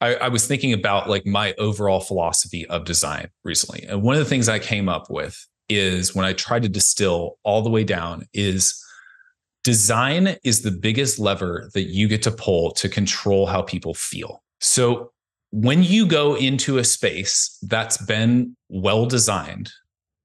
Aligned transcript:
I, 0.00 0.14
I 0.16 0.28
was 0.28 0.46
thinking 0.46 0.72
about 0.72 1.08
like 1.08 1.26
my 1.26 1.54
overall 1.58 2.00
philosophy 2.00 2.66
of 2.66 2.84
design 2.84 3.28
recently. 3.44 3.84
And 3.86 4.02
one 4.02 4.16
of 4.16 4.20
the 4.20 4.28
things 4.28 4.48
I 4.48 4.58
came 4.58 4.88
up 4.88 5.10
with 5.10 5.46
is 5.68 6.14
when 6.14 6.24
I 6.24 6.32
tried 6.32 6.62
to 6.62 6.68
distill 6.68 7.38
all 7.44 7.62
the 7.62 7.70
way 7.70 7.84
down 7.84 8.26
is 8.32 8.82
design 9.62 10.36
is 10.42 10.62
the 10.62 10.70
biggest 10.70 11.18
lever 11.18 11.70
that 11.74 11.84
you 11.84 12.08
get 12.08 12.22
to 12.22 12.30
pull 12.30 12.72
to 12.72 12.88
control 12.88 13.46
how 13.46 13.62
people 13.62 13.94
feel. 13.94 14.42
So 14.60 15.12
when 15.52 15.82
you 15.82 16.06
go 16.06 16.34
into 16.34 16.78
a 16.78 16.84
space 16.84 17.58
that's 17.62 17.98
been 17.98 18.56
well 18.68 19.06
designed, 19.06 19.70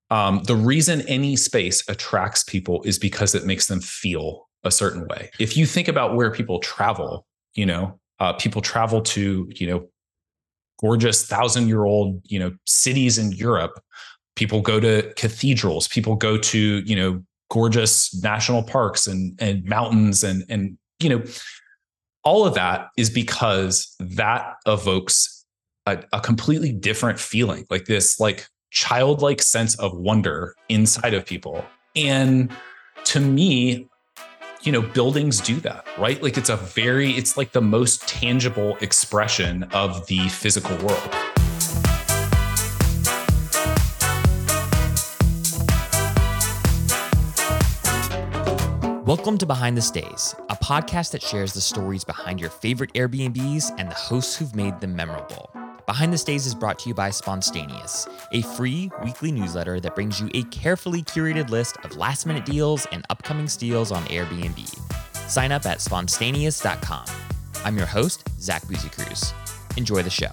um, 0.10 0.44
the 0.44 0.56
reason 0.56 1.02
any 1.02 1.36
space 1.36 1.88
attracts 1.90 2.44
people 2.44 2.82
is 2.84 3.00
because 3.00 3.36
it 3.36 3.46
makes 3.46 3.68
them 3.68 3.82
feel 3.82 4.48
a 4.64 4.72
certain 4.72 5.08
way. 5.08 5.32
If 5.40 5.58
you 5.58 5.66
think 5.66 5.88
about 5.88 6.16
where 6.16 6.32
people 6.32 6.60
travel, 6.60 7.26
you 7.56 7.66
know, 7.66 8.00
uh, 8.20 8.34
people 8.34 8.62
travel 8.62 9.02
to, 9.02 9.50
you 9.56 9.68
know, 9.68 9.88
gorgeous 10.80 11.26
thousand 11.26 11.68
year 11.68 11.86
old, 11.86 12.22
you 12.26 12.40
know, 12.40 12.54
cities 12.66 13.18
in 13.18 13.32
Europe. 13.32 13.80
People 14.36 14.62
go 14.62 14.80
to 14.80 15.14
cathedrals. 15.16 15.88
People 15.88 16.16
go 16.16 16.38
to, 16.38 16.80
you 16.80 16.96
know, 16.96 17.24
gorgeous 17.50 18.14
national 18.24 18.64
parks 18.64 19.08
and 19.08 19.38
and 19.40 19.64
mountains 19.66 20.24
and 20.24 20.44
and 20.50 20.78
you 21.00 21.10
know, 21.10 21.24
all 22.24 22.46
of 22.46 22.54
that 22.56 22.88
is 22.98 23.10
because 23.10 23.96
that 24.00 24.56
evokes 24.66 25.46
a, 25.86 26.04
a 26.14 26.20
completely 26.20 26.72
different 26.72 27.20
feeling, 27.20 27.66
like 27.70 27.86
this, 27.86 28.20
like 28.20 28.48
childlike 28.72 29.42
sense 29.42 29.78
of 29.80 29.96
wonder 29.96 30.56
inside 30.70 31.14
of 31.14 31.26
people. 31.26 31.64
And 31.96 32.52
to 33.06 33.20
me, 33.20 33.88
you 34.66 34.72
know 34.72 34.82
buildings 34.82 35.40
do 35.42 35.58
that 35.58 35.86
right 36.00 36.24
like 36.24 36.38
it's 36.38 36.50
a 36.50 36.58
very 36.58 37.12
it's 37.12 37.38
like 37.38 37.52
the 37.52 37.62
most 37.62 38.08
tangible 38.08 38.76
expression 38.82 39.62
of 39.74 40.08
the 40.08 40.28
physical 40.30 40.76
world 40.78 41.10
Welcome 49.06 49.38
to 49.38 49.46
Behind 49.46 49.78
the 49.78 49.84
Stays, 49.84 50.34
a 50.50 50.56
podcast 50.56 51.12
that 51.12 51.22
shares 51.22 51.54
the 51.54 51.62
stories 51.62 52.04
behind 52.04 52.40
your 52.40 52.50
favorite 52.50 52.92
Airbnbs 52.94 53.72
and 53.78 53.90
the 53.90 53.96
hosts 53.96 54.36
who've 54.36 54.56
made 54.56 54.80
them 54.82 54.96
memorable. 54.96 55.55
Behind 55.86 56.12
the 56.12 56.18
Stays 56.18 56.48
is 56.48 56.56
brought 56.56 56.80
to 56.80 56.90
you 56.90 56.96
by 56.96 57.12
Spontaneous, 57.12 58.08
a 58.32 58.42
free 58.42 58.92
weekly 59.04 59.32
newsletter 59.32 59.80
that 59.82 59.94
brings 59.94 60.20
you 60.20 60.32
a 60.34 60.42
carefully 60.46 61.04
curated 61.04 61.52
list 61.52 61.78
of 61.84 61.96
last 61.96 62.26
minute 62.26 62.44
deals 62.44 62.88
and 62.88 63.06
upcoming 63.12 63.48
steals 63.48 63.92
on 63.92 64.04
Airbnb. 64.06 64.80
Sign 65.30 65.52
up 65.52 65.68
at 65.68 65.82
spontaneous.com. 65.82 67.06
I'm 67.64 67.78
your 67.78 67.86
host, 67.86 68.28
Zach 68.42 68.64
Busekrus. 68.64 69.32
Enjoy 69.78 70.02
the 70.02 70.10
show. 70.10 70.32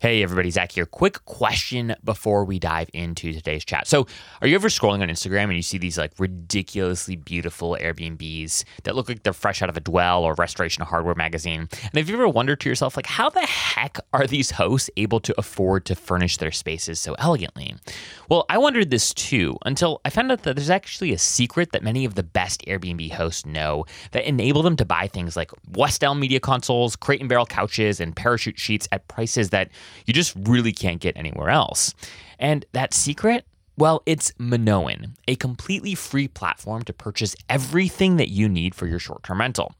Hey, 0.00 0.22
everybody, 0.22 0.48
Zach 0.48 0.70
here. 0.70 0.86
Quick 0.86 1.24
question 1.24 1.96
before 2.04 2.44
we 2.44 2.60
dive 2.60 2.88
into 2.94 3.32
today's 3.32 3.64
chat. 3.64 3.88
So, 3.88 4.06
are 4.40 4.46
you 4.46 4.54
ever 4.54 4.68
scrolling 4.68 5.02
on 5.02 5.08
Instagram 5.08 5.46
and 5.46 5.56
you 5.56 5.62
see 5.62 5.76
these 5.76 5.98
like 5.98 6.12
ridiculously 6.20 7.16
beautiful 7.16 7.76
Airbnbs 7.80 8.62
that 8.84 8.94
look 8.94 9.08
like 9.08 9.24
they're 9.24 9.32
fresh 9.32 9.60
out 9.60 9.68
of 9.68 9.76
a 9.76 9.80
Dwell 9.80 10.22
or 10.22 10.34
Restoration 10.34 10.84
Hardware 10.84 11.16
magazine? 11.16 11.68
And 11.82 11.94
have 11.96 12.08
you 12.08 12.14
ever 12.14 12.28
wondered 12.28 12.60
to 12.60 12.68
yourself, 12.68 12.96
like, 12.96 13.06
how 13.06 13.28
the 13.28 13.40
heck 13.40 13.98
are 14.12 14.28
these 14.28 14.52
hosts 14.52 14.88
able 14.96 15.18
to 15.18 15.34
afford 15.36 15.84
to 15.86 15.96
furnish 15.96 16.36
their 16.36 16.52
spaces 16.52 17.00
so 17.00 17.14
elegantly? 17.14 17.74
Well, 18.28 18.46
I 18.48 18.58
wondered 18.58 18.90
this 18.90 19.12
too 19.12 19.58
until 19.66 20.00
I 20.04 20.10
found 20.10 20.30
out 20.30 20.44
that 20.44 20.54
there's 20.54 20.70
actually 20.70 21.12
a 21.12 21.18
secret 21.18 21.72
that 21.72 21.82
many 21.82 22.04
of 22.04 22.14
the 22.14 22.22
best 22.22 22.64
Airbnb 22.68 23.10
hosts 23.14 23.44
know 23.44 23.84
that 24.12 24.28
enable 24.28 24.62
them 24.62 24.76
to 24.76 24.84
buy 24.84 25.08
things 25.08 25.36
like 25.36 25.50
West 25.72 26.04
Elm 26.04 26.20
media 26.20 26.38
consoles, 26.38 26.94
crate 26.94 27.18
and 27.18 27.28
barrel 27.28 27.46
couches, 27.46 27.98
and 27.98 28.14
parachute 28.14 28.60
sheets 28.60 28.86
at 28.92 29.08
prices 29.08 29.50
that 29.50 29.70
you 30.06 30.14
just 30.14 30.34
really 30.36 30.72
can't 30.72 31.00
get 31.00 31.16
anywhere 31.16 31.50
else. 31.50 31.94
And 32.38 32.64
that 32.72 32.94
secret 32.94 33.44
well, 33.78 34.02
it's 34.06 34.32
Minoan, 34.40 35.14
a 35.28 35.36
completely 35.36 35.94
free 35.94 36.26
platform 36.26 36.82
to 36.82 36.92
purchase 36.92 37.36
everything 37.48 38.16
that 38.16 38.28
you 38.28 38.48
need 38.48 38.74
for 38.74 38.88
your 38.88 38.98
short 38.98 39.22
term 39.22 39.38
rental. 39.38 39.72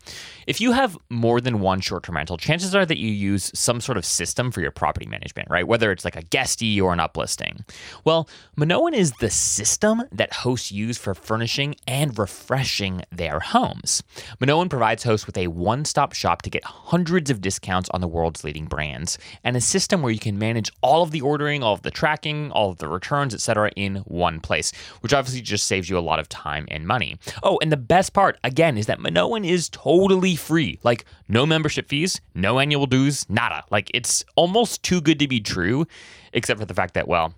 If 0.47 0.61
you 0.61 0.71
have 0.71 0.97
more 1.11 1.41
than 1.41 1.59
one 1.59 1.81
short 1.81 2.05
term 2.05 2.15
rental, 2.15 2.37
chances 2.37 2.77
are 2.77 2.87
that 2.87 2.99
you 2.99 3.11
use 3.11 3.51
some 3.55 3.81
sort 3.81 3.99
of 3.99 4.05
system 4.05 4.53
for 4.53 4.61
your 4.61 4.71
property 4.71 5.07
management, 5.07 5.51
right? 5.51 5.67
Whether 5.67 5.91
it's 5.91 6.05
like 6.05 6.15
a 6.15 6.23
guesty 6.23 6.81
or 6.81 6.93
an 6.93 7.01
uplisting. 7.01 7.69
Well, 8.05 8.29
Minoan 8.57 8.95
is 8.95 9.15
the 9.15 9.31
system 9.31 10.05
that 10.13 10.33
hosts 10.33 10.71
use 10.71 10.97
for 10.97 11.13
furnishing 11.13 11.75
and 11.89 12.17
refreshing 12.17 13.03
their 13.11 13.41
homes. 13.41 14.05
Minoan 14.39 14.69
provides 14.69 15.03
hosts 15.03 15.27
with 15.27 15.37
a 15.37 15.49
one 15.49 15.85
stop 15.85 16.13
shop 16.13 16.43
to 16.43 16.51
get 16.51 16.63
hundreds 16.63 17.31
of 17.31 17.41
discounts 17.41 17.91
on 17.91 18.01
the 18.01 18.07
world's 18.07 18.45
leading 18.45 18.67
brands 18.67 19.19
and 19.43 19.57
a 19.57 19.61
system 19.61 20.03
where 20.03 20.13
you 20.13 20.21
can 20.21 20.39
manage 20.39 20.71
all 20.83 21.03
of 21.03 21.11
the 21.11 21.21
ordering, 21.21 21.65
all 21.65 21.75
of 21.75 21.83
the 21.83 21.91
tracking, 21.91 22.53
all 22.53 22.71
of 22.71 22.79
the 22.79 22.87
returns, 22.87 23.35
etc. 23.35 23.73
in 23.75 23.88
in 23.97 24.03
one 24.03 24.41
place, 24.41 24.73
which 25.01 25.13
obviously 25.13 25.41
just 25.41 25.67
saves 25.67 25.89
you 25.89 25.99
a 25.99 26.01
lot 26.01 26.19
of 26.19 26.29
time 26.29 26.67
and 26.71 26.87
money. 26.87 27.17
Oh, 27.43 27.59
and 27.63 27.73
the 27.73 27.77
best 27.77 28.13
part, 28.13 28.39
again, 28.45 28.79
is 28.79 28.87
that 28.87 29.01
Minoan 29.01 29.45
is 29.45 29.69
totally 29.69 30.37
free. 30.37 30.79
Like, 30.83 31.05
no 31.29 31.47
membership 31.47 31.89
fees, 31.89 32.21
no 32.35 32.59
annual 32.59 32.87
dues, 32.87 33.29
nada. 33.29 33.65
Like, 33.71 33.91
it's 33.95 34.25
almost 34.37 34.83
too 34.83 35.01
good 35.01 35.19
to 35.19 35.29
be 35.29 35.41
true 35.41 35.87
except 36.33 36.61
for 36.61 36.67
the 36.67 36.75
fact 36.75 36.95
that, 36.95 37.09
well, 37.09 37.35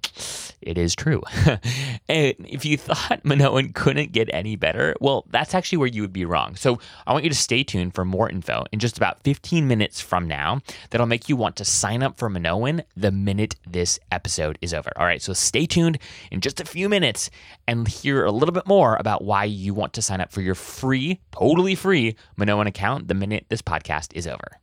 it 0.61 0.77
is 0.77 0.95
true. 0.95 1.23
and 2.09 2.35
if 2.39 2.65
you 2.65 2.77
thought 2.77 3.21
Minoan 3.25 3.73
couldn't 3.73 4.13
get 4.13 4.29
any 4.33 4.57
better, 4.57 4.95
well, 5.01 5.25
that's 5.31 5.55
actually 5.55 5.79
where 5.79 5.89
you 5.89 6.03
would 6.03 6.13
be 6.13 6.25
wrong. 6.25 6.57
So 6.57 6.79
I 7.07 7.13
want 7.13 7.25
you 7.25 7.31
to 7.31 7.37
stay 7.37 7.63
tuned 7.63 7.95
for 7.95 8.05
more 8.05 8.29
info 8.29 8.65
in 8.73 8.79
just 8.79 8.97
about 8.97 9.21
15 9.25 9.67
minutes 9.67 10.01
from 10.01 10.29
now 10.29 10.61
that'll 10.91 11.07
make 11.07 11.29
you 11.29 11.37
want 11.37 11.57
to 11.57 11.65
sign 11.65 12.03
up 12.03 12.19
for 12.19 12.29
Minoan 12.29 12.83
the 12.97 13.11
minute 13.11 13.57
this 13.67 13.99
episode 14.13 14.59
is 14.61 14.75
over. 14.75 14.91
All 14.97 15.07
right, 15.07 15.23
so 15.23 15.33
stay 15.33 15.67
tuned 15.67 15.99
in 16.31 16.41
just 16.41 16.61
a 16.61 16.65
few 16.65 16.89
minutes 16.89 17.31
and 17.67 17.89
hear 17.89 18.25
a 18.25 18.33
little 18.33 18.53
bit 18.53 18.67
more 18.67 18.97
about 18.97 19.25
why 19.25 19.45
you 19.45 19.75
want 19.75 19.93
to 19.95 20.03
sign 20.03 20.21
up 20.21 20.31
for 20.31 20.41
your 20.41 20.55
free, 20.55 21.21
totally 21.33 21.75
free 21.75 22.17
Minoan 22.37 22.67
account 22.67 23.09
the 23.09 23.15
minute 23.15 23.47
this 23.49 23.63
podcast 23.63 24.15
is 24.15 24.27
over. 24.27 24.61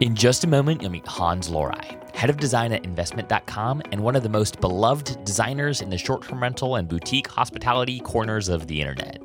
In 0.00 0.14
just 0.14 0.44
a 0.44 0.46
moment, 0.46 0.82
you'll 0.82 0.90
meet 0.90 1.06
Hans 1.06 1.48
Lorei, 1.48 1.96
head 2.12 2.28
of 2.28 2.36
design 2.36 2.70
at 2.72 2.84
investment.com 2.84 3.80
and 3.92 4.02
one 4.02 4.14
of 4.14 4.22
the 4.22 4.28
most 4.28 4.60
beloved 4.60 5.24
designers 5.24 5.80
in 5.80 5.88
the 5.88 5.96
short 5.96 6.22
term 6.22 6.42
rental 6.42 6.76
and 6.76 6.86
boutique 6.86 7.26
hospitality 7.28 8.00
corners 8.00 8.50
of 8.50 8.66
the 8.66 8.78
internet. 8.78 9.22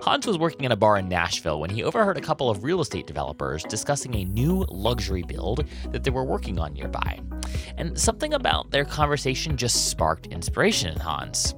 Hans 0.00 0.26
was 0.26 0.38
working 0.38 0.64
in 0.64 0.72
a 0.72 0.76
bar 0.76 0.96
in 0.96 1.06
Nashville 1.06 1.60
when 1.60 1.68
he 1.68 1.84
overheard 1.84 2.16
a 2.16 2.22
couple 2.22 2.48
of 2.48 2.64
real 2.64 2.80
estate 2.80 3.06
developers 3.06 3.62
discussing 3.64 4.14
a 4.14 4.24
new 4.24 4.64
luxury 4.70 5.22
build 5.22 5.66
that 5.90 6.02
they 6.02 6.10
were 6.10 6.24
working 6.24 6.58
on 6.58 6.72
nearby. 6.72 7.20
And 7.76 7.98
something 7.98 8.32
about 8.32 8.70
their 8.70 8.86
conversation 8.86 9.58
just 9.58 9.90
sparked 9.90 10.28
inspiration 10.28 10.94
in 10.94 10.98
Hans. 10.98 11.54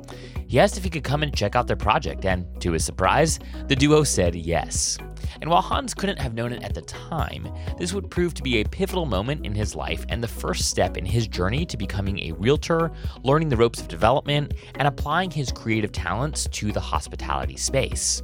He 0.52 0.60
asked 0.60 0.76
if 0.76 0.84
he 0.84 0.90
could 0.90 1.02
come 1.02 1.22
and 1.22 1.34
check 1.34 1.56
out 1.56 1.66
their 1.66 1.76
project, 1.76 2.26
and 2.26 2.44
to 2.60 2.72
his 2.72 2.84
surprise, 2.84 3.38
the 3.68 3.74
duo 3.74 4.04
said 4.04 4.34
yes. 4.34 4.98
And 5.40 5.48
while 5.48 5.62
Hans 5.62 5.94
couldn't 5.94 6.20
have 6.20 6.34
known 6.34 6.52
it 6.52 6.62
at 6.62 6.74
the 6.74 6.82
time, 6.82 7.48
this 7.78 7.94
would 7.94 8.10
prove 8.10 8.34
to 8.34 8.42
be 8.42 8.60
a 8.60 8.64
pivotal 8.64 9.06
moment 9.06 9.46
in 9.46 9.54
his 9.54 9.74
life 9.74 10.04
and 10.10 10.22
the 10.22 10.28
first 10.28 10.68
step 10.68 10.98
in 10.98 11.06
his 11.06 11.26
journey 11.26 11.64
to 11.64 11.78
becoming 11.78 12.18
a 12.18 12.32
realtor, 12.32 12.92
learning 13.22 13.48
the 13.48 13.56
ropes 13.56 13.80
of 13.80 13.88
development, 13.88 14.52
and 14.74 14.86
applying 14.86 15.30
his 15.30 15.50
creative 15.50 15.90
talents 15.90 16.46
to 16.52 16.70
the 16.70 16.80
hospitality 16.80 17.56
space. 17.56 18.22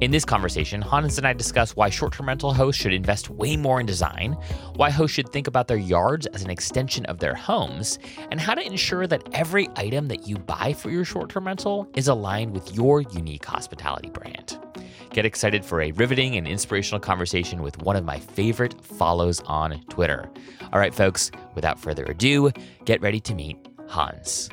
In 0.00 0.12
this 0.12 0.24
conversation, 0.24 0.80
Hans 0.80 1.18
and 1.18 1.26
I 1.26 1.32
discuss 1.32 1.74
why 1.74 1.90
short 1.90 2.12
term 2.12 2.28
rental 2.28 2.54
hosts 2.54 2.80
should 2.80 2.92
invest 2.92 3.30
way 3.30 3.56
more 3.56 3.80
in 3.80 3.86
design, 3.86 4.36
why 4.76 4.90
hosts 4.90 5.14
should 5.16 5.30
think 5.30 5.48
about 5.48 5.66
their 5.66 5.76
yards 5.76 6.26
as 6.26 6.44
an 6.44 6.50
extension 6.50 7.04
of 7.06 7.18
their 7.18 7.34
homes, 7.34 7.98
and 8.30 8.40
how 8.40 8.54
to 8.54 8.64
ensure 8.64 9.06
that 9.08 9.28
every 9.32 9.68
item 9.76 10.06
that 10.06 10.28
you 10.28 10.36
buy 10.38 10.72
for 10.72 10.90
your 10.90 11.04
short 11.04 11.30
term 11.30 11.46
rental 11.46 11.63
is 11.94 12.08
aligned 12.08 12.52
with 12.52 12.74
your 12.74 13.00
unique 13.00 13.44
hospitality 13.44 14.10
brand. 14.10 14.58
Get 15.12 15.24
excited 15.24 15.64
for 15.64 15.80
a 15.80 15.92
riveting 15.92 16.36
and 16.36 16.46
inspirational 16.46 17.00
conversation 17.00 17.62
with 17.62 17.80
one 17.82 17.96
of 17.96 18.04
my 18.04 18.18
favorite 18.18 18.84
follows 18.84 19.40
on 19.46 19.80
Twitter. 19.88 20.30
All 20.72 20.78
right, 20.78 20.94
folks, 20.94 21.30
without 21.54 21.78
further 21.78 22.04
ado, 22.04 22.50
get 22.84 23.00
ready 23.00 23.20
to 23.20 23.34
meet 23.34 23.56
Hans. 23.88 24.50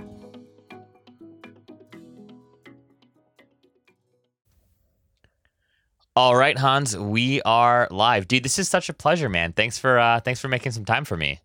All 6.16 6.36
right, 6.36 6.58
Hans, 6.58 6.98
we 6.98 7.42
are 7.42 7.88
live, 7.92 8.28
dude. 8.28 8.44
This 8.44 8.58
is 8.58 8.70
such 8.70 8.88
a 8.88 8.94
pleasure, 8.94 9.28
man. 9.28 9.52
Thanks 9.52 9.78
for 9.78 10.00
uh, 10.00 10.22
thanks 10.22 10.40
for 10.40 10.48
making 10.48 10.72
some 10.72 10.86
time 10.86 11.04
for 11.04 11.18
me. 11.18 11.40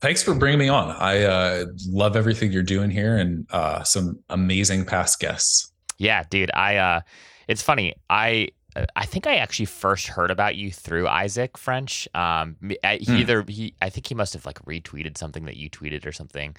Thanks 0.00 0.22
for 0.22 0.34
bringing 0.34 0.58
me 0.58 0.68
on. 0.68 0.90
I 0.90 1.24
uh, 1.24 1.66
love 1.86 2.16
everything 2.16 2.52
you're 2.52 2.62
doing 2.62 2.90
here 2.90 3.18
and 3.18 3.46
uh, 3.50 3.82
some 3.82 4.18
amazing 4.30 4.86
past 4.86 5.20
guests. 5.20 5.72
Yeah, 5.98 6.24
dude. 6.30 6.50
I 6.54 6.76
uh, 6.76 7.00
it's 7.48 7.62
funny. 7.62 7.94
I 8.08 8.48
I 8.96 9.04
think 9.04 9.26
I 9.26 9.36
actually 9.36 9.66
first 9.66 10.06
heard 10.06 10.30
about 10.30 10.56
you 10.56 10.70
through 10.70 11.08
Isaac 11.08 11.58
French. 11.58 12.08
Um, 12.14 12.56
he 12.60 12.76
hmm. 12.82 13.16
either 13.16 13.44
he, 13.48 13.74
I 13.82 13.90
think 13.90 14.06
he 14.06 14.14
must 14.14 14.32
have 14.32 14.46
like 14.46 14.64
retweeted 14.64 15.18
something 15.18 15.44
that 15.44 15.56
you 15.56 15.68
tweeted 15.68 16.06
or 16.06 16.12
something 16.12 16.54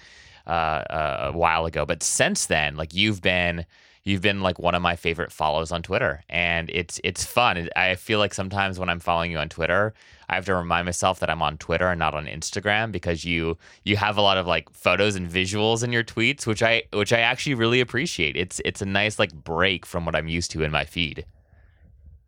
uh, 0.46 0.50
uh, 0.50 1.30
a 1.32 1.36
while 1.36 1.64
ago. 1.64 1.86
But 1.86 2.02
since 2.02 2.46
then, 2.46 2.76
like 2.76 2.94
you've 2.94 3.22
been, 3.22 3.64
you've 4.04 4.20
been 4.20 4.40
like 4.40 4.58
one 4.58 4.74
of 4.74 4.82
my 4.82 4.96
favorite 4.96 5.32
follows 5.32 5.72
on 5.72 5.82
Twitter, 5.82 6.22
and 6.28 6.70
it's 6.70 7.00
it's 7.04 7.24
fun. 7.24 7.68
I 7.76 7.94
feel 7.94 8.18
like 8.18 8.34
sometimes 8.34 8.78
when 8.78 8.88
I'm 8.88 9.00
following 9.00 9.30
you 9.30 9.38
on 9.38 9.48
Twitter, 9.48 9.94
I 10.28 10.34
have 10.34 10.44
to 10.46 10.54
remind 10.54 10.86
myself 10.86 11.20
that 11.20 11.30
I'm 11.30 11.42
on 11.42 11.58
Twitter 11.58 11.88
and 11.88 11.98
not 11.98 12.14
on 12.14 12.26
Instagram 12.26 12.92
because 12.92 13.24
you 13.24 13.56
you 13.84 13.96
have 13.96 14.16
a 14.16 14.22
lot 14.22 14.38
of 14.38 14.46
like 14.46 14.70
photos 14.70 15.14
and 15.14 15.28
visuals 15.28 15.84
in 15.84 15.92
your 15.92 16.04
tweets, 16.04 16.46
which 16.46 16.62
I 16.62 16.82
which 16.92 17.12
I 17.12 17.20
actually 17.20 17.54
really 17.54 17.80
appreciate. 17.80 18.36
It's 18.36 18.60
it's 18.64 18.82
a 18.82 18.86
nice 18.86 19.18
like 19.18 19.32
break 19.32 19.86
from 19.86 20.04
what 20.04 20.16
I'm 20.16 20.28
used 20.28 20.50
to 20.52 20.62
in 20.62 20.70
my 20.70 20.84
feed. 20.84 21.24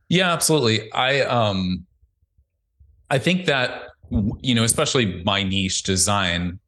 Yeah, 0.08 0.32
absolutely. 0.32 0.92
I 0.92 1.20
um 1.22 1.86
I 3.10 3.18
think 3.18 3.46
that 3.46 3.88
you 4.42 4.54
know, 4.54 4.64
especially 4.64 5.22
my 5.24 5.42
niche 5.42 5.82
design, 5.82 6.58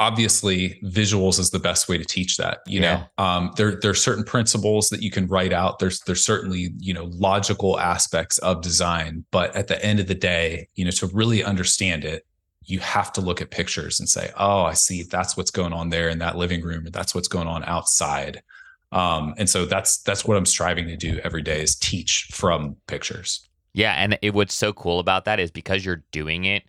obviously 0.00 0.80
visuals 0.84 1.38
is 1.38 1.50
the 1.50 1.58
best 1.58 1.88
way 1.88 1.98
to 1.98 2.04
teach 2.04 2.36
that 2.36 2.60
you 2.66 2.80
yeah. 2.80 3.06
know 3.18 3.24
um, 3.24 3.52
there 3.56 3.78
there 3.80 3.90
are 3.90 3.94
certain 3.94 4.24
principles 4.24 4.88
that 4.88 5.02
you 5.02 5.10
can 5.10 5.26
write 5.26 5.52
out. 5.52 5.78
There's 5.78 6.00
there's 6.00 6.24
certainly 6.24 6.70
you 6.78 6.94
know 6.94 7.04
logical 7.12 7.78
aspects 7.80 8.38
of 8.38 8.62
design 8.62 9.24
but 9.30 9.54
at 9.56 9.68
the 9.68 9.82
end 9.84 10.00
of 10.00 10.06
the 10.06 10.14
day 10.14 10.68
you 10.74 10.84
know 10.84 10.90
to 10.92 11.06
really 11.08 11.42
understand 11.42 12.04
it 12.04 12.24
you 12.64 12.78
have 12.80 13.12
to 13.14 13.20
look 13.20 13.40
at 13.40 13.50
pictures 13.50 13.98
and 13.98 14.08
say 14.08 14.30
oh 14.36 14.62
i 14.62 14.74
see 14.74 15.02
that's 15.02 15.36
what's 15.36 15.50
going 15.50 15.72
on 15.72 15.88
there 15.88 16.08
in 16.08 16.18
that 16.18 16.36
living 16.36 16.62
room 16.62 16.86
or 16.86 16.90
that's 16.90 17.14
what's 17.14 17.28
going 17.28 17.48
on 17.48 17.64
outside. 17.64 18.42
Um, 18.90 19.34
and 19.36 19.50
so 19.50 19.66
that's 19.66 19.98
that's 19.98 20.24
what 20.24 20.38
i'm 20.38 20.46
striving 20.46 20.86
to 20.86 20.96
do 20.96 21.20
every 21.22 21.42
day 21.42 21.60
is 21.60 21.76
teach 21.76 22.28
from 22.32 22.76
pictures. 22.86 23.46
Yeah 23.74 23.92
and 23.92 24.18
it, 24.22 24.32
what's 24.32 24.54
so 24.54 24.72
cool 24.72 24.98
about 24.98 25.24
that 25.26 25.40
is 25.40 25.50
because 25.50 25.84
you're 25.84 26.04
doing 26.10 26.44
it 26.44 26.62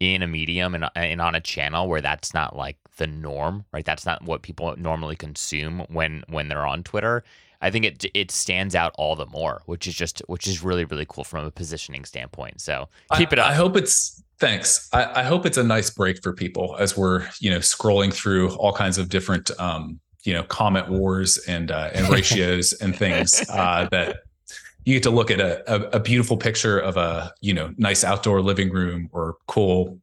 in 0.00 0.22
a 0.22 0.26
medium 0.26 0.74
and, 0.74 0.88
and 0.94 1.20
on 1.20 1.34
a 1.34 1.40
channel 1.40 1.88
where 1.88 2.00
that's 2.00 2.34
not 2.34 2.56
like 2.56 2.76
the 2.96 3.06
norm, 3.06 3.64
right? 3.72 3.84
That's 3.84 4.06
not 4.06 4.22
what 4.22 4.42
people 4.42 4.74
normally 4.76 5.16
consume 5.16 5.80
when 5.88 6.24
when 6.28 6.48
they're 6.48 6.66
on 6.66 6.82
Twitter. 6.82 7.24
I 7.62 7.70
think 7.70 7.84
it 7.84 8.04
it 8.14 8.30
stands 8.30 8.74
out 8.74 8.92
all 8.98 9.16
the 9.16 9.26
more, 9.26 9.62
which 9.66 9.86
is 9.86 9.94
just 9.94 10.22
which 10.26 10.46
is 10.46 10.62
really 10.62 10.84
really 10.84 11.06
cool 11.08 11.24
from 11.24 11.44
a 11.44 11.50
positioning 11.50 12.04
standpoint. 12.04 12.60
So 12.60 12.88
keep 13.16 13.30
I, 13.30 13.32
it 13.32 13.38
up. 13.38 13.46
I 13.50 13.54
hope 13.54 13.76
it's 13.76 14.22
thanks. 14.38 14.88
I, 14.92 15.20
I, 15.20 15.22
hope 15.22 15.46
it's 15.46 15.56
a 15.56 15.64
nice 15.64 15.88
break 15.90 16.22
for 16.22 16.32
people 16.32 16.76
as 16.78 16.96
we're 16.96 17.26
you 17.40 17.50
know 17.50 17.58
scrolling 17.58 18.12
through 18.12 18.54
all 18.56 18.72
kinds 18.72 18.98
of 18.98 19.08
different 19.08 19.50
um, 19.58 20.00
you 20.24 20.34
know 20.34 20.42
comment 20.42 20.88
wars 20.90 21.38
and 21.48 21.70
uh, 21.70 21.90
and 21.94 22.08
ratios 22.12 22.72
and 22.74 22.94
things 22.94 23.42
uh, 23.50 23.88
that 23.90 24.18
you 24.86 24.94
get 24.94 25.02
to 25.02 25.10
look 25.10 25.30
at 25.30 25.40
a, 25.40 25.62
a, 25.70 25.96
a 25.96 26.00
beautiful 26.00 26.38
picture 26.38 26.78
of 26.78 26.96
a 26.96 27.34
you 27.42 27.52
know 27.52 27.74
nice 27.76 28.02
outdoor 28.02 28.40
living 28.40 28.70
room 28.70 29.10
or 29.12 29.36
cool 29.46 29.98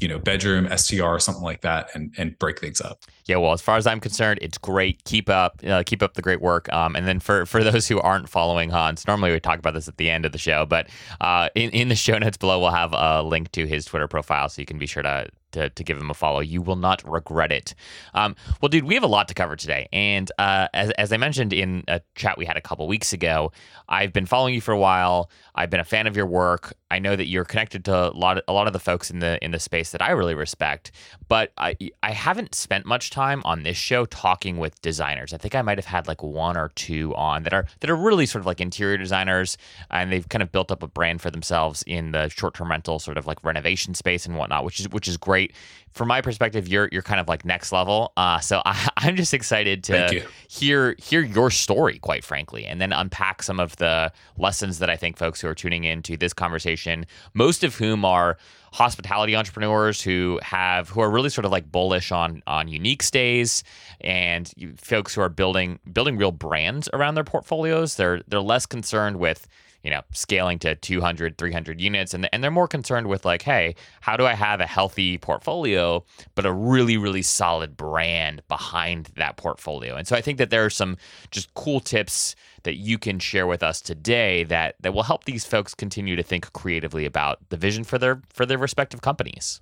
you 0.00 0.08
know 0.08 0.18
bedroom 0.18 0.68
str 0.76 1.02
or 1.02 1.20
something 1.20 1.42
like 1.42 1.60
that 1.60 1.88
and 1.94 2.12
and 2.18 2.36
break 2.38 2.58
things 2.58 2.80
up. 2.80 3.02
Yeah 3.26 3.36
well 3.36 3.52
as 3.52 3.60
far 3.60 3.76
as 3.76 3.86
i'm 3.86 4.00
concerned 4.00 4.38
it's 4.42 4.58
great. 4.58 5.04
Keep 5.04 5.28
up 5.28 5.60
uh, 5.64 5.82
keep 5.84 6.02
up 6.02 6.14
the 6.14 6.22
great 6.22 6.40
work. 6.40 6.72
Um, 6.72 6.96
and 6.96 7.06
then 7.06 7.20
for 7.20 7.46
for 7.46 7.62
those 7.62 7.86
who 7.86 8.00
aren't 8.00 8.28
following 8.28 8.70
hans 8.70 9.06
normally 9.06 9.30
we 9.30 9.40
talk 9.40 9.58
about 9.58 9.74
this 9.74 9.86
at 9.86 9.98
the 9.98 10.10
end 10.10 10.24
of 10.24 10.32
the 10.32 10.38
show 10.38 10.64
but 10.66 10.88
uh, 11.20 11.50
in, 11.54 11.70
in 11.70 11.88
the 11.88 11.94
show 11.94 12.18
notes 12.18 12.36
below 12.36 12.58
we'll 12.58 12.70
have 12.70 12.92
a 12.92 13.22
link 13.22 13.52
to 13.52 13.66
his 13.66 13.84
twitter 13.84 14.08
profile 14.08 14.48
so 14.48 14.60
you 14.60 14.66
can 14.66 14.78
be 14.78 14.86
sure 14.86 15.02
to 15.02 15.28
to, 15.52 15.70
to 15.70 15.84
give 15.84 15.98
him 15.98 16.10
a 16.10 16.14
follow. 16.14 16.40
You 16.40 16.62
will 16.62 16.76
not 16.76 17.08
regret 17.08 17.52
it. 17.52 17.74
Um, 18.14 18.36
well, 18.60 18.68
dude, 18.68 18.84
we 18.84 18.94
have 18.94 19.02
a 19.02 19.08
lot 19.08 19.28
to 19.28 19.34
cover 19.34 19.56
today. 19.56 19.88
And 19.92 20.30
uh, 20.38 20.68
as, 20.74 20.90
as 20.92 21.12
I 21.12 21.16
mentioned 21.16 21.52
in 21.52 21.84
a 21.88 22.00
chat 22.14 22.38
we 22.38 22.44
had 22.44 22.56
a 22.56 22.60
couple 22.60 22.86
weeks 22.86 23.12
ago, 23.12 23.52
I've 23.88 24.12
been 24.12 24.26
following 24.26 24.54
you 24.54 24.60
for 24.60 24.72
a 24.72 24.78
while. 24.78 25.30
I've 25.54 25.70
been 25.70 25.80
a 25.80 25.84
fan 25.84 26.06
of 26.06 26.16
your 26.16 26.26
work. 26.26 26.74
I 26.90 26.98
know 26.98 27.16
that 27.16 27.26
you're 27.26 27.44
connected 27.44 27.84
to 27.86 28.10
a 28.10 28.12
lot 28.12 28.38
of, 28.38 28.44
a 28.48 28.52
lot 28.52 28.66
of 28.66 28.72
the 28.72 28.78
folks 28.78 29.10
in 29.10 29.18
the 29.18 29.42
in 29.44 29.50
the 29.50 29.58
space 29.58 29.90
that 29.90 30.00
I 30.00 30.10
really 30.10 30.34
respect. 30.34 30.92
But 31.28 31.52
I 31.58 31.76
I 32.02 32.12
haven't 32.12 32.54
spent 32.54 32.86
much 32.86 33.10
time 33.10 33.42
on 33.44 33.62
this 33.62 33.76
show 33.76 34.06
talking 34.06 34.58
with 34.58 34.80
designers. 34.82 35.34
I 35.34 35.36
think 35.36 35.54
I 35.54 35.62
might 35.62 35.78
have 35.78 35.86
had 35.86 36.08
like 36.08 36.22
one 36.22 36.56
or 36.56 36.70
two 36.74 37.14
on 37.14 37.42
that 37.42 37.52
are 37.52 37.66
that 37.80 37.90
are 37.90 37.96
really 37.96 38.26
sort 38.26 38.40
of 38.40 38.46
like 38.46 38.60
interior 38.60 38.96
designers, 38.96 39.58
and 39.90 40.12
they've 40.12 40.28
kind 40.28 40.42
of 40.42 40.52
built 40.52 40.70
up 40.70 40.82
a 40.82 40.86
brand 40.86 41.20
for 41.20 41.30
themselves 41.30 41.82
in 41.86 42.12
the 42.12 42.28
short 42.28 42.54
term 42.54 42.70
rental 42.70 42.98
sort 42.98 43.18
of 43.18 43.26
like 43.26 43.42
renovation 43.44 43.94
space 43.94 44.24
and 44.26 44.36
whatnot, 44.36 44.64
which 44.64 44.80
is 44.80 44.88
which 44.88 45.08
is 45.08 45.16
great 45.16 45.37
great. 45.38 45.54
From 45.92 46.08
my 46.08 46.20
perspective, 46.20 46.68
you're 46.68 46.88
you're 46.92 47.02
kind 47.02 47.18
of 47.18 47.28
like 47.28 47.44
next 47.44 47.72
level. 47.72 48.12
Uh, 48.16 48.38
so 48.40 48.62
I, 48.66 48.88
am 49.02 49.16
just 49.16 49.34
excited 49.34 49.82
to 49.84 50.24
hear 50.48 50.94
hear 50.98 51.22
your 51.22 51.50
story, 51.50 51.98
quite 51.98 52.24
frankly, 52.24 52.66
and 52.66 52.80
then 52.80 52.92
unpack 52.92 53.42
some 53.42 53.58
of 53.58 53.76
the 53.76 54.12
lessons 54.36 54.78
that 54.80 54.90
I 54.90 54.96
think 54.96 55.16
folks 55.16 55.40
who 55.40 55.48
are 55.48 55.54
tuning 55.54 55.84
into 55.84 56.16
this 56.16 56.32
conversation, 56.32 57.06
most 57.34 57.64
of 57.64 57.74
whom 57.76 58.04
are 58.04 58.36
hospitality 58.72 59.34
entrepreneurs 59.34 60.02
who 60.02 60.38
have 60.42 60.90
who 60.90 61.00
are 61.00 61.10
really 61.10 61.30
sort 61.30 61.46
of 61.46 61.50
like 61.50 61.72
bullish 61.72 62.12
on 62.12 62.42
on 62.46 62.68
unique 62.68 63.02
stays 63.02 63.64
and 64.02 64.52
folks 64.76 65.14
who 65.14 65.22
are 65.22 65.30
building 65.30 65.78
building 65.90 66.16
real 66.18 66.32
brands 66.32 66.88
around 66.92 67.14
their 67.14 67.24
portfolios. 67.24 67.96
They're 67.96 68.22
they're 68.28 68.42
less 68.42 68.66
concerned 68.66 69.16
with 69.16 69.48
you 69.82 69.90
know, 69.90 70.02
scaling 70.12 70.58
to 70.60 70.74
200, 70.74 71.38
300 71.38 71.80
units. 71.80 72.14
And, 72.14 72.28
and 72.32 72.42
they're 72.42 72.50
more 72.50 72.68
concerned 72.68 73.06
with, 73.06 73.24
like, 73.24 73.42
hey, 73.42 73.74
how 74.00 74.16
do 74.16 74.26
I 74.26 74.34
have 74.34 74.60
a 74.60 74.66
healthy 74.66 75.18
portfolio, 75.18 76.04
but 76.34 76.46
a 76.46 76.52
really, 76.52 76.96
really 76.96 77.22
solid 77.22 77.76
brand 77.76 78.42
behind 78.48 79.10
that 79.16 79.36
portfolio? 79.36 79.96
And 79.96 80.06
so 80.06 80.16
I 80.16 80.20
think 80.20 80.38
that 80.38 80.50
there 80.50 80.64
are 80.64 80.70
some 80.70 80.96
just 81.30 81.52
cool 81.54 81.80
tips 81.80 82.34
that 82.64 82.74
you 82.76 82.98
can 82.98 83.18
share 83.18 83.46
with 83.46 83.62
us 83.62 83.80
today 83.80 84.44
that, 84.44 84.74
that 84.80 84.92
will 84.92 85.04
help 85.04 85.24
these 85.24 85.44
folks 85.44 85.74
continue 85.74 86.16
to 86.16 86.22
think 86.22 86.52
creatively 86.52 87.04
about 87.04 87.38
the 87.48 87.56
vision 87.56 87.84
for 87.84 87.98
their 87.98 88.20
for 88.28 88.44
their 88.44 88.58
respective 88.58 89.00
companies. 89.00 89.60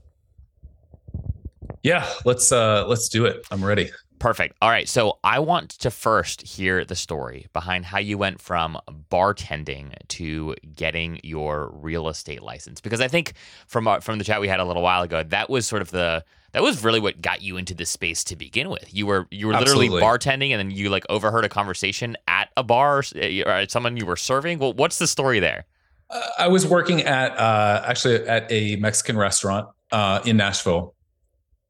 Yeah, 1.82 2.08
let's 2.25 2.52
uh 2.52 2.87
let's 2.87 3.08
do 3.08 3.25
it. 3.25 3.46
I'm 3.50 3.64
ready. 3.64 3.90
Perfect. 4.19 4.56
All 4.62 4.70
right. 4.70 4.88
So 4.88 5.19
I 5.25 5.38
want 5.40 5.70
to 5.70 5.90
first 5.90 6.40
hear 6.40 6.87
the 6.87 6.96
story 6.96 7.49
behind 7.52 7.84
how 7.84 7.99
you 7.99 8.17
went 8.17 8.40
from 8.40 8.78
bartending 9.11 9.93
to 10.08 10.55
getting 10.75 11.20
your 11.23 11.70
real 11.75 12.08
estate 12.08 12.43
license, 12.43 12.81
because 12.81 13.02
I 13.02 13.08
think 13.08 13.34
from 13.67 13.87
our, 13.87 14.00
from 14.00 14.17
the 14.17 14.25
chat 14.25 14.40
we 14.40 14.49
had 14.49 14.58
a 14.58 14.64
little 14.64 14.82
while 14.82 15.02
ago, 15.02 15.23
that 15.23 15.50
was 15.50 15.67
sort 15.67 15.82
of 15.82 15.90
the 15.90 16.25
that 16.52 16.62
was 16.62 16.82
really 16.82 16.99
what 16.99 17.20
got 17.20 17.43
you 17.43 17.58
into 17.58 17.75
this 17.75 17.90
space 17.90 18.25
to 18.25 18.37
begin 18.37 18.70
with. 18.70 18.94
You 18.94 19.06
were 19.06 19.26
you 19.31 19.49
were 19.49 19.52
literally 19.52 19.87
Absolutely. 19.87 20.02
bartending, 20.02 20.50
and 20.50 20.58
then 20.58 20.70
you 20.70 20.88
like 20.88 21.05
overheard 21.11 21.44
a 21.44 21.50
conversation 21.50 22.17
at 22.26 22.49
a 22.56 22.62
bar 22.62 23.02
or 23.14 23.50
at 23.50 23.70
someone 23.70 23.99
you 23.99 24.06
were 24.06 24.17
serving. 24.17 24.58
Well, 24.58 24.73
what's 24.73 24.96
the 24.96 25.06
story 25.06 25.40
there? 25.40 25.67
Uh, 26.08 26.23
I 26.38 26.49
was 26.49 26.67
working 26.67 27.02
at 27.02 27.37
uh, 27.38 27.82
actually 27.84 28.26
at 28.26 28.50
a 28.50 28.76
Mexican 28.76 29.19
restaurant 29.19 29.69
uh, 29.93 30.20
in 30.25 30.38
Nashville 30.38 30.94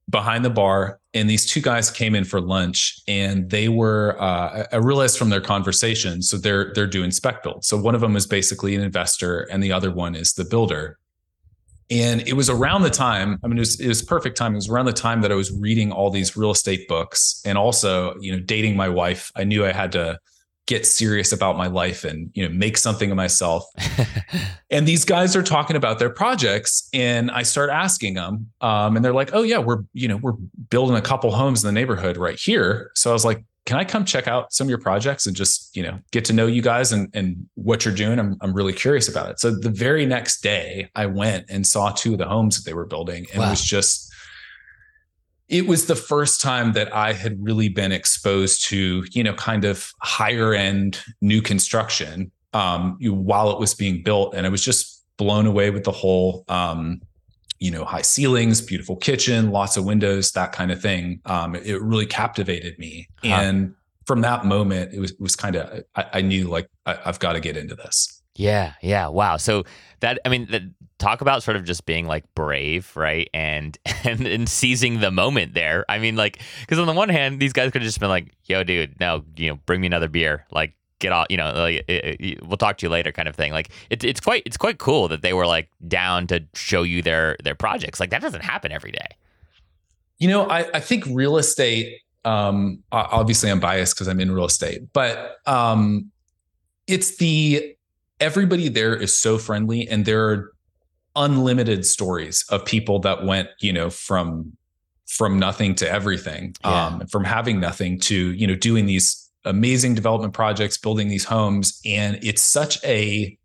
behind 0.09 0.45
the 0.45 0.51
bar 0.51 1.01
and 1.15 1.29
these 1.29 1.47
two 1.47 1.61
guys 1.61 1.91
came 1.91 2.15
in 2.15 2.25
for 2.25 2.41
lunch 2.41 3.01
and 3.09 3.51
they 3.51 3.69
were 3.69 4.17
uh, 4.21 4.65
i 4.73 4.77
realized 4.77 5.19
from 5.19 5.31
their 5.31 5.41
conversation 5.41 6.23
so 6.23 6.37
they're 6.37 6.73
they're 6.75 6.87
doing 6.87 7.11
spec 7.11 7.43
build. 7.43 7.65
So 7.65 7.77
one 7.77 7.95
of 7.95 8.01
them 8.01 8.15
is 8.17 8.27
basically 8.27 8.77
an 8.77 8.83
investor 8.83 9.43
and 9.51 9.63
the 9.63 9.73
other 9.73 9.91
one 9.91 10.15
is 10.15 10.33
the 10.35 10.45
builder. 10.45 10.99
And 11.89 12.27
it 12.27 12.33
was 12.35 12.51
around 12.51 12.83
the 12.83 12.91
time 12.91 13.39
i 13.43 13.49
mean 13.49 13.59
it 13.59 13.61
was, 13.61 13.81
it 13.81 13.89
was 13.89 14.03
perfect 14.03 14.37
time. 14.37 14.53
It 14.53 14.57
was 14.57 14.69
around 14.69 14.87
the 14.87 14.93
time 14.93 15.23
that 15.23 15.33
i 15.33 15.35
was 15.35 15.53
reading 15.53 15.91
all 15.91 16.11
these 16.11 16.37
real 16.37 16.53
estate 16.53 16.87
books 16.87 17.41
and 17.45 17.59
also 17.59 18.17
you 18.21 18.33
know 18.33 18.41
dating 18.41 18.77
my 18.77 18.89
wife. 18.89 19.33
I 19.35 19.45
knew 19.45 19.65
i 19.67 19.73
had 19.73 19.93
to 19.93 20.19
get 20.67 20.85
serious 20.85 21.33
about 21.33 21.57
my 21.57 21.69
life 21.69 22.05
and 22.05 22.31
you 22.35 22.47
know 22.47 22.53
make 22.55 22.77
something 22.77 23.11
of 23.11 23.17
myself. 23.17 23.65
And 24.69 24.87
these 24.87 25.05
guys 25.05 25.37
are 25.37 25.45
talking 25.45 25.77
about 25.77 26.01
their 26.01 26.11
projects 26.11 26.89
and 26.93 27.31
i 27.31 27.45
start 27.45 27.71
asking 27.71 28.15
them 28.15 28.51
um, 28.61 28.97
and 28.97 29.05
they're 29.05 29.15
like 29.15 29.31
oh 29.33 29.43
yeah 29.43 29.59
we're 29.59 29.85
you 29.93 30.09
know 30.09 30.17
we're 30.17 30.35
building 30.71 30.97
a 30.97 31.01
couple 31.01 31.31
homes 31.31 31.63
in 31.63 31.69
the 31.69 31.73
neighborhood 31.73 32.17
right 32.17 32.39
here. 32.39 32.91
So 32.97 33.11
i 33.11 33.13
was 33.13 33.25
like 33.25 33.45
can 33.65 33.77
i 33.77 33.85
come 33.85 34.05
check 34.05 34.27
out 34.27 34.53
some 34.53 34.67
of 34.67 34.69
your 34.69 34.81
projects 34.81 35.27
and 35.27 35.37
just 35.37 35.77
you 35.77 35.85
know 35.85 35.99
get 36.11 36.25
to 36.25 36.33
know 36.33 36.47
you 36.47 36.63
guys 36.63 36.93
and, 36.93 37.09
and 37.15 37.47
what 37.55 37.85
you're 37.85 37.95
doing? 37.95 38.19
I'm, 38.19 38.37
I'm 38.41 38.53
really 38.53 38.73
curious 38.73 39.09
about 39.09 39.31
it. 39.31 39.41
So 39.41 39.53
the 39.53 39.71
very 39.71 40.05
next 40.05 40.41
day 40.41 40.91
i 40.97 41.07
went 41.07 41.47
and 41.49 41.65
saw 41.65 41.91
two 41.91 42.13
of 42.13 42.19
the 42.19 42.27
homes 42.27 42.57
that 42.57 42.69
they 42.69 42.75
were 42.75 42.87
building 42.87 43.27
and 43.33 43.41
wow. 43.41 43.47
it 43.47 43.51
was 43.51 43.63
just 43.63 44.06
it 45.49 45.67
was 45.67 45.87
the 45.87 45.97
first 45.97 46.41
time 46.41 46.73
that 46.73 46.95
I 46.95 47.13
had 47.13 47.43
really 47.43 47.69
been 47.69 47.93
exposed 47.93 48.65
to, 48.67 49.05
you 49.13 49.23
know, 49.23 49.35
kind 49.35 49.65
of 49.65 49.93
higher 50.03 50.55
end 50.55 51.01
new 51.21 51.41
construction 51.41 52.33
um, 52.53 52.97
you, 53.01 53.15
while 53.15 53.51
it 53.51 53.59
was 53.59 53.75
being 53.75 54.03
built. 54.03 54.35
And 54.35 54.47
I 54.47 54.49
was 54.49 54.65
just 54.65 55.05
blown 55.17 55.47
away 55.47 55.71
with 55.71 55.85
the 55.85 55.93
whole, 55.93 56.45
um, 56.49 57.01
you 57.61 57.71
know, 57.71 57.85
high 57.85 58.03
ceilings, 58.03 58.61
beautiful 58.61 58.97
kitchen, 58.97 59.51
lots 59.51 59.77
of 59.77 59.85
windows, 59.85 60.33
that 60.33 60.53
kind 60.53 60.71
of 60.71 60.81
thing. 60.83 61.21
Um, 61.27 61.55
it, 61.55 61.67
it, 61.67 61.81
really 61.81 62.07
captivated 62.07 62.79
me. 62.79 63.09
Huh. 63.23 63.29
And 63.29 63.75
from 64.05 64.21
that 64.23 64.45
moment, 64.45 64.93
it 64.93 65.01
was, 65.01 65.13
it 65.13 65.21
was 65.21 65.37
kind 65.37 65.57
of, 65.57 65.85
I, 65.95 66.07
I, 66.15 66.21
knew 66.23 66.49
like, 66.49 66.69
I, 66.85 66.99
I've 67.05 67.19
got 67.19 67.33
to 67.33 67.41
get 67.41 67.57
into 67.57 67.75
this. 67.75 68.21
Yeah, 68.35 68.75
yeah, 68.83 69.09
wow. 69.09 69.39
So 69.39 69.65
that 70.01 70.19
I 70.25 70.29
mean, 70.29 70.47
the, 70.51 70.71
talk 70.99 71.21
about 71.21 71.43
sort 71.43 71.57
of 71.57 71.65
just 71.65 71.87
being 71.87 72.07
like 72.07 72.25
brave, 72.35 72.91
right? 72.97 73.29
And 73.35 73.79
and 74.05 74.27
and 74.27 74.49
seizing 74.49 75.01
the 75.01 75.11
moment 75.11 75.55
there. 75.55 75.85
I 75.89 75.99
mean, 75.99 76.17
like 76.17 76.41
because 76.61 76.79
on 76.79 76.87
the 76.87 76.93
one 76.93 77.09
hand, 77.09 77.41
these 77.41 77.53
guys 77.53 77.71
could 77.71 77.83
have 77.83 77.89
just 77.89 78.01
been 78.01 78.09
like, 78.09 78.33
"Yo, 78.45 78.63
dude, 78.65 78.99
no, 79.01 79.25
you 79.37 79.51
know, 79.51 79.57
bring 79.67 79.81
me 79.81 79.87
another 79.87 80.09
beer." 80.09 80.47
Like 80.51 80.75
get 80.99 81.13
off 81.13 81.27
you 81.29 81.37
know 81.37 81.53
like 81.53 81.85
it, 81.89 82.17
it, 82.21 82.47
we'll 82.47 82.57
talk 82.57 82.79
to 82.79 82.87
you 82.87 82.89
later 82.89 83.13
kind 83.13 83.29
of 83.29 83.37
thing 83.37 83.53
like 83.53 83.69
it's 83.91 84.03
it's 84.03 84.19
quite 84.19 84.43
it's 84.47 84.57
quite 84.57 84.79
cool 84.79 85.09
that 85.09 85.21
they 85.21 85.35
were 85.35 85.47
like 85.47 85.69
down 85.87 86.27
to 86.27 86.43
show 86.55 86.83
you 86.83 87.03
their 87.03 87.37
their 87.45 87.55
projects 87.55 88.01
like 88.01 88.09
that 88.09 88.23
doesn't 88.23 88.43
happen 88.43 88.73
every 88.73 88.91
day 88.91 89.07
you 90.17 90.27
know 90.27 90.49
i 90.49 90.61
i 90.73 90.81
think 90.81 91.05
real 91.11 91.37
estate 91.37 92.01
Um, 92.27 92.83
obviously, 92.91 93.51
I'm 93.51 93.61
biased 93.61 93.95
because 93.95 94.09
I'm 94.09 94.19
in 94.19 94.33
real 94.33 94.47
estate, 94.47 94.93
but 94.93 95.37
um, 95.47 96.11
it's 96.89 97.19
the 97.19 97.77
everybody 98.19 98.69
there 98.69 98.97
is 98.97 99.15
so 99.17 99.39
friendly, 99.39 99.87
and 99.87 100.05
there 100.05 100.29
are 100.29 100.53
unlimited 101.17 101.85
stories 101.87 102.45
of 102.51 102.65
people 102.65 103.01
that 103.01 103.25
went, 103.25 103.49
you 103.61 103.73
know, 103.73 103.91
from 103.91 104.57
from 105.07 105.39
nothing 105.39 105.75
to 105.77 105.91
everything, 105.91 106.55
yeah. 106.65 106.87
um, 106.87 107.07
from 107.07 107.25
having 107.25 107.61
nothing 107.61 107.99
to 108.01 108.33
you 108.33 108.47
know 108.47 108.57
doing 108.57 108.87
these 108.87 109.31
amazing 109.45 109.95
development 109.95 110.35
projects, 110.35 110.77
building 110.77 111.09
these 111.09 111.25
homes, 111.25 111.81
and 111.85 112.19
it's 112.23 112.43
such 112.43 112.83
a 112.85 113.37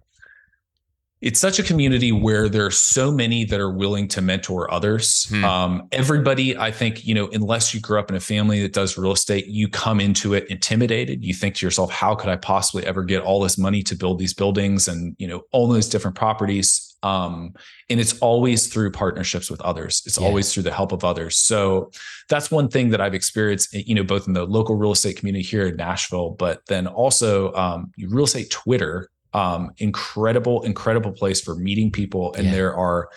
it's 1.22 1.40
such 1.40 1.60
a 1.60 1.64
community 1.64 2.12
where 2.12 2.50
there 2.50 2.66
are 2.66 2.72
so 2.72 3.12
many 3.12 3.46
that 3.46 3.60
are 3.60 3.72
willing 3.72 4.08
to 4.08 4.22
mentor 4.22 4.74
others. 4.74 5.30
Hmm. 5.30 5.46
Um, 5.46 5.88
everybody, 5.92 6.58
I 6.58 6.72
think, 6.72 7.06
you 7.06 7.14
know, 7.14 7.30
unless 7.32 7.76
you 7.76 7.80
grew 7.80 8.00
up 8.00 8.10
in 8.10 8.16
a 8.16 8.20
family 8.20 8.60
that 8.64 8.74
does 8.74 8.98
real 8.98 9.12
estate, 9.12 9.46
you 9.46 9.68
come 9.68 10.00
into 10.00 10.34
it 10.34 10.48
intimidated. 10.48 11.24
You 11.24 11.36
think 11.36 11.56
to 11.56 11.66
yourself, 11.66 11.92
how 11.92 12.16
could 12.16 12.30
I 12.30 12.38
possibly 12.38 12.88
ever 12.88 13.04
get 13.04 13.22
all 13.22 13.40
this 13.40 13.56
money 13.56 13.84
to 13.84 13.96
build 13.96 14.18
these 14.18 14.34
buildings 14.34 14.88
and, 14.88 15.16
you 15.20 15.28
know, 15.28 15.44
all 15.52 15.68
those 15.68 15.88
different 15.88 16.18
properties? 16.18 16.91
Um, 17.04 17.54
and 17.90 18.00
it's 18.00 18.18
always 18.20 18.68
through 18.68 18.92
partnerships 18.92 19.50
with 19.50 19.62
others. 19.62 20.04
It's 20.06 20.20
yeah. 20.20 20.28
always 20.28 20.54
through 20.54 20.64
the 20.64 20.74
help 20.74 20.92
of 20.92 21.04
others. 21.04 21.36
So 21.38 21.92
that's 22.30 22.52
one 22.52 22.70
thing 22.70 22.90
that 22.90 23.02
I've 23.02 23.16
experienced, 23.16 23.74
you 23.74 23.96
know, 23.96 24.04
both 24.04 24.28
in 24.28 24.34
the 24.34 24.46
local 24.46 24.76
real 24.76 24.92
estate 24.92 25.18
community 25.18 25.44
here 25.44 25.68
in 25.68 25.76
Nashville, 25.76 26.32
but 26.32 26.62
then 26.68 26.88
also 26.88 27.54
um, 27.54 27.92
real 27.98 28.26
estate 28.26 28.50
Twitter 28.52 29.10
um, 29.34 29.72
incredible, 29.78 30.64
incredible 30.64 31.12
place 31.12 31.42
for 31.42 31.56
meeting 31.56 31.92
people. 31.92 32.34
And 32.34 32.46
yeah. 32.46 32.52
there 32.52 32.76
are, 32.76 33.10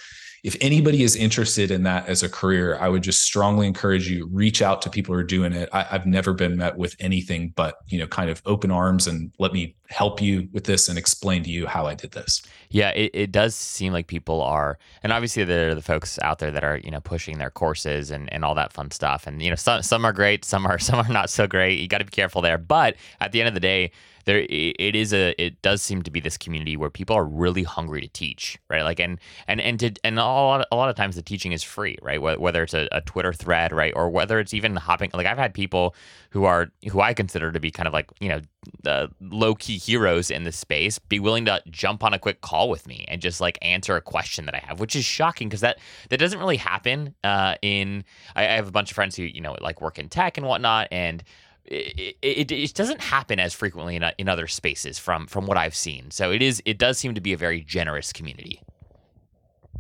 if 0.45 0.59
anybody 0.61 1.03
is 1.03 1.17
interested 1.17 1.71
in 1.71 1.85
that 1.85 2.07
as 2.07 2.23
a 2.23 2.29
career, 2.29 2.77
I 2.79 2.91
would 2.91 3.03
just 3.03 3.23
strongly 3.23 3.67
encourage 3.67 4.11
you 4.11 4.29
reach 4.31 4.61
out 4.61 4.83
to 4.83 4.91
people 4.91 5.15
who 5.15 5.21
are 5.21 5.25
doing 5.25 5.55
it. 5.55 5.71
I, 5.73 5.85
have 5.85 6.05
never 6.05 6.35
been 6.35 6.59
met 6.59 6.77
with 6.77 6.95
anything 7.01 7.55
but 7.57 7.79
you 7.89 7.99
know, 7.99 8.07
kind 8.07 8.29
of 8.29 8.43
open 8.45 8.71
arms 8.71 9.07
and 9.07 9.33
let 9.39 9.55
me 9.55 9.75
help 9.89 10.21
you 10.21 10.47
with 10.53 10.65
this 10.65 10.87
and 10.91 10.99
explain 10.99 11.43
to 11.45 11.51
you 11.51 11.67
how 11.67 11.87
I 11.87 11.95
did 11.95 12.13
this. 12.13 12.43
Yeah, 12.69 12.91
it, 12.91 13.11
it 13.15 13.33
does 13.33 13.55
seem 13.55 13.95
like 13.95 14.07
people 14.07 14.43
are, 14.43 14.79
and 15.03 15.15
obviously 15.15 15.45
there 15.45 15.71
are 15.71 15.75
the 15.75 15.81
folks 15.81 16.19
out 16.21 16.41
there 16.41 16.51
that 16.51 16.63
are 16.63 16.77
you 16.77 16.91
know 16.91 17.01
pushing 17.01 17.39
their 17.39 17.51
courses 17.51 18.11
and, 18.11 18.31
and 18.31 18.45
all 18.45 18.55
that 18.55 18.71
fun 18.71 18.91
stuff. 18.91 19.27
And 19.27 19.41
you 19.41 19.49
know, 19.49 19.57
some 19.57 19.83
some 19.83 20.05
are 20.05 20.13
great, 20.13 20.45
some 20.45 20.67
are 20.67 20.79
some 20.89 20.99
are 20.99 21.13
not 21.13 21.31
so 21.31 21.47
great. 21.47 21.79
You 21.79 21.89
got 21.89 21.99
to 21.99 22.05
be 22.05 22.11
careful 22.11 22.43
there. 22.43 22.59
But 22.59 22.97
at 23.19 23.33
the 23.33 23.41
end 23.41 23.49
of 23.49 23.55
the 23.55 23.61
day 23.61 23.93
there 24.25 24.47
it 24.49 24.95
is 24.95 25.13
a 25.13 25.35
it 25.43 25.61
does 25.63 25.83
seem 25.83 26.03
to 26.03 26.11
be 26.11 26.21
this 26.21 26.37
community 26.37 26.77
where 26.77 26.91
people 26.91 27.17
are 27.17 27.25
really 27.25 27.63
hungry 27.63 28.01
to 28.01 28.09
teach 28.09 28.59
right 28.69 28.83
like 28.83 29.01
and 29.01 29.19
and 29.47 29.61
and 29.61 29.81
to 29.81 29.93
and 30.03 30.19
a 30.19 30.23
lot 30.23 30.67
a 30.71 30.77
lot 30.77 30.89
of 30.89 30.97
times 30.97 31.17
the 31.17 31.23
teaching 31.23 31.53
is 31.53 31.63
free 31.63 31.97
right 32.03 32.21
whether 32.21 32.63
it's 32.63 32.75
a, 32.75 32.89
a 32.93 33.01
twitter 33.03 33.33
thread 33.33 33.73
right 33.73 33.93
or 33.97 34.09
whether 34.09 34.39
it's 34.39 34.55
even 34.55 34.77
hopping 34.77 35.11
like 35.15 35.27
i've 35.27 35.39
had 35.39 35.55
people 35.55 35.95
who 36.31 36.45
are 36.45 36.71
who 36.91 37.01
i 37.01 37.15
consider 37.15 37.53
to 37.53 37.61
be 37.61 37.71
kind 37.71 37.87
of 37.87 37.93
like 37.93 38.11
you 38.21 38.29
know 38.29 38.41
the 38.83 39.11
low 39.21 39.55
key 39.55 39.79
heroes 39.79 40.31
in 40.31 40.45
the 40.45 40.53
space 40.53 40.99
be 40.99 41.21
willing 41.21 41.45
to 41.45 41.63
jump 41.71 42.05
on 42.05 42.15
a 42.15 42.19
quick 42.19 42.41
call 42.41 42.69
with 42.69 42.87
me 42.87 43.05
and 43.09 43.21
just 43.21 43.41
like 43.41 43.59
answer 43.63 43.97
a 43.97 44.01
question 44.01 44.47
that 44.47 44.55
I 44.55 44.59
have, 44.59 44.81
which 44.81 44.97
is 44.97 45.05
shocking 45.05 45.49
because 45.49 45.61
that 45.61 45.79
that 46.11 46.19
doesn't 46.19 46.39
really 46.39 46.57
happen. 46.57 47.15
Uh, 47.23 47.57
in 47.63 48.05
I, 48.35 48.45
I, 48.45 48.53
have 48.53 48.69
a 48.69 48.73
bunch 48.73 48.91
of 48.91 48.95
friends 48.95 49.17
who 49.17 49.25
you 49.25 49.41
know 49.41 49.57
like 49.61 49.81
work 49.81 49.99
in 49.99 50.09
tech 50.09 50.37
and 50.37 50.47
whatnot, 50.47 50.89
and 50.91 51.23
it, 51.67 52.17
it, 52.23 52.53
it, 52.53 52.75
doesn't 52.75 53.01
happen 53.01 53.41
as 53.41 53.55
frequently 53.55 53.97
in, 53.97 54.05
in 54.19 54.29
other 54.29 54.47
spaces 54.47 54.99
from 54.99 55.27
from 55.27 55.47
what 55.47 55.57
I've 55.57 55.75
seen. 55.75 56.11
So 56.11 56.31
it 56.31 56.43
is 56.43 56.63
it 56.65 56.79
does 56.79 56.99
seem 56.99 57.15
to 57.15 57.21
be 57.21 57.33
a 57.33 57.37
very 57.37 57.63
generous 57.63 58.13
community. 58.13 58.61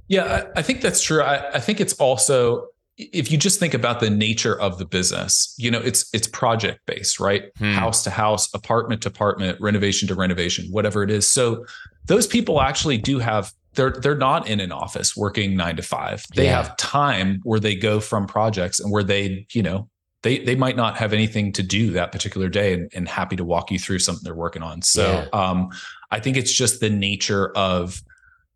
Yeah, 0.08 0.46
I, 0.54 0.60
I 0.60 0.62
think 0.62 0.80
that's 0.80 1.02
true. 1.02 1.22
I, 1.22 1.54
I 1.54 1.60
think 1.60 1.80
it's 1.80 1.94
also 1.94 2.68
if 2.96 3.30
you 3.32 3.36
just 3.36 3.58
think 3.58 3.74
about 3.74 4.00
the 4.00 4.08
nature 4.08 4.58
of 4.60 4.78
the 4.78 4.84
business, 4.84 5.54
you 5.58 5.70
know, 5.70 5.80
it's 5.80 6.08
it's 6.14 6.26
project 6.28 6.80
based, 6.86 7.18
right? 7.18 7.44
Hmm. 7.58 7.72
House 7.72 8.04
to 8.04 8.10
house, 8.10 8.52
apartment 8.54 9.02
to 9.02 9.08
apartment, 9.08 9.60
renovation 9.60 10.08
to 10.08 10.14
renovation, 10.14 10.66
whatever 10.70 11.02
it 11.02 11.10
is. 11.10 11.26
So 11.26 11.64
those 12.06 12.26
people 12.26 12.60
actually 12.60 12.98
do 12.98 13.18
have 13.18 13.52
they're 13.74 13.90
they're 13.90 14.16
not 14.16 14.48
in 14.48 14.60
an 14.60 14.72
office 14.72 15.16
working 15.16 15.56
9 15.56 15.76
to 15.76 15.82
5. 15.82 16.24
They 16.34 16.44
yeah. 16.44 16.62
have 16.62 16.76
time 16.76 17.40
where 17.42 17.58
they 17.58 17.74
go 17.74 17.98
from 17.98 18.26
projects 18.26 18.78
and 18.78 18.92
where 18.92 19.02
they, 19.02 19.46
you 19.52 19.62
know, 19.62 19.88
they 20.24 20.38
they 20.38 20.56
might 20.56 20.74
not 20.74 20.96
have 20.96 21.12
anything 21.12 21.52
to 21.52 21.62
do 21.62 21.90
that 21.90 22.10
particular 22.10 22.48
day 22.48 22.72
and, 22.72 22.90
and 22.94 23.06
happy 23.06 23.36
to 23.36 23.44
walk 23.44 23.70
you 23.70 23.78
through 23.78 23.98
something 23.98 24.24
they're 24.24 24.34
working 24.34 24.62
on. 24.62 24.80
So 24.80 25.04
yeah. 25.04 25.38
um, 25.38 25.68
I 26.10 26.18
think 26.18 26.38
it's 26.38 26.52
just 26.52 26.80
the 26.80 26.90
nature 26.90 27.52
of 27.54 28.02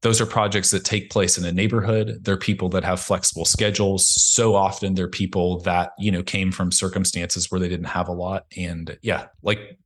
those 0.00 0.20
are 0.20 0.26
projects 0.26 0.70
that 0.70 0.84
take 0.84 1.10
place 1.10 1.36
in 1.36 1.44
a 1.44 1.52
neighborhood. 1.52 2.20
They're 2.22 2.38
people 2.38 2.70
that 2.70 2.84
have 2.84 3.00
flexible 3.00 3.44
schedules. 3.44 4.06
So 4.06 4.54
often 4.54 4.94
they're 4.94 5.08
people 5.08 5.60
that, 5.60 5.90
you 5.98 6.10
know, 6.10 6.22
came 6.22 6.52
from 6.52 6.72
circumstances 6.72 7.50
where 7.50 7.60
they 7.60 7.68
didn't 7.68 7.86
have 7.86 8.08
a 8.08 8.12
lot. 8.12 8.46
And 8.56 8.96
yeah, 9.02 9.26
like 9.42 9.78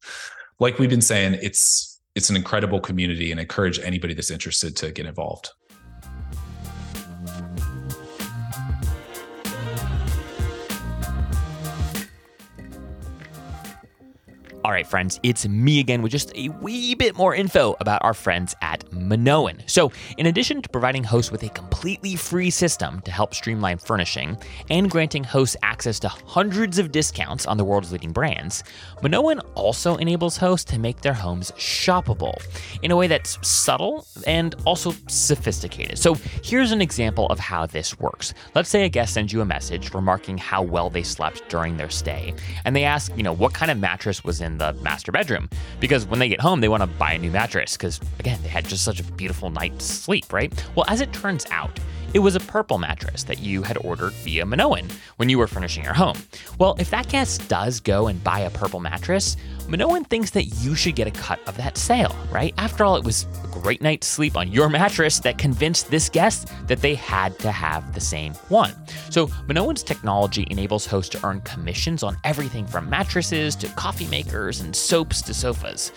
like 0.60 0.78
we've 0.78 0.90
been 0.90 1.02
saying, 1.02 1.38
it's 1.42 2.00
it's 2.14 2.30
an 2.30 2.36
incredible 2.36 2.78
community 2.78 3.32
and 3.32 3.40
encourage 3.40 3.80
anybody 3.80 4.14
that's 4.14 4.30
interested 4.30 4.76
to 4.76 4.92
get 4.92 5.06
involved. 5.06 5.50
All 14.64 14.70
right, 14.70 14.86
friends, 14.86 15.18
it's 15.24 15.48
me 15.48 15.80
again 15.80 16.02
with 16.02 16.12
just 16.12 16.32
a 16.36 16.48
wee 16.60 16.94
bit 16.94 17.16
more 17.16 17.34
info 17.34 17.74
about 17.80 18.00
our 18.04 18.14
friends 18.14 18.54
at 18.62 18.84
Minoan. 18.92 19.60
So, 19.66 19.90
in 20.18 20.26
addition 20.26 20.62
to 20.62 20.68
providing 20.68 21.02
hosts 21.02 21.32
with 21.32 21.42
a 21.42 21.48
completely 21.48 22.14
free 22.14 22.48
system 22.48 23.00
to 23.00 23.10
help 23.10 23.34
streamline 23.34 23.78
furnishing 23.78 24.38
and 24.70 24.88
granting 24.88 25.24
hosts 25.24 25.56
access 25.64 25.98
to 26.00 26.08
hundreds 26.08 26.78
of 26.78 26.92
discounts 26.92 27.44
on 27.44 27.56
the 27.56 27.64
world's 27.64 27.90
leading 27.90 28.12
brands, 28.12 28.62
Minoan 29.02 29.40
also 29.56 29.96
enables 29.96 30.36
hosts 30.36 30.70
to 30.70 30.78
make 30.78 31.00
their 31.00 31.12
homes 31.12 31.50
shoppable 31.52 32.40
in 32.82 32.92
a 32.92 32.96
way 32.96 33.08
that's 33.08 33.44
subtle 33.44 34.06
and 34.28 34.54
also 34.64 34.94
sophisticated. 35.08 35.98
So, 35.98 36.14
here's 36.44 36.70
an 36.70 36.80
example 36.80 37.26
of 37.30 37.40
how 37.40 37.66
this 37.66 37.98
works. 37.98 38.32
Let's 38.54 38.68
say 38.68 38.84
a 38.84 38.88
guest 38.88 39.14
sends 39.14 39.32
you 39.32 39.40
a 39.40 39.44
message 39.44 39.92
remarking 39.92 40.38
how 40.38 40.62
well 40.62 40.88
they 40.88 41.02
slept 41.02 41.48
during 41.48 41.78
their 41.78 41.90
stay, 41.90 42.32
and 42.64 42.76
they 42.76 42.84
ask, 42.84 43.10
you 43.16 43.24
know, 43.24 43.32
what 43.32 43.54
kind 43.54 43.72
of 43.72 43.78
mattress 43.78 44.22
was 44.22 44.40
in 44.40 44.51
in 44.52 44.58
the 44.58 44.72
master 44.82 45.10
bedroom 45.10 45.48
because 45.80 46.06
when 46.06 46.20
they 46.20 46.28
get 46.28 46.40
home, 46.40 46.60
they 46.60 46.68
want 46.68 46.82
to 46.82 46.86
buy 46.86 47.12
a 47.12 47.18
new 47.18 47.30
mattress 47.30 47.76
because, 47.76 48.00
again, 48.18 48.38
they 48.42 48.48
had 48.48 48.64
just 48.66 48.84
such 48.84 49.00
a 49.00 49.04
beautiful 49.04 49.50
night's 49.50 49.84
sleep, 49.84 50.32
right? 50.32 50.52
Well, 50.74 50.84
as 50.88 51.00
it 51.00 51.12
turns 51.12 51.46
out, 51.50 51.78
it 52.14 52.18
was 52.18 52.36
a 52.36 52.40
purple 52.40 52.78
mattress 52.78 53.24
that 53.24 53.38
you 53.38 53.62
had 53.62 53.78
ordered 53.78 54.12
via 54.12 54.44
Minoan 54.44 54.88
when 55.16 55.28
you 55.28 55.38
were 55.38 55.46
furnishing 55.46 55.84
your 55.84 55.94
home. 55.94 56.16
Well, 56.58 56.76
if 56.78 56.90
that 56.90 57.08
guest 57.08 57.48
does 57.48 57.80
go 57.80 58.08
and 58.08 58.22
buy 58.22 58.40
a 58.40 58.50
purple 58.50 58.80
mattress, 58.80 59.36
Minoan 59.68 60.04
thinks 60.04 60.30
that 60.30 60.44
you 60.44 60.74
should 60.74 60.94
get 60.94 61.06
a 61.06 61.10
cut 61.12 61.40
of 61.46 61.56
that 61.56 61.78
sale, 61.78 62.14
right? 62.30 62.52
After 62.58 62.84
all, 62.84 62.96
it 62.96 63.04
was 63.04 63.26
a 63.44 63.46
great 63.46 63.80
night's 63.80 64.06
sleep 64.06 64.36
on 64.36 64.52
your 64.52 64.68
mattress 64.78 65.20
that 65.20 65.38
convinced 65.38 65.90
this 65.90 66.08
guest 66.08 66.48
that 66.66 66.80
they 66.82 66.94
had 66.94 67.38
to 67.38 67.50
have 67.50 67.94
the 67.94 68.00
same 68.00 68.34
one. 68.48 68.74
So, 69.10 69.30
Minoan's 69.46 69.82
technology 69.82 70.46
enables 70.50 70.84
hosts 70.84 71.10
to 71.10 71.26
earn 71.26 71.40
commissions 71.42 72.02
on 72.02 72.16
everything 72.24 72.66
from 72.66 72.90
mattresses 72.90 73.56
to 73.56 73.68
coffee 73.68 74.08
makers 74.08 74.60
and 74.60 74.74
soaps 74.74 75.22
to 75.22 75.34
sofas. 75.34 75.92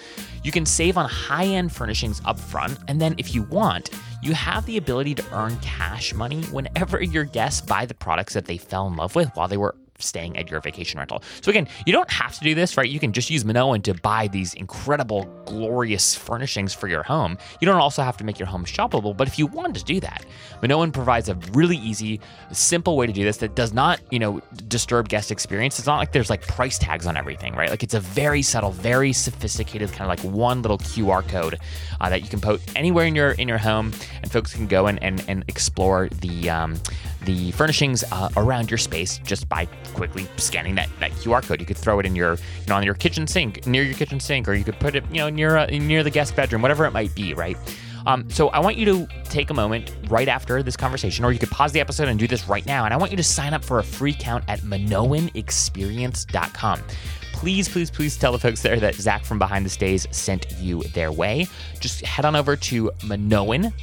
You 0.45 0.51
can 0.51 0.67
save 0.67 0.95
on 0.95 1.09
high 1.09 1.47
end 1.47 1.71
furnishings 1.71 2.21
up 2.23 2.37
front, 2.39 2.77
and 2.87 3.01
then 3.01 3.15
if 3.17 3.33
you 3.33 3.41
want, 3.41 3.89
you 4.21 4.35
have 4.35 4.63
the 4.67 4.77
ability 4.77 5.15
to 5.15 5.25
earn 5.33 5.57
cash 5.57 6.13
money 6.13 6.43
whenever 6.43 7.01
your 7.01 7.23
guests 7.23 7.61
buy 7.61 7.87
the 7.87 7.95
products 7.95 8.35
that 8.35 8.45
they 8.45 8.57
fell 8.57 8.85
in 8.85 8.95
love 8.95 9.15
with 9.15 9.31
while 9.33 9.47
they 9.47 9.57
were 9.57 9.75
staying 9.99 10.37
at 10.37 10.49
your 10.49 10.59
vacation 10.61 10.99
rental. 10.99 11.23
So 11.41 11.49
again, 11.49 11.67
you 11.85 11.93
don't 11.93 12.09
have 12.11 12.37
to 12.37 12.43
do 12.43 12.55
this, 12.55 12.77
right? 12.77 12.89
You 12.89 12.99
can 12.99 13.13
just 13.13 13.29
use 13.29 13.43
Minoan 13.43 13.81
to 13.83 13.93
buy 13.93 14.27
these 14.27 14.53
incredible, 14.53 15.23
glorious 15.45 16.15
furnishings 16.15 16.73
for 16.73 16.87
your 16.87 17.03
home. 17.03 17.37
You 17.61 17.65
don't 17.65 17.77
also 17.77 18.03
have 18.03 18.17
to 18.17 18.23
make 18.23 18.39
your 18.39 18.47
home 18.47 18.65
shoppable, 18.65 19.15
but 19.15 19.27
if 19.27 19.39
you 19.39 19.47
wanted 19.47 19.75
to 19.75 19.83
do 19.83 19.99
that, 20.01 20.25
Minoan 20.61 20.91
provides 20.91 21.29
a 21.29 21.35
really 21.53 21.77
easy, 21.77 22.19
simple 22.51 22.97
way 22.97 23.07
to 23.07 23.13
do 23.13 23.23
this 23.23 23.37
that 23.37 23.55
does 23.55 23.73
not, 23.73 23.99
you 24.11 24.19
know, 24.19 24.41
disturb 24.67 25.09
guest 25.09 25.31
experience. 25.31 25.79
It's 25.79 25.87
not 25.87 25.97
like 25.97 26.11
there's 26.11 26.29
like 26.29 26.45
price 26.47 26.77
tags 26.77 27.07
on 27.07 27.17
everything, 27.17 27.55
right? 27.55 27.69
Like 27.69 27.83
it's 27.83 27.93
a 27.93 27.99
very 27.99 28.41
subtle, 28.41 28.71
very 28.71 29.13
sophisticated 29.13 29.91
kind 29.91 30.09
of 30.11 30.25
like 30.25 30.33
one 30.33 30.61
little 30.61 30.77
QR 30.77 31.27
code 31.27 31.59
uh, 32.01 32.09
that 32.09 32.21
you 32.21 32.29
can 32.29 32.41
put 32.41 32.61
anywhere 32.75 33.05
in 33.05 33.15
your 33.15 33.31
in 33.31 33.47
your 33.47 33.57
home, 33.57 33.93
and 34.21 34.31
folks 34.31 34.53
can 34.53 34.67
go 34.67 34.87
and 34.87 35.01
and, 35.01 35.23
and 35.27 35.43
explore 35.47 36.09
the 36.09 36.49
um, 36.49 36.75
the 37.25 37.51
furnishings 37.51 38.03
uh, 38.11 38.29
around 38.37 38.71
your 38.71 38.77
space 38.77 39.17
just 39.19 39.49
by 39.49 39.65
quickly 39.93 40.27
scanning 40.37 40.75
that, 40.75 40.89
that 40.99 41.11
QR 41.11 41.43
code. 41.43 41.59
You 41.59 41.65
could 41.65 41.77
throw 41.77 41.99
it 41.99 42.05
in 42.05 42.15
your, 42.15 42.33
you 42.33 42.67
know, 42.67 42.75
on 42.75 42.83
your 42.83 42.93
kitchen 42.93 43.27
sink, 43.27 43.65
near 43.67 43.83
your 43.83 43.95
kitchen 43.95 44.19
sink, 44.19 44.47
or 44.47 44.53
you 44.53 44.63
could 44.63 44.79
put 44.79 44.95
it, 44.95 45.03
you 45.11 45.17
know, 45.17 45.29
near 45.29 45.57
uh, 45.57 45.65
near 45.67 46.03
the 46.03 46.09
guest 46.09 46.35
bedroom, 46.35 46.61
whatever 46.61 46.85
it 46.85 46.91
might 46.91 47.13
be, 47.15 47.33
right? 47.33 47.57
Um, 48.05 48.29
so 48.29 48.49
I 48.49 48.59
want 48.59 48.77
you 48.77 48.85
to 48.85 49.07
take 49.25 49.49
a 49.49 49.53
moment 49.53 49.95
right 50.07 50.27
after 50.27 50.61
this 50.61 50.77
conversation, 50.77 51.25
or 51.25 51.31
you 51.31 51.39
could 51.39 51.49
pause 51.49 51.71
the 51.71 51.79
episode 51.79 52.07
and 52.07 52.19
do 52.19 52.27
this 52.27 52.47
right 52.47 52.63
now. 52.65 52.85
And 52.85 52.93
I 52.93 52.97
want 52.97 53.11
you 53.11 53.17
to 53.17 53.23
sign 53.23 53.53
up 53.53 53.65
for 53.65 53.79
a 53.79 53.83
free 53.83 54.13
count 54.13 54.43
at 54.47 54.59
minoanexperience.com. 54.59 56.81
Please, 57.33 57.67
please, 57.67 57.89
please 57.91 58.17
tell 58.17 58.31
the 58.31 58.39
folks 58.39 58.61
there 58.61 58.79
that 58.79 58.95
Zach 58.95 59.25
from 59.25 59.39
Behind 59.39 59.65
the 59.65 59.69
Stays 59.69 60.07
sent 60.11 60.49
you 60.59 60.83
their 60.93 61.11
way. 61.11 61.47
Just 61.79 62.05
head 62.05 62.25
on 62.25 62.35
over 62.35 62.55
to 62.55 62.91
Minoan 63.05 63.73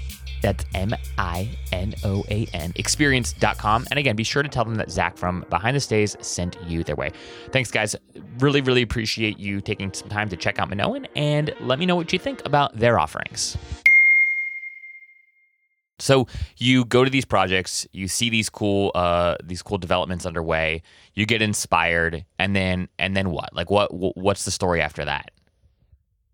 That's 0.43 0.65
M 0.75 0.95
I 1.17 1.49
N 1.73 1.95
O 2.05 2.25
A 2.29 2.47
N, 2.53 2.73
experience.com. 2.77 3.87
And 3.91 3.99
again, 3.99 4.17
be 4.17 4.25
sure 4.25 4.43
to 4.43 4.49
tell 4.49 4.65
them 4.65 4.75
that 4.75 4.91
Zach 4.91 5.17
from 5.17 5.47
Behind 5.49 5.77
the 5.77 5.81
Stays 5.81 6.17
sent 6.21 6.57
you 6.67 6.85
their 6.85 6.97
way. 6.97 7.11
Thanks, 7.51 7.71
guys. 7.71 7.97
Really, 8.39 8.61
really 8.61 8.83
appreciate 8.83 9.39
you 9.39 9.61
taking 9.61 9.93
some 9.93 10.09
time 10.09 10.29
to 10.29 10.37
check 10.37 10.59
out 10.59 10.69
Minoan 10.69 11.07
and 11.17 11.55
let 11.61 11.79
me 11.79 11.87
know 11.87 11.97
what 11.97 12.13
you 12.13 12.19
think 12.19 12.45
about 12.45 12.77
their 12.77 12.99
offerings. 12.99 13.57
So 16.03 16.27
you 16.57 16.85
go 16.85 17.05
to 17.05 17.11
these 17.11 17.25
projects, 17.25 17.87
you 17.93 18.09
see 18.09 18.29
these 18.29 18.51
cool 18.51 18.91
uh, 18.95 19.37
these 19.45 19.63
cool 19.63 19.79
developments 19.79 20.27
underway, 20.27 20.83
you 21.15 21.27
get 21.27 21.41
inspired, 21.43 22.25
and 22.41 22.57
then 22.57 22.89
and 22.99 23.17
then 23.17 23.31
what? 23.31 23.55
Like 23.55 23.71
what 23.71 23.91
what's 24.17 24.45
the 24.45 24.51
story 24.51 24.83
after 24.83 25.05
that? 25.05 25.31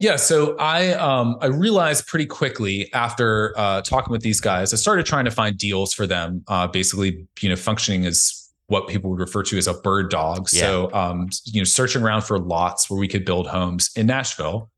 Yeah, 0.01 0.15
so 0.15 0.57
I 0.59 0.93
um, 0.93 1.39
I 1.41 1.47
realized 1.47 2.07
pretty 2.07 2.27
quickly 2.27 2.93
after 2.93 3.53
uh, 3.57 3.83
talking 3.83 4.13
with 4.13 4.23
these 4.23 4.41
guys, 4.41 4.73
I 4.73 4.77
started 4.77 5.07
trying 5.07 5.25
to 5.25 5.31
find 5.33 5.59
deals 5.59 5.93
for 5.93 6.07
them, 6.07 6.45
uh, 6.47 6.69
basically, 6.69 7.27
you 7.41 7.49
know, 7.49 7.57
functioning 7.57 8.07
as 8.07 8.49
what 8.69 8.87
people 8.87 9.11
would 9.11 9.19
refer 9.19 9.43
to 9.43 9.59
as 9.59 9.67
a 9.67 9.75
bird 9.75 10.11
dog. 10.11 10.49
Yeah. 10.53 10.61
So, 10.61 10.93
um, 10.93 11.29
you 11.47 11.61
know, 11.61 11.65
searching 11.65 12.03
around 12.03 12.23
for 12.23 12.39
lots 12.39 12.89
where 12.89 13.01
we 13.01 13.09
could 13.09 13.25
build 13.25 13.49
homes 13.49 13.91
in 13.97 14.07
Nashville, 14.07 14.71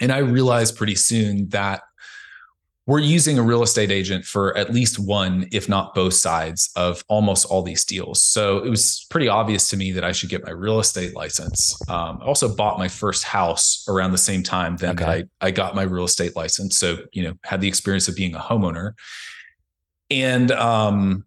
and 0.00 0.10
I 0.10 0.18
realized 0.18 0.76
pretty 0.76 0.96
soon 0.96 1.48
that 1.50 1.82
we're 2.88 2.98
using 2.98 3.38
a 3.38 3.42
real 3.42 3.62
estate 3.62 3.90
agent 3.90 4.24
for 4.24 4.56
at 4.56 4.72
least 4.72 4.98
one, 4.98 5.46
if 5.52 5.68
not 5.68 5.94
both 5.94 6.14
sides 6.14 6.70
of 6.74 7.04
almost 7.08 7.44
all 7.44 7.62
these 7.62 7.84
deals. 7.84 8.22
So 8.22 8.64
it 8.64 8.70
was 8.70 9.06
pretty 9.10 9.28
obvious 9.28 9.68
to 9.68 9.76
me 9.76 9.92
that 9.92 10.04
I 10.04 10.12
should 10.12 10.30
get 10.30 10.42
my 10.42 10.52
real 10.52 10.80
estate 10.80 11.14
license. 11.14 11.78
Um, 11.90 12.18
I 12.22 12.24
also 12.24 12.52
bought 12.52 12.78
my 12.78 12.88
first 12.88 13.24
house 13.24 13.84
around 13.90 14.12
the 14.12 14.18
same 14.18 14.42
time 14.42 14.78
then 14.78 14.92
okay. 14.92 15.04
that 15.04 15.26
I, 15.42 15.48
I 15.48 15.50
got 15.50 15.74
my 15.74 15.82
real 15.82 16.06
estate 16.06 16.34
license. 16.34 16.78
So, 16.78 17.00
you 17.12 17.24
know, 17.24 17.34
had 17.44 17.60
the 17.60 17.68
experience 17.68 18.08
of 18.08 18.16
being 18.16 18.34
a 18.34 18.38
homeowner. 18.38 18.94
And 20.10 20.50
um, 20.52 21.26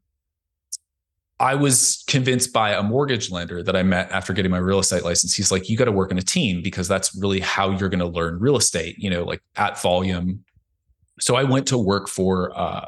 I 1.39 1.53
was 1.53 2.03
convinced 2.07 2.53
by 2.53 2.73
a 2.73 2.81
mortgage 2.81 3.29
lender 3.29 3.61
that 3.61 3.75
I 3.75 3.83
met 3.83 4.11
after 4.11 4.33
getting 4.33 4.49
my 4.49 4.57
real 4.57 4.79
estate 4.79 5.03
license. 5.03 5.35
He's 5.35 5.51
like, 5.51 5.69
you 5.69 5.77
got 5.77 5.85
to 5.85 5.91
work 5.91 6.09
in 6.09 6.17
a 6.17 6.23
team 6.23 6.63
because 6.63 6.87
that's 6.87 7.15
really 7.15 7.39
how 7.39 7.69
you're 7.69 7.89
going 7.89 7.99
to 7.99 8.07
learn 8.07 8.39
real 8.39 8.57
estate, 8.57 8.95
you 8.97 9.11
know, 9.11 9.23
like 9.23 9.43
at 9.57 9.79
volume, 9.79 10.43
so 11.21 11.35
I 11.35 11.43
went 11.43 11.67
to 11.67 11.77
work 11.77 12.09
for 12.09 12.51
uh, 12.57 12.87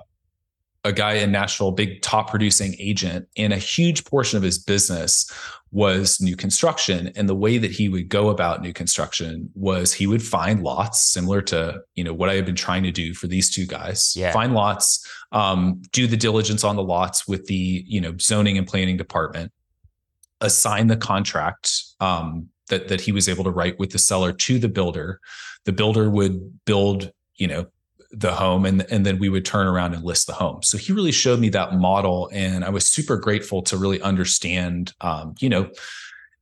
a 0.83 0.91
guy 0.91 1.13
in 1.13 1.31
Nashville, 1.31 1.71
big 1.71 2.01
top 2.01 2.29
producing 2.29 2.75
agent, 2.79 3.27
and 3.37 3.53
a 3.53 3.57
huge 3.57 4.03
portion 4.03 4.37
of 4.37 4.43
his 4.43 4.59
business 4.59 5.31
was 5.71 6.19
new 6.21 6.35
construction. 6.35 7.11
And 7.15 7.27
the 7.29 7.35
way 7.35 7.57
that 7.57 7.71
he 7.71 7.89
would 7.89 8.09
go 8.09 8.29
about 8.29 8.61
new 8.61 8.73
construction 8.73 9.49
was 9.55 9.93
he 9.93 10.07
would 10.07 10.21
find 10.21 10.61
lots 10.61 11.01
similar 11.01 11.41
to 11.43 11.81
you 11.95 12.03
know 12.03 12.13
what 12.13 12.29
I 12.29 12.35
had 12.35 12.45
been 12.45 12.55
trying 12.55 12.83
to 12.83 12.91
do 12.91 13.13
for 13.13 13.27
these 13.27 13.49
two 13.49 13.65
guys. 13.65 14.13
Yeah. 14.15 14.31
Find 14.33 14.53
lots, 14.53 15.09
um, 15.31 15.81
do 15.91 16.05
the 16.05 16.17
diligence 16.17 16.63
on 16.63 16.75
the 16.75 16.83
lots 16.83 17.27
with 17.27 17.45
the 17.45 17.83
you 17.87 18.01
know 18.01 18.15
zoning 18.17 18.57
and 18.57 18.67
planning 18.67 18.97
department, 18.97 19.51
assign 20.41 20.87
the 20.87 20.97
contract 20.97 21.81
um, 22.01 22.49
that 22.67 22.89
that 22.89 23.01
he 23.01 23.11
was 23.11 23.29
able 23.29 23.45
to 23.45 23.51
write 23.51 23.79
with 23.79 23.91
the 23.91 23.99
seller 23.99 24.33
to 24.33 24.59
the 24.59 24.69
builder. 24.69 25.19
The 25.65 25.71
builder 25.71 26.09
would 26.09 26.65
build 26.65 27.11
you 27.35 27.47
know 27.47 27.67
the 28.13 28.31
home 28.31 28.65
and 28.65 28.85
and 28.91 29.05
then 29.05 29.17
we 29.17 29.27
would 29.27 29.43
turn 29.43 29.65
around 29.65 29.93
and 29.93 30.03
list 30.03 30.27
the 30.27 30.33
home 30.33 30.61
so 30.61 30.77
he 30.77 30.93
really 30.93 31.11
showed 31.11 31.39
me 31.39 31.49
that 31.49 31.73
model 31.73 32.29
and 32.31 32.63
i 32.63 32.69
was 32.69 32.87
super 32.87 33.17
grateful 33.17 33.61
to 33.61 33.75
really 33.75 33.99
understand 34.01 34.93
um, 35.01 35.33
you 35.39 35.49
know 35.49 35.69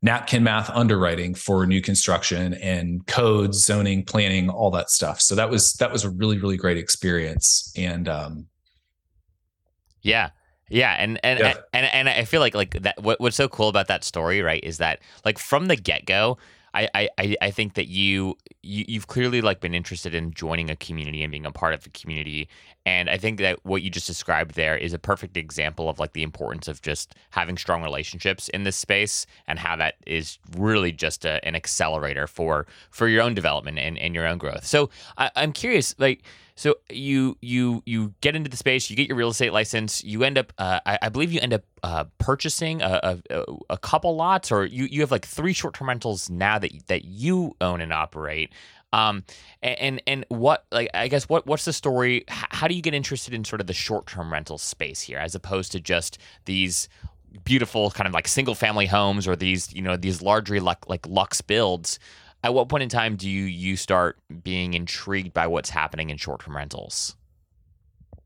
napkin 0.02 0.44
math 0.44 0.70
underwriting 0.72 1.34
for 1.34 1.66
new 1.66 1.82
construction 1.82 2.54
and 2.56 3.08
codes 3.08 3.64
zoning 3.64 4.04
planning 4.04 4.50
all 4.50 4.70
that 4.70 4.90
stuff 4.90 5.22
so 5.22 5.34
that 5.34 5.50
was 5.50 5.74
that 5.74 5.92
was 5.92 6.04
a 6.04 6.10
really 6.10 6.38
really 6.38 6.58
great 6.58 6.78
experience 6.78 7.72
and 7.78 8.10
um 8.10 8.46
yeah 10.02 10.30
yeah, 10.72 10.96
and 10.98 11.20
and, 11.22 11.40
yeah. 11.40 11.56
and 11.74 11.86
and 11.86 12.08
I 12.08 12.24
feel 12.24 12.40
like 12.40 12.56
like 12.56 12.72
that. 12.84 13.04
What, 13.04 13.20
what's 13.20 13.36
so 13.36 13.50
cool 13.50 13.68
about 13.68 13.88
that 13.88 14.06
story, 14.06 14.42
right, 14.42 14.64
is 14.64 14.78
that 14.78 15.02
like 15.26 15.38
from 15.38 15.66
the 15.66 15.76
get 15.76 16.06
go, 16.06 16.38
I, 16.74 17.10
I, 17.18 17.36
I 17.42 17.52
think 17.52 17.74
that 17.74 17.88
you, 17.88 18.38
you 18.64 18.86
you've 18.88 19.08
clearly 19.08 19.42
like 19.42 19.60
been 19.60 19.74
interested 19.74 20.16
in 20.16 20.34
joining 20.34 20.70
a 20.70 20.76
community 20.76 21.22
and 21.24 21.32
being 21.32 21.46
a 21.46 21.52
part 21.52 21.74
of 21.74 21.84
the 21.84 21.90
community 21.90 22.48
and 22.86 23.10
I 23.10 23.18
think 23.18 23.40
that 23.40 23.64
what 23.64 23.84
you 23.84 23.90
just 23.90 24.08
described 24.08 24.56
there 24.56 24.76
is 24.76 24.94
a 24.94 25.00
perfect 25.00 25.38
example 25.38 25.88
of 25.88 26.00
like 26.00 26.14
the 26.14 26.24
importance 26.24 26.68
of 26.68 26.82
just 26.82 27.14
having 27.30 27.58
strong 27.58 27.84
relationships 27.84 28.50
in 28.50 28.64
this 28.64 28.76
space 28.76 29.28
and 29.48 29.60
how 29.60 29.76
that 29.76 29.96
is 30.08 30.40
really 30.58 30.92
just 30.92 31.24
a, 31.24 31.44
an 31.46 31.56
accelerator 31.56 32.26
for 32.26 32.66
for 32.90 33.08
your 33.08 33.22
own 33.22 33.36
development 33.36 33.78
and, 33.78 34.00
and 34.00 34.16
your 34.16 34.26
own 34.26 34.40
growth. 34.40 34.66
So 34.66 34.90
I, 35.18 35.30
I'm 35.36 35.54
curious, 35.54 35.94
like 36.00 36.24
so 36.62 36.76
you 36.92 37.40
you 37.42 37.82
you 37.88 38.14
get 38.22 38.36
into 38.36 38.48
the 38.48 38.56
space, 38.56 38.88
you 38.88 38.96
get 38.96 39.08
your 39.08 39.18
real 39.18 39.30
estate 39.30 39.52
license, 39.52 40.04
you 40.04 40.24
end 40.24 40.38
up, 40.38 40.54
uh, 40.60 40.80
I, 40.86 41.00
I, 41.02 41.10
believe 41.10 41.32
you 41.32 41.40
end 41.40 41.54
up 41.54 41.64
uh, 41.82 42.04
purchasing 42.20 42.84
a, 42.84 43.20
a, 43.32 43.46
a, 43.72 43.78
couple 43.80 44.16
lots, 44.16 44.52
or 44.52 44.64
you 44.64 44.84
you 44.84 45.02
have 45.02 45.10
like 45.10 45.26
three 45.26 45.54
short 45.54 45.74
term 45.74 45.88
rentals 45.88 46.30
now 46.30 46.60
that 46.60 46.72
that 46.86 47.04
you 47.04 47.56
own 47.62 47.82
and 47.82 47.92
operate. 47.92 48.54
Um, 48.94 49.24
and 49.64 50.04
and 50.06 50.24
what 50.30 50.66
like 50.72 50.92
I 50.94 51.08
guess 51.08 51.28
what 51.28 51.48
what's 51.48 51.66
the 51.66 51.74
story? 51.74 52.26
how 52.28 52.68
do 52.68 52.76
you 52.76 52.84
get 52.84 52.94
interested 52.94 53.34
in 53.34 53.44
sort 53.44 53.60
of 53.60 53.66
the 53.66 53.74
short 53.74 54.06
term 54.06 54.32
rental 54.32 54.60
space 54.60 55.02
here, 55.02 55.18
as 55.18 55.34
opposed 55.34 55.72
to 55.72 55.80
just 55.80 56.20
these 56.46 56.90
beautiful 57.44 57.90
kind 57.90 58.08
of 58.08 58.14
like 58.14 58.28
single 58.28 58.54
family 58.54 58.86
homes 58.86 59.28
or 59.28 59.36
these 59.36 59.74
you 59.74 59.82
know 59.82 59.98
these 59.98 60.22
largely 60.22 60.60
like 60.60 60.88
like 60.88 61.08
luxe 61.08 61.42
builds? 61.42 61.98
At 62.44 62.54
what 62.54 62.70
point 62.70 62.84
in 62.84 62.90
time 62.90 63.16
do 63.16 63.30
you 63.30 63.44
you 63.44 63.76
start 63.76 64.18
being 64.44 64.74
intrigued 64.74 65.34
by 65.34 65.48
what's 65.48 65.70
happening 65.70 66.10
in 66.10 66.18
short 66.18 66.44
term 66.44 66.56
rentals? 66.56 67.16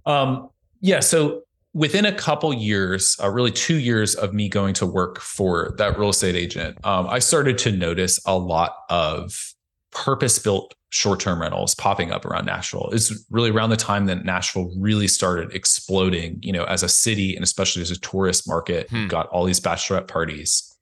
Um, 0.05 0.49
yeah, 0.81 0.99
so 0.99 1.41
within 1.73 2.05
a 2.05 2.13
couple 2.13 2.53
years, 2.53 3.17
uh, 3.21 3.29
really 3.29 3.51
two 3.51 3.75
years 3.75 4.15
of 4.15 4.33
me 4.33 4.47
going 4.47 4.73
to 4.75 4.85
work 4.85 5.19
for 5.19 5.75
that 5.77 5.99
real 5.99 6.09
estate 6.09 6.35
agent, 6.35 6.83
um, 6.85 7.07
I 7.07 7.19
started 7.19 7.57
to 7.59 7.71
notice 7.71 8.19
a 8.25 8.37
lot 8.37 8.75
of 8.89 9.53
purpose 9.91 10.39
built 10.39 10.73
short 10.89 11.19
term 11.19 11.41
rentals 11.41 11.75
popping 11.75 12.11
up 12.11 12.25
around 12.25 12.45
Nashville. 12.45 12.89
It's 12.93 13.25
really 13.29 13.49
around 13.49 13.69
the 13.69 13.77
time 13.77 14.05
that 14.05 14.23
Nashville 14.23 14.71
really 14.77 15.07
started 15.07 15.53
exploding, 15.53 16.39
you 16.41 16.53
know, 16.53 16.63
as 16.65 16.83
a 16.83 16.89
city 16.89 17.35
and 17.35 17.43
especially 17.43 17.81
as 17.81 17.91
a 17.91 17.99
tourist 17.99 18.47
market. 18.47 18.89
Hmm. 18.89 19.07
Got 19.07 19.27
all 19.27 19.43
these 19.43 19.59
bachelorette 19.59 20.07
parties. 20.07 20.74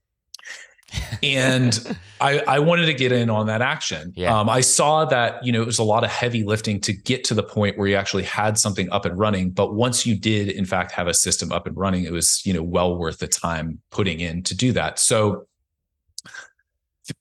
And 1.22 1.98
I, 2.22 2.40
I 2.40 2.60
wanted 2.60 2.86
to 2.86 2.94
get 2.94 3.12
in 3.12 3.30
on 3.30 3.48
that 3.48 3.62
action. 3.62 4.14
Yeah. 4.16 4.38
Um, 4.38 4.50
I 4.50 4.62
saw 4.62 5.06
that 5.06 5.44
you 5.46 5.52
know 5.52 5.62
it 5.62 5.66
was 5.66 5.80
a 5.80 5.84
lot 5.84 6.04
of 6.04 6.10
heavy 6.10 6.44
lifting 6.44 6.80
to 6.82 6.94
get 6.94 7.24
to 7.26 7.34
the 7.34 7.44
point 7.44 7.78
where 7.78 7.88
you 7.88 7.96
actually 7.96 8.24
had 8.24 8.58
something 8.58 8.90
up 8.92 9.06
and 9.06 9.18
running. 9.18 9.52
But 9.52 9.74
once 9.74 10.06
you 10.06 10.18
did, 10.18 10.50
in 10.50 10.66
fact, 10.66 10.92
have 10.92 11.08
a 11.08 11.14
system 11.14 11.52
up 11.52 11.68
and 11.68 11.76
running, 11.76 12.04
it 12.04 12.12
was 12.12 12.42
you 12.46 12.54
know 12.54 12.64
well 12.64 12.98
worth 12.98 13.20
the 13.20 13.28
time 13.28 13.80
putting 13.92 14.20
in 14.20 14.44
to 14.44 14.56
do 14.56 14.72
that. 14.74 15.00
So 15.00 15.48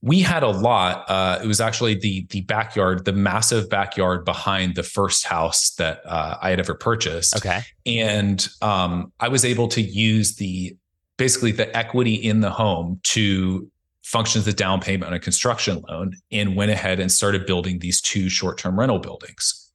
we 0.00 0.20
had 0.20 0.42
a 0.42 0.48
lot. 0.48 1.04
Uh, 1.08 1.40
it 1.42 1.46
was 1.46 1.60
actually 1.60 1.94
the 1.94 2.26
the 2.30 2.42
backyard, 2.42 3.04
the 3.04 3.12
massive 3.12 3.68
backyard 3.68 4.24
behind 4.24 4.74
the 4.74 4.82
first 4.82 5.26
house 5.26 5.70
that 5.74 6.02
uh, 6.06 6.38
I 6.40 6.50
had 6.50 6.60
ever 6.60 6.74
purchased. 6.74 7.36
Okay, 7.36 7.60
and 7.86 8.46
um, 8.60 9.12
I 9.18 9.28
was 9.28 9.44
able 9.44 9.68
to 9.68 9.80
use 9.80 10.36
the 10.36 10.76
basically 11.22 11.52
the 11.52 11.76
equity 11.76 12.14
in 12.14 12.40
the 12.40 12.50
home 12.50 12.98
to 13.04 13.70
function 14.02 14.40
as 14.40 14.44
the 14.44 14.52
down 14.52 14.80
payment 14.80 15.04
on 15.04 15.14
a 15.14 15.20
construction 15.20 15.80
loan, 15.88 16.12
and 16.32 16.56
went 16.56 16.72
ahead 16.72 16.98
and 16.98 17.12
started 17.12 17.46
building 17.46 17.78
these 17.78 18.00
two 18.00 18.28
short 18.28 18.58
term 18.58 18.76
rental 18.76 18.98
buildings. 18.98 19.70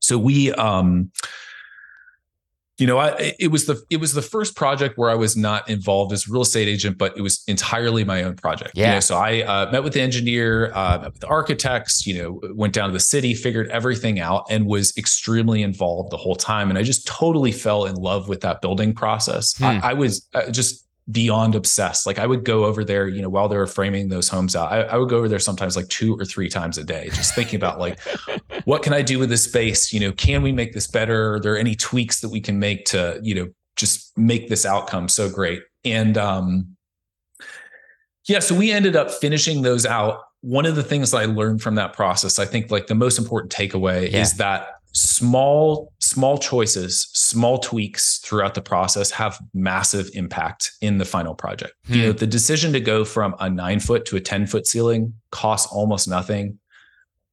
So 0.00 0.18
we 0.18 0.52
um, 0.52 1.10
you 2.78 2.88
know, 2.88 2.98
I, 2.98 3.34
it 3.38 3.52
was 3.52 3.66
the 3.66 3.80
it 3.88 3.98
was 3.98 4.14
the 4.14 4.22
first 4.22 4.56
project 4.56 4.98
where 4.98 5.08
I 5.08 5.14
was 5.14 5.36
not 5.36 5.70
involved 5.70 6.12
as 6.12 6.28
a 6.28 6.32
real 6.32 6.42
estate 6.42 6.66
agent, 6.66 6.98
but 6.98 7.16
it 7.16 7.20
was 7.20 7.44
entirely 7.46 8.02
my 8.02 8.24
own 8.24 8.34
project. 8.34 8.72
Yeah. 8.74 8.88
You 8.88 8.92
know, 8.94 9.00
so 9.00 9.16
I 9.16 9.42
uh, 9.42 9.70
met 9.70 9.84
with 9.84 9.92
the 9.92 10.00
engineer, 10.00 10.72
uh, 10.74 10.98
met 11.00 11.12
with 11.12 11.20
the 11.20 11.28
architects. 11.28 12.04
You 12.04 12.20
know, 12.20 12.40
went 12.54 12.74
down 12.74 12.88
to 12.88 12.92
the 12.92 13.00
city, 13.00 13.34
figured 13.34 13.68
everything 13.68 14.18
out, 14.18 14.46
and 14.50 14.66
was 14.66 14.92
extremely 14.96 15.62
involved 15.62 16.10
the 16.10 16.16
whole 16.16 16.34
time. 16.34 16.68
And 16.68 16.76
I 16.76 16.82
just 16.82 17.06
totally 17.06 17.52
fell 17.52 17.84
in 17.84 17.94
love 17.94 18.28
with 18.28 18.40
that 18.40 18.60
building 18.60 18.92
process. 18.92 19.56
Hmm. 19.56 19.64
I, 19.64 19.80
I, 19.82 19.92
was 19.92 20.26
uh, 20.34 20.50
just 20.50 20.83
beyond 21.10 21.54
obsessed. 21.54 22.06
Like 22.06 22.18
I 22.18 22.26
would 22.26 22.44
go 22.44 22.64
over 22.64 22.84
there, 22.84 23.06
you 23.06 23.20
know, 23.20 23.28
while 23.28 23.48
they 23.48 23.56
were 23.56 23.66
framing 23.66 24.08
those 24.08 24.28
homes 24.28 24.56
out, 24.56 24.72
I, 24.72 24.82
I, 24.82 24.96
would 24.96 25.10
go 25.10 25.18
over 25.18 25.28
there 25.28 25.38
sometimes 25.38 25.76
like 25.76 25.88
two 25.88 26.18
or 26.18 26.24
three 26.24 26.48
times 26.48 26.78
a 26.78 26.84
day, 26.84 27.10
just 27.12 27.34
thinking 27.34 27.56
about 27.56 27.78
like, 27.78 28.00
what 28.64 28.82
can 28.82 28.94
I 28.94 29.02
do 29.02 29.18
with 29.18 29.28
this 29.28 29.44
space? 29.44 29.92
You 29.92 30.00
know, 30.00 30.12
can 30.12 30.42
we 30.42 30.50
make 30.50 30.72
this 30.72 30.86
better? 30.86 31.34
Are 31.34 31.40
there 31.40 31.58
any 31.58 31.74
tweaks 31.74 32.20
that 32.20 32.30
we 32.30 32.40
can 32.40 32.58
make 32.58 32.86
to, 32.86 33.20
you 33.22 33.34
know, 33.34 33.48
just 33.76 34.16
make 34.16 34.48
this 34.48 34.64
outcome 34.64 35.08
so 35.08 35.28
great? 35.28 35.62
And 35.84 36.16
um, 36.16 36.76
yeah, 38.26 38.38
so 38.38 38.54
we 38.54 38.72
ended 38.72 38.96
up 38.96 39.10
finishing 39.10 39.62
those 39.62 39.84
out. 39.84 40.20
One 40.40 40.64
of 40.64 40.76
the 40.76 40.82
things 40.82 41.12
I 41.12 41.26
learned 41.26 41.60
from 41.60 41.74
that 41.74 41.92
process, 41.92 42.38
I 42.38 42.46
think 42.46 42.70
like 42.70 42.86
the 42.86 42.94
most 42.94 43.18
important 43.18 43.52
takeaway 43.52 44.10
yeah. 44.10 44.22
is 44.22 44.34
that 44.38 44.68
small 44.94 45.92
small 46.00 46.38
choices 46.38 47.08
small 47.12 47.58
tweaks 47.58 48.18
throughout 48.18 48.54
the 48.54 48.62
process 48.62 49.10
have 49.10 49.38
massive 49.52 50.08
impact 50.14 50.70
in 50.80 50.98
the 50.98 51.04
final 51.04 51.34
project 51.34 51.72
hmm. 51.86 51.94
you 51.94 52.02
know 52.02 52.12
the 52.12 52.26
decision 52.26 52.72
to 52.72 52.80
go 52.80 53.04
from 53.04 53.34
a 53.40 53.50
nine 53.50 53.80
foot 53.80 54.04
to 54.06 54.16
a 54.16 54.20
10 54.20 54.46
foot 54.46 54.66
ceiling 54.66 55.12
costs 55.30 55.70
almost 55.72 56.06
nothing 56.06 56.58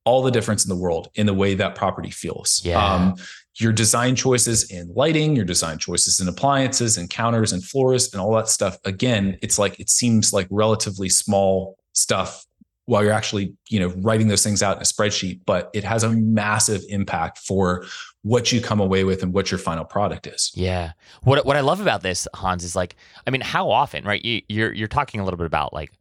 all 0.03 0.21
the 0.21 0.31
difference 0.31 0.65
in 0.65 0.69
the 0.69 0.75
world 0.75 1.09
in 1.15 1.25
the 1.25 1.33
way 1.33 1.53
that 1.53 1.75
property 1.75 2.09
feels. 2.09 2.61
Yeah. 2.63 2.83
Um, 2.83 3.15
your 3.55 3.71
design 3.71 4.15
choices 4.15 4.71
in 4.71 4.91
lighting, 4.95 5.35
your 5.35 5.45
design 5.45 5.77
choices 5.77 6.19
in 6.19 6.27
appliances 6.27 6.97
and 6.97 7.09
counters 7.09 7.51
and 7.51 7.63
floors 7.63 8.11
and 8.11 8.21
all 8.21 8.33
that 8.35 8.47
stuff. 8.47 8.77
Again, 8.85 9.37
it's 9.41 9.59
like 9.59 9.79
it 9.79 9.89
seems 9.89 10.33
like 10.33 10.47
relatively 10.49 11.09
small 11.09 11.77
stuff 11.93 12.45
while 12.91 13.05
you're 13.05 13.13
actually, 13.13 13.53
you 13.69 13.79
know, 13.79 13.87
writing 14.01 14.27
those 14.27 14.43
things 14.43 14.61
out 14.61 14.75
in 14.75 14.81
a 14.81 14.85
spreadsheet, 14.85 15.39
but 15.45 15.69
it 15.73 15.85
has 15.85 16.03
a 16.03 16.09
massive 16.09 16.83
impact 16.89 17.37
for 17.37 17.85
what 18.23 18.51
you 18.51 18.59
come 18.59 18.81
away 18.81 19.05
with 19.05 19.23
and 19.23 19.33
what 19.33 19.49
your 19.49 19.57
final 19.57 19.85
product 19.85 20.27
is. 20.27 20.51
Yeah. 20.55 20.91
What 21.23 21.45
what 21.45 21.55
I 21.55 21.61
love 21.61 21.79
about 21.79 22.03
this, 22.03 22.27
Hans, 22.33 22.65
is 22.65 22.75
like, 22.75 22.97
I 23.25 23.29
mean, 23.29 23.39
how 23.39 23.71
often, 23.71 24.03
right? 24.03 24.23
You, 24.23 24.41
you're 24.49 24.73
you're 24.73 24.89
talking 24.89 25.21
a 25.21 25.23
little 25.23 25.37
bit 25.37 25.45
about 25.45 25.71
like 25.71 25.93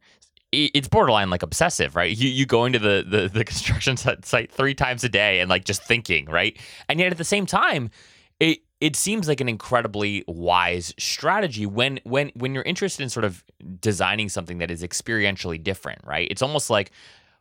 it's 0.51 0.89
borderline 0.89 1.29
like 1.29 1.43
obsessive, 1.43 1.95
right? 1.95 2.15
You 2.15 2.27
you 2.27 2.45
go 2.45 2.65
into 2.65 2.77
the, 2.77 3.05
the 3.07 3.29
the 3.29 3.45
construction 3.51 3.95
site 3.95 4.51
three 4.51 4.75
times 4.75 5.05
a 5.05 5.09
day 5.09 5.39
and 5.39 5.49
like 5.49 5.63
just 5.63 5.83
thinking, 5.83 6.25
right? 6.25 6.57
And 6.89 6.99
yet 6.99 7.13
at 7.13 7.17
the 7.17 7.23
same 7.23 7.45
time, 7.45 7.89
it 8.81 8.95
seems 8.95 9.27
like 9.27 9.39
an 9.39 9.47
incredibly 9.47 10.25
wise 10.27 10.93
strategy 10.97 11.65
when 11.67 11.99
when 12.03 12.31
when 12.33 12.53
you're 12.53 12.63
interested 12.63 13.03
in 13.03 13.09
sort 13.09 13.23
of 13.23 13.43
designing 13.79 14.27
something 14.27 14.57
that 14.57 14.71
is 14.71 14.81
experientially 14.81 15.63
different, 15.63 16.01
right? 16.03 16.27
It's 16.31 16.41
almost 16.41 16.69
like 16.69 16.91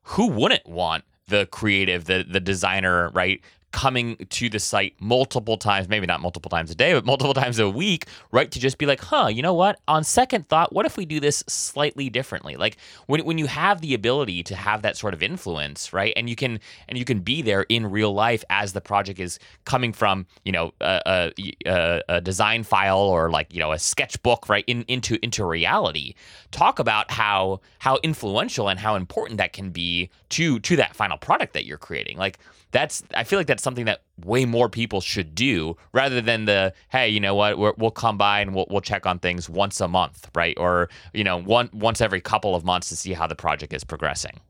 who 0.03 0.29
wouldn't 0.29 0.69
want 0.69 1.05
the 1.29 1.47
creative, 1.47 2.05
the 2.05 2.25
the 2.29 2.41
designer, 2.41 3.09
right? 3.11 3.41
Coming 3.73 4.17
to 4.31 4.49
the 4.49 4.59
site 4.59 4.95
multiple 5.01 5.57
times, 5.57 5.89
maybe 5.89 6.07
not 6.07 6.21
multiple 6.21 6.49
times 6.49 6.71
a 6.71 6.75
day, 6.75 6.93
but 6.93 7.05
multiple 7.05 7.35
times 7.35 7.59
a 7.59 7.69
week, 7.69 8.07
right? 8.33 8.51
To 8.51 8.59
just 8.59 8.79
be 8.79 8.87
like, 8.87 9.01
huh, 9.01 9.29
you 9.29 9.43
know 9.43 9.55
what? 9.55 9.79
On 9.87 10.03
second 10.03 10.49
thought, 10.49 10.73
what 10.73 10.87
if 10.87 10.97
we 10.97 11.05
do 11.05 11.21
this 11.21 11.45
slightly 11.47 12.11
differently? 12.11 12.57
Like 12.57 12.77
when, 13.07 13.25
when 13.25 13.39
you 13.39 13.47
have 13.47 13.81
the 13.81 13.95
ability 13.95 14.43
to 14.45 14.57
have 14.57 14.83
that 14.83 14.97
sort 14.97 15.15
of 15.15 15.23
influence, 15.23 15.93
right? 15.93 16.13
And 16.17 16.29
you 16.29 16.37
can 16.37 16.61
and 16.89 16.99
you 16.99 17.05
can 17.05 17.21
be 17.21 17.43
there 17.43 17.63
in 17.69 17.91
real 17.91 18.13
life 18.13 18.45
as 18.51 18.73
the 18.73 18.81
project 18.81 19.21
is 19.21 19.39
coming 19.65 19.93
from, 19.93 20.27
you 20.45 20.53
know, 20.53 20.73
a, 20.81 21.33
a, 21.67 22.03
a 22.09 22.21
design 22.21 22.65
file 22.65 22.99
or 22.99 23.31
like, 23.31 23.53
you 23.55 23.61
know, 23.61 23.73
a 23.73 23.79
sketchbook, 23.79 24.49
right? 24.49 24.65
In 24.67 24.85
into 24.89 25.19
into 25.23 25.45
reality. 25.45 26.15
Talk 26.51 26.79
about 26.79 27.11
how 27.11 27.61
how 27.79 27.99
influential 28.03 28.69
and 28.69 28.81
how 28.81 28.97
important 28.97 29.39
that 29.39 29.53
can 29.53 29.71
be 29.71 30.11
to 30.31 30.59
to 30.61 30.77
that 30.77 30.97
final 30.97 31.19
product 31.19 31.53
that 31.53 31.65
you're 31.65 31.79
creating. 31.79 32.19
Like 32.19 32.39
that's 32.73 33.03
I 33.15 33.25
feel 33.25 33.39
like 33.39 33.47
that's 33.47 33.60
something 33.61 33.85
that 33.85 34.03
way 34.25 34.45
more 34.45 34.69
people 34.69 35.01
should 35.01 35.35
do 35.35 35.77
rather 35.93 36.21
than 36.21 36.45
the 36.45 36.73
hey 36.91 37.09
you 37.09 37.21
know 37.21 37.35
what 37.35 37.59
we 37.59 37.71
will 37.77 37.91
come 37.91 38.17
by 38.19 38.41
and 38.41 38.55
we'll, 38.55 38.67
we'll 38.71 38.81
check 38.81 39.07
on 39.07 39.19
things 39.19 39.49
once 39.49 39.81
a 39.81 39.89
month 39.89 40.31
right? 40.35 40.57
Or 40.59 40.89
you 41.13 41.25
know 41.25 41.41
one 41.41 41.71
once 41.73 42.01
every 42.01 42.21
couple 42.21 42.55
of 42.55 42.65
months 42.65 42.89
to 42.91 42.97
see 42.97 43.13
how 43.13 43.27
the 43.27 43.35
project 43.35 43.73
is 43.73 43.85
progressing. 43.85 44.41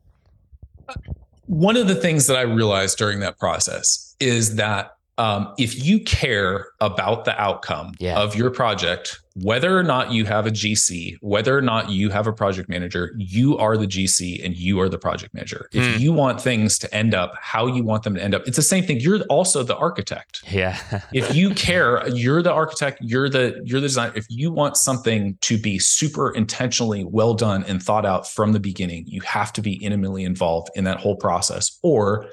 One 1.45 1.77
of 1.77 1.87
the 1.87 1.95
things 1.95 2.27
that 2.27 2.37
i 2.37 2.41
realized 2.41 2.97
during 2.97 3.19
that 3.21 3.37
process 3.39 4.15
is 4.19 4.55
that 4.55 4.95
um, 5.17 5.53
if 5.57 5.83
you 5.83 5.99
care 5.99 6.69
about 6.79 7.25
the 7.25 7.39
outcome 7.39 7.93
yeah. 7.99 8.19
of 8.19 8.35
your 8.35 8.49
project, 8.49 9.21
whether 9.35 9.77
or 9.77 9.83
not 9.83 10.11
you 10.11 10.25
have 10.25 10.45
a 10.45 10.51
GC, 10.51 11.17
whether 11.21 11.57
or 11.57 11.61
not 11.61 11.89
you 11.89 12.09
have 12.09 12.27
a 12.27 12.33
project 12.33 12.67
manager, 12.67 13.13
you 13.17 13.57
are 13.57 13.77
the 13.77 13.87
GC 13.87 14.43
and 14.43 14.55
you 14.55 14.79
are 14.79 14.89
the 14.89 14.97
project 14.97 15.33
manager. 15.33 15.69
Mm. 15.73 15.79
If 15.79 15.95
hmm. 15.95 16.01
you 16.01 16.13
want 16.13 16.41
things 16.41 16.77
to 16.79 16.93
end 16.93 17.13
up 17.13 17.33
how 17.39 17.67
you 17.67 17.83
want 17.83 18.03
them 18.03 18.15
to 18.15 18.23
end 18.23 18.35
up, 18.35 18.47
it's 18.47 18.57
the 18.57 18.63
same 18.63 18.83
thing. 18.83 18.99
You're 18.99 19.21
also 19.29 19.63
the 19.63 19.77
architect. 19.77 20.43
Yeah. 20.49 20.77
if 21.13 21.33
you 21.35 21.51
care, 21.51 22.07
you're 22.09 22.41
the 22.41 22.51
architect, 22.51 22.99
you're 23.01 23.29
the 23.29 23.61
you're 23.63 23.79
the 23.79 23.87
designer. 23.87 24.13
If 24.15 24.25
you 24.29 24.51
want 24.51 24.75
something 24.75 25.37
to 25.41 25.57
be 25.57 25.79
super 25.79 26.31
intentionally 26.31 27.03
well 27.03 27.33
done 27.33 27.63
and 27.65 27.81
thought 27.81 28.05
out 28.05 28.27
from 28.27 28.51
the 28.51 28.59
beginning, 28.59 29.05
you 29.07 29.21
have 29.21 29.53
to 29.53 29.61
be 29.61 29.73
intimately 29.73 30.23
involved 30.23 30.69
in 30.75 30.83
that 30.85 30.99
whole 30.99 31.15
process 31.15 31.79
or 31.83 32.27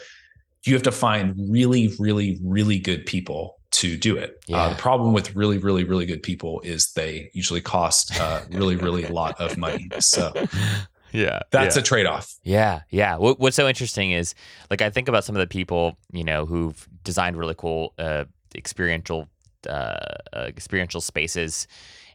you 0.68 0.74
have 0.74 0.82
to 0.84 0.92
find 0.92 1.34
really, 1.50 1.92
really, 1.98 2.38
really 2.42 2.78
good 2.78 3.06
people 3.06 3.58
to 3.70 3.96
do 3.96 4.16
it. 4.16 4.30
Uh, 4.30 4.44
yeah. 4.46 4.56
Uh, 4.62 4.68
the 4.70 4.76
problem 4.76 5.12
with 5.12 5.34
really, 5.36 5.58
really, 5.58 5.84
really 5.84 6.06
good 6.06 6.22
people 6.22 6.60
is 6.62 6.92
they 6.92 7.30
usually 7.32 7.60
cost 7.60 8.18
uh, 8.20 8.42
really, 8.50 8.76
really 8.76 9.04
a 9.04 9.12
lot 9.12 9.40
of 9.40 9.56
money. 9.56 9.88
So 10.00 10.32
yeah, 11.12 11.40
that's 11.50 11.76
yeah. 11.76 11.80
a 11.80 11.84
trade 11.84 12.06
off. 12.06 12.34
Yeah, 12.42 12.82
yeah. 12.90 13.16
What, 13.16 13.38
what's 13.38 13.56
so 13.56 13.68
interesting 13.68 14.12
is 14.12 14.34
like 14.70 14.82
I 14.82 14.90
think 14.90 15.08
about 15.08 15.24
some 15.24 15.36
of 15.36 15.40
the 15.40 15.46
people 15.46 15.96
you 16.12 16.24
know 16.24 16.46
who've 16.46 16.88
designed 17.04 17.36
really 17.36 17.54
cool 17.56 17.94
uh, 17.98 18.24
experiential 18.54 19.28
uh, 19.68 19.98
uh, 20.32 20.44
experiential 20.46 21.00
spaces 21.00 21.66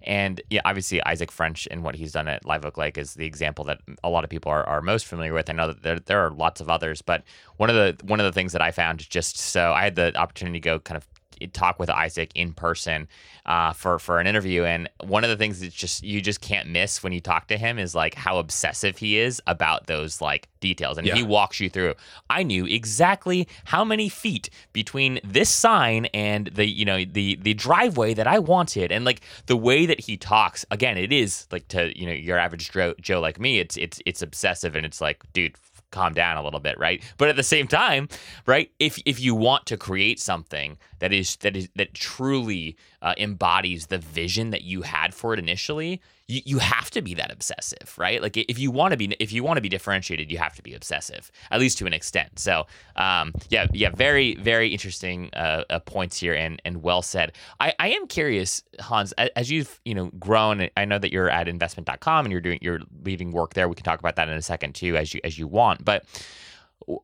and 0.03 0.41
yeah, 0.49 0.61
obviously 0.65 1.03
Isaac 1.03 1.31
French 1.31 1.67
and 1.71 1.83
what 1.83 1.95
he's 1.95 2.11
done 2.11 2.27
at 2.27 2.45
Live 2.45 2.65
Oak 2.65 2.77
Lake 2.77 2.97
is 2.97 3.13
the 3.13 3.25
example 3.25 3.65
that 3.65 3.79
a 4.03 4.09
lot 4.09 4.23
of 4.23 4.29
people 4.29 4.51
are, 4.51 4.63
are 4.67 4.81
most 4.81 5.05
familiar 5.05 5.33
with. 5.33 5.49
I 5.49 5.53
know 5.53 5.67
that 5.67 5.83
there, 5.83 5.99
there 5.99 6.25
are 6.25 6.31
lots 6.31 6.61
of 6.61 6.69
others, 6.69 7.01
but 7.01 7.23
one 7.57 7.69
of 7.69 7.75
the 7.75 8.05
one 8.05 8.19
of 8.19 8.25
the 8.25 8.31
things 8.31 8.51
that 8.53 8.61
I 8.61 8.71
found 8.71 9.09
just 9.09 9.37
so 9.37 9.71
I 9.71 9.83
had 9.83 9.95
the 9.95 10.15
opportunity 10.17 10.59
to 10.59 10.63
go 10.63 10.79
kind 10.79 10.97
of 10.97 11.07
talk 11.53 11.79
with 11.79 11.89
Isaac 11.89 12.31
in 12.35 12.53
person 12.53 13.07
uh, 13.45 13.73
for 13.73 13.99
for 13.99 14.19
an 14.19 14.27
interview, 14.27 14.63
and 14.63 14.89
one 15.03 15.23
of 15.23 15.29
the 15.29 15.37
things 15.37 15.59
that 15.59 15.71
just 15.71 16.03
you 16.03 16.21
just 16.21 16.41
can't 16.41 16.69
miss 16.69 17.03
when 17.03 17.13
you 17.13 17.19
talk 17.19 17.47
to 17.47 17.57
him 17.57 17.77
is 17.77 17.93
like 17.93 18.15
how 18.15 18.37
obsessive 18.37 18.97
he 18.97 19.19
is 19.19 19.41
about 19.47 19.87
those 19.87 20.21
like 20.21 20.47
details, 20.59 20.97
and 20.97 21.05
yeah. 21.05 21.15
he 21.15 21.23
walks 21.23 21.59
you 21.59 21.69
through. 21.69 21.93
I 22.29 22.43
knew 22.43 22.65
exactly 22.65 23.47
how 23.65 23.83
many 23.83 24.09
feet 24.09 24.49
between 24.71 25.19
this 25.23 25.49
sign 25.49 26.05
and 26.07 26.47
the 26.47 26.65
you 26.65 26.85
know 26.85 27.03
the 27.03 27.35
the 27.41 27.53
driveway 27.53 28.13
that 28.13 28.27
I 28.27 28.39
wanted, 28.39 28.91
and 28.91 29.05
like 29.05 29.21
the 29.47 29.57
way 29.57 29.85
that 29.85 29.99
he 29.99 30.17
talks. 30.17 30.65
Again, 30.71 30.97
it 30.97 31.11
is 31.11 31.47
like 31.51 31.67
to 31.69 31.97
you 31.99 32.05
know 32.05 32.13
your 32.13 32.37
average 32.37 32.71
Joe, 32.71 32.93
Joe 33.01 33.19
like 33.19 33.39
me. 33.39 33.59
It's 33.59 33.77
it's 33.77 34.01
it's 34.05 34.21
obsessive, 34.21 34.75
and 34.75 34.85
it's 34.85 35.01
like, 35.01 35.21
dude, 35.33 35.55
calm 35.93 36.13
down 36.13 36.35
a 36.35 36.43
little 36.43 36.59
bit, 36.59 36.77
right? 36.77 37.01
But 37.17 37.29
at 37.29 37.37
the 37.37 37.43
same 37.43 37.67
time, 37.67 38.09
right? 38.45 38.69
If 38.79 38.99
if 39.05 39.21
you 39.21 39.35
want 39.35 39.65
to 39.67 39.77
create 39.77 40.19
something 40.19 40.77
that 40.99 41.13
is 41.13 41.37
that 41.37 41.55
is 41.55 41.69
that 41.75 41.93
truly 41.93 42.75
uh, 43.01 43.13
embodies 43.17 43.87
the 43.87 43.99
vision 43.99 44.49
that 44.49 44.63
you 44.63 44.81
had 44.81 45.13
for 45.13 45.33
it 45.33 45.39
initially, 45.39 46.01
you, 46.27 46.41
you 46.45 46.59
have 46.59 46.89
to 46.91 47.01
be 47.01 47.13
that 47.15 47.31
obsessive, 47.31 47.93
right? 47.97 48.21
Like 48.21 48.37
if 48.37 48.57
you 48.57 48.71
want 48.71 48.91
to 48.91 48.97
be 48.97 49.15
if 49.19 49.31
you 49.31 49.43
want 49.43 49.57
to 49.57 49.61
be 49.61 49.69
differentiated, 49.69 50.31
you 50.31 50.37
have 50.37 50.55
to 50.55 50.63
be 50.63 50.73
obsessive, 50.73 51.31
at 51.51 51.59
least 51.59 51.77
to 51.79 51.85
an 51.85 51.93
extent. 51.93 52.39
So 52.39 52.65
um, 52.95 53.33
yeah, 53.49 53.67
yeah, 53.73 53.89
very 53.89 54.35
very 54.35 54.69
interesting 54.69 55.29
uh, 55.33 55.63
uh, 55.69 55.79
points 55.79 56.19
here, 56.19 56.33
and 56.33 56.61
and 56.65 56.81
well 56.81 57.01
said. 57.01 57.33
I, 57.59 57.73
I 57.79 57.89
am 57.89 58.07
curious, 58.07 58.63
Hans, 58.79 59.11
as 59.13 59.51
you've 59.51 59.79
you 59.85 59.93
know 59.93 60.11
grown. 60.19 60.69
I 60.77 60.85
know 60.85 60.99
that 60.99 61.11
you're 61.11 61.29
at 61.29 61.47
investment.com 61.47 62.25
and 62.25 62.31
you're 62.31 62.41
doing 62.41 62.59
you're 62.61 62.79
leaving 63.03 63.31
work 63.31 63.53
there. 63.53 63.67
We 63.67 63.75
can 63.75 63.83
talk 63.83 63.99
about 63.99 64.15
that 64.15 64.29
in 64.29 64.37
a 64.37 64.41
second 64.41 64.75
too, 64.75 64.95
as 64.95 65.13
you 65.13 65.19
as 65.23 65.37
you 65.37 65.47
want, 65.47 65.83
but 65.83 66.05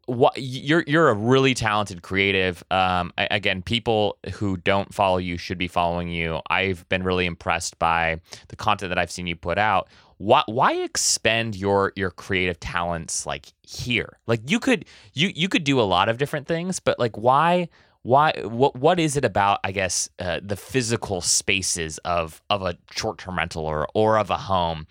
what 0.06 0.34
you're 0.38 0.84
you're 0.88 1.10
a 1.10 1.13
really 1.13 1.54
talented 1.54 2.02
creative. 2.02 2.63
Um, 2.72 3.12
again, 3.18 3.62
people 3.62 4.18
who 4.34 4.58
don't 4.58 4.94
follow 4.94 5.18
you 5.18 5.38
should 5.38 5.58
be 5.58 5.68
following 5.68 6.10
you. 6.10 6.42
I've 6.50 6.88
been 6.89 7.04
really 7.04 7.26
impressed 7.26 7.80
by 7.80 8.20
the 8.50 8.56
content 8.56 8.89
that 8.89 8.98
I've 8.98 9.12
seen 9.12 9.28
you 9.28 9.36
put 9.36 9.58
out. 9.58 9.88
Why 10.18 10.44
why 10.48 10.74
expend 10.74 11.56
your 11.56 11.94
your 11.96 12.12
creative 12.12 12.60
talents 12.60 13.26
like 13.26 13.48
here? 13.62 14.18
Like 14.28 14.42
you 14.50 14.60
could 14.60 14.86
you 15.13 15.32
you 15.34 15.48
could 15.48 15.63
do 15.63 15.80
a 15.80 15.84
lot 15.84 16.10
of 16.10 16.18
different 16.18 16.48
things, 16.48 16.80
but 16.80 17.00
like 17.00 17.18
why 17.18 17.70
why 18.02 18.34
what 18.44 18.76
what 18.76 19.00
is 19.00 19.18
it 19.18 19.26
about 19.26 19.60
I 19.63 19.72
guess 19.72 20.10
uh, 20.20 20.39
the 20.42 20.56
physical 20.56 21.22
spaces 21.22 21.98
of 22.00 22.42
of 22.50 22.62
a 22.62 22.78
short 22.92 23.18
term 23.18 23.38
rental 23.38 23.65
or 23.65 23.88
or 23.94 24.18
of 24.18 24.30
a 24.30 24.38
home 24.38 24.88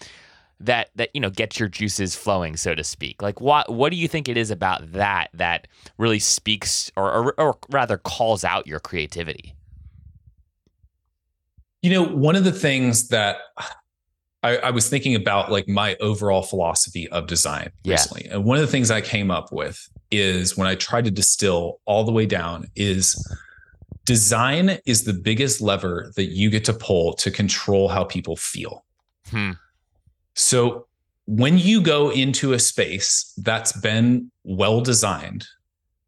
that 0.61 0.90
that 0.97 1.11
you 1.14 1.21
know 1.21 1.31
gets 1.31 1.59
your 1.59 1.68
juices 1.68 2.14
flowing, 2.14 2.57
so 2.57 2.75
to 2.75 2.85
speak. 2.85 3.23
Like 3.23 3.40
what 3.40 3.73
what 3.73 3.90
do 3.90 3.97
you 3.97 4.09
think 4.09 4.29
it 4.29 4.37
is 4.37 4.51
about 4.51 4.92
that 4.92 5.29
that 5.35 5.68
really 5.99 6.18
speaks 6.18 6.90
or 6.97 7.12
or, 7.12 7.40
or 7.40 7.59
rather 7.71 7.99
calls 7.99 8.44
out 8.44 8.66
your 8.66 8.81
creativity? 8.81 9.55
You 11.83 11.90
know, 11.90 12.03
one 12.03 12.35
of 12.35 12.44
the 12.44 12.53
things 12.53 13.09
that 13.09 13.38
I, 14.42 14.57
I, 14.59 14.71
was 14.71 14.88
thinking 14.88 15.14
about 15.14 15.51
like 15.51 15.68
my 15.68 15.97
overall 16.01 16.42
philosophy 16.42 17.09
of 17.09 17.27
design 17.27 17.71
yeah. 17.83 17.92
recently. 17.92 18.29
And 18.31 18.44
one 18.44 18.57
of 18.57 18.62
the 18.62 18.71
things 18.71 18.90
I 18.90 19.01
came 19.01 19.31
up 19.31 19.53
with 19.53 19.88
is 20.11 20.57
when 20.57 20.66
I 20.66 20.75
tried 20.75 21.05
to 21.05 21.11
distill 21.11 21.81
all 21.85 22.05
the 22.05 22.12
way 22.12 22.27
down 22.27 22.66
is 22.77 23.16
design 24.05 24.79
is 24.87 25.05
the 25.05 25.12
biggest 25.12 25.61
lever 25.61 26.12
that 26.16 26.27
you 26.27 26.51
get 26.51 26.64
to 26.64 26.73
pull 26.73 27.12
to 27.14 27.31
control 27.31 27.88
how 27.88 28.05
people 28.05 28.37
feel. 28.37 28.85
Hmm. 29.31 29.53
So 30.38 30.87
when 31.27 31.59
you 31.59 31.83
go 31.83 32.11
into 32.11 32.53
a 32.53 32.59
space 32.59 33.33
that's 33.37 33.72
been 33.72 34.31
well 34.44 34.81
designed, 34.81 35.46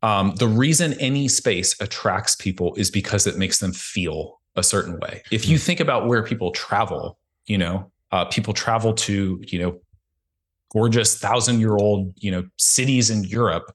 um, 0.03 0.35
the 0.37 0.49
reason 0.49 0.95
any 0.95 1.29
space 1.29 1.79
attracts 1.81 2.35
people 2.35 2.75
is 2.77 2.91
because 2.91 3.27
it 3.27 3.37
makes 3.37 3.59
them 3.59 3.73
feel 3.73 4.41
a 4.57 4.63
certain 4.63 4.99
way. 4.99 5.23
If 5.31 5.47
you 5.49 5.59
hmm. 5.59 5.63
think 5.63 5.81
about 5.81 6.07
where 6.07 6.23
people 6.23 6.53
travel, 6.53 7.19
you 7.47 7.59
know, 7.59 7.91
uh, 8.13 8.25
people 8.27 8.55
travel 8.55 8.95
to, 8.95 9.43
you 9.47 9.59
know, 9.59 9.81
gorgeous 10.73 11.19
thousand 11.19 11.61
year 11.61 11.77
old, 11.77 12.15
you 12.17 12.31
know, 12.31 12.45
cities 12.57 13.11
in 13.11 13.25
Europe. 13.25 13.75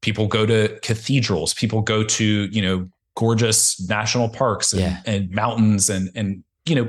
People 0.00 0.26
go 0.26 0.46
to 0.46 0.78
cathedrals. 0.82 1.54
People 1.54 1.80
go 1.80 2.04
to, 2.04 2.44
you 2.44 2.62
know, 2.62 2.88
gorgeous 3.16 3.80
national 3.88 4.28
parks 4.28 4.72
and, 4.72 4.82
yeah. 4.82 5.00
and 5.06 5.30
mountains 5.30 5.88
and 5.88 6.10
and 6.14 6.42
you 6.66 6.74
know 6.74 6.88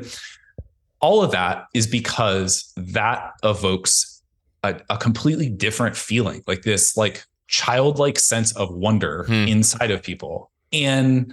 all 1.06 1.22
of 1.22 1.30
that 1.32 1.66
is 1.76 1.86
because 1.86 2.74
that 2.76 3.20
evokes 3.44 4.24
a, 4.64 4.82
a 4.90 4.98
completely 4.98 5.50
different 5.50 5.96
feeling 5.96 6.42
like 6.48 6.64
this 6.64 6.98
like 6.98 7.24
childlike 7.48 8.18
sense 8.18 8.56
of 8.56 8.74
wonder 8.74 9.26
Hmm. 9.28 9.48
inside 9.48 9.92
of 9.92 10.02
people. 10.02 10.52
And 10.74 11.32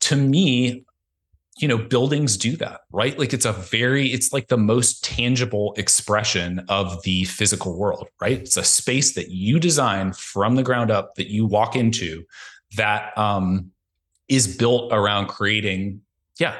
to 0.00 0.14
me, 0.14 0.84
you 1.56 1.68
know, 1.68 1.78
buildings 1.78 2.36
do 2.36 2.56
that, 2.56 2.80
right? 2.92 3.18
Like 3.18 3.32
it's 3.32 3.46
a 3.46 3.52
very, 3.52 4.08
it's 4.08 4.30
like 4.32 4.48
the 4.48 4.58
most 4.58 5.02
tangible 5.02 5.72
expression 5.78 6.50
of 6.68 7.02
the 7.04 7.24
physical 7.24 7.78
world, 7.78 8.08
right? 8.20 8.40
It's 8.40 8.58
a 8.58 8.64
space 8.64 9.14
that 9.14 9.30
you 9.30 9.58
design 9.58 10.12
from 10.12 10.56
the 10.56 10.62
ground 10.62 10.90
up 10.90 11.14
that 11.14 11.28
you 11.28 11.46
walk 11.46 11.76
into 11.76 12.24
that 12.76 13.16
um, 13.16 13.70
is 14.28 14.56
built 14.56 14.92
around 14.92 15.28
creating, 15.28 16.02
yeah, 16.38 16.56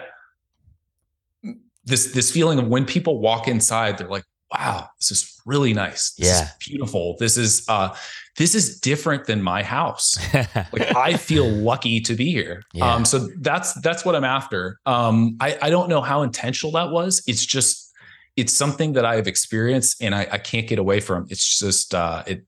this 1.84 2.12
this 2.12 2.30
feeling 2.30 2.58
of 2.58 2.66
when 2.68 2.84
people 2.84 3.20
walk 3.20 3.48
inside, 3.48 3.98
they're 3.98 4.08
like, 4.08 4.24
wow, 4.52 4.88
this 5.00 5.10
is 5.10 5.40
really 5.46 5.72
nice. 5.72 6.12
This 6.12 6.28
Yeah. 6.28 6.42
is 6.44 6.50
beautiful. 6.60 7.16
This 7.18 7.36
is 7.36 7.64
uh 7.68 7.94
this 8.36 8.54
is 8.54 8.80
different 8.80 9.26
than 9.26 9.42
my 9.42 9.62
house. 9.62 10.16
Like 10.72 10.96
I 10.96 11.16
feel 11.16 11.48
lucky 11.48 12.00
to 12.00 12.14
be 12.14 12.30
here. 12.30 12.62
Yeah. 12.72 12.94
Um 12.94 13.04
so 13.04 13.28
that's 13.40 13.74
that's 13.74 14.04
what 14.04 14.14
I'm 14.14 14.24
after. 14.24 14.78
Um 14.86 15.36
I 15.40 15.58
I 15.62 15.70
don't 15.70 15.88
know 15.88 16.00
how 16.00 16.22
intentional 16.22 16.72
that 16.72 16.90
was. 16.90 17.22
It's 17.26 17.44
just 17.44 17.92
it's 18.36 18.52
something 18.52 18.94
that 18.94 19.04
I've 19.04 19.28
experienced 19.28 20.02
and 20.02 20.14
I, 20.14 20.26
I 20.32 20.38
can't 20.38 20.66
get 20.66 20.78
away 20.78 21.00
from. 21.00 21.26
It's 21.30 21.58
just 21.58 21.94
uh 21.94 22.22
it 22.26 22.46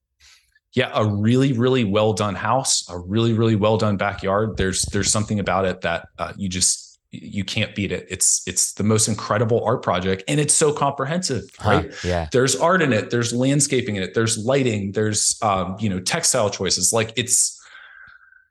yeah, 0.72 0.90
a 0.92 1.06
really, 1.06 1.54
really 1.54 1.84
well 1.84 2.12
done 2.12 2.34
house, 2.34 2.86
a 2.90 2.98
really, 2.98 3.32
really 3.32 3.56
well 3.56 3.78
done 3.78 3.96
backyard. 3.96 4.58
There's 4.58 4.82
there's 4.92 5.10
something 5.10 5.40
about 5.40 5.64
it 5.64 5.80
that 5.80 6.08
uh, 6.18 6.34
you 6.36 6.50
just 6.50 6.85
you 7.22 7.44
can't 7.44 7.74
beat 7.74 7.92
it. 7.92 8.06
It's 8.10 8.42
it's 8.46 8.72
the 8.74 8.84
most 8.84 9.08
incredible 9.08 9.64
art 9.64 9.82
project, 9.82 10.22
and 10.28 10.40
it's 10.40 10.54
so 10.54 10.72
comprehensive, 10.72 11.44
Huh, 11.58 11.70
right? 11.70 11.94
yeah. 12.04 12.28
There's 12.32 12.56
art 12.56 12.82
in 12.82 12.92
it. 12.92 13.10
There's 13.10 13.32
landscaping 13.32 13.96
in 13.96 14.02
it. 14.02 14.14
There's 14.14 14.38
lighting. 14.44 14.92
There's 14.92 15.38
um, 15.42 15.76
you 15.78 15.88
know 15.88 16.00
textile 16.00 16.50
choices. 16.50 16.92
Like 16.92 17.12
it's 17.16 17.60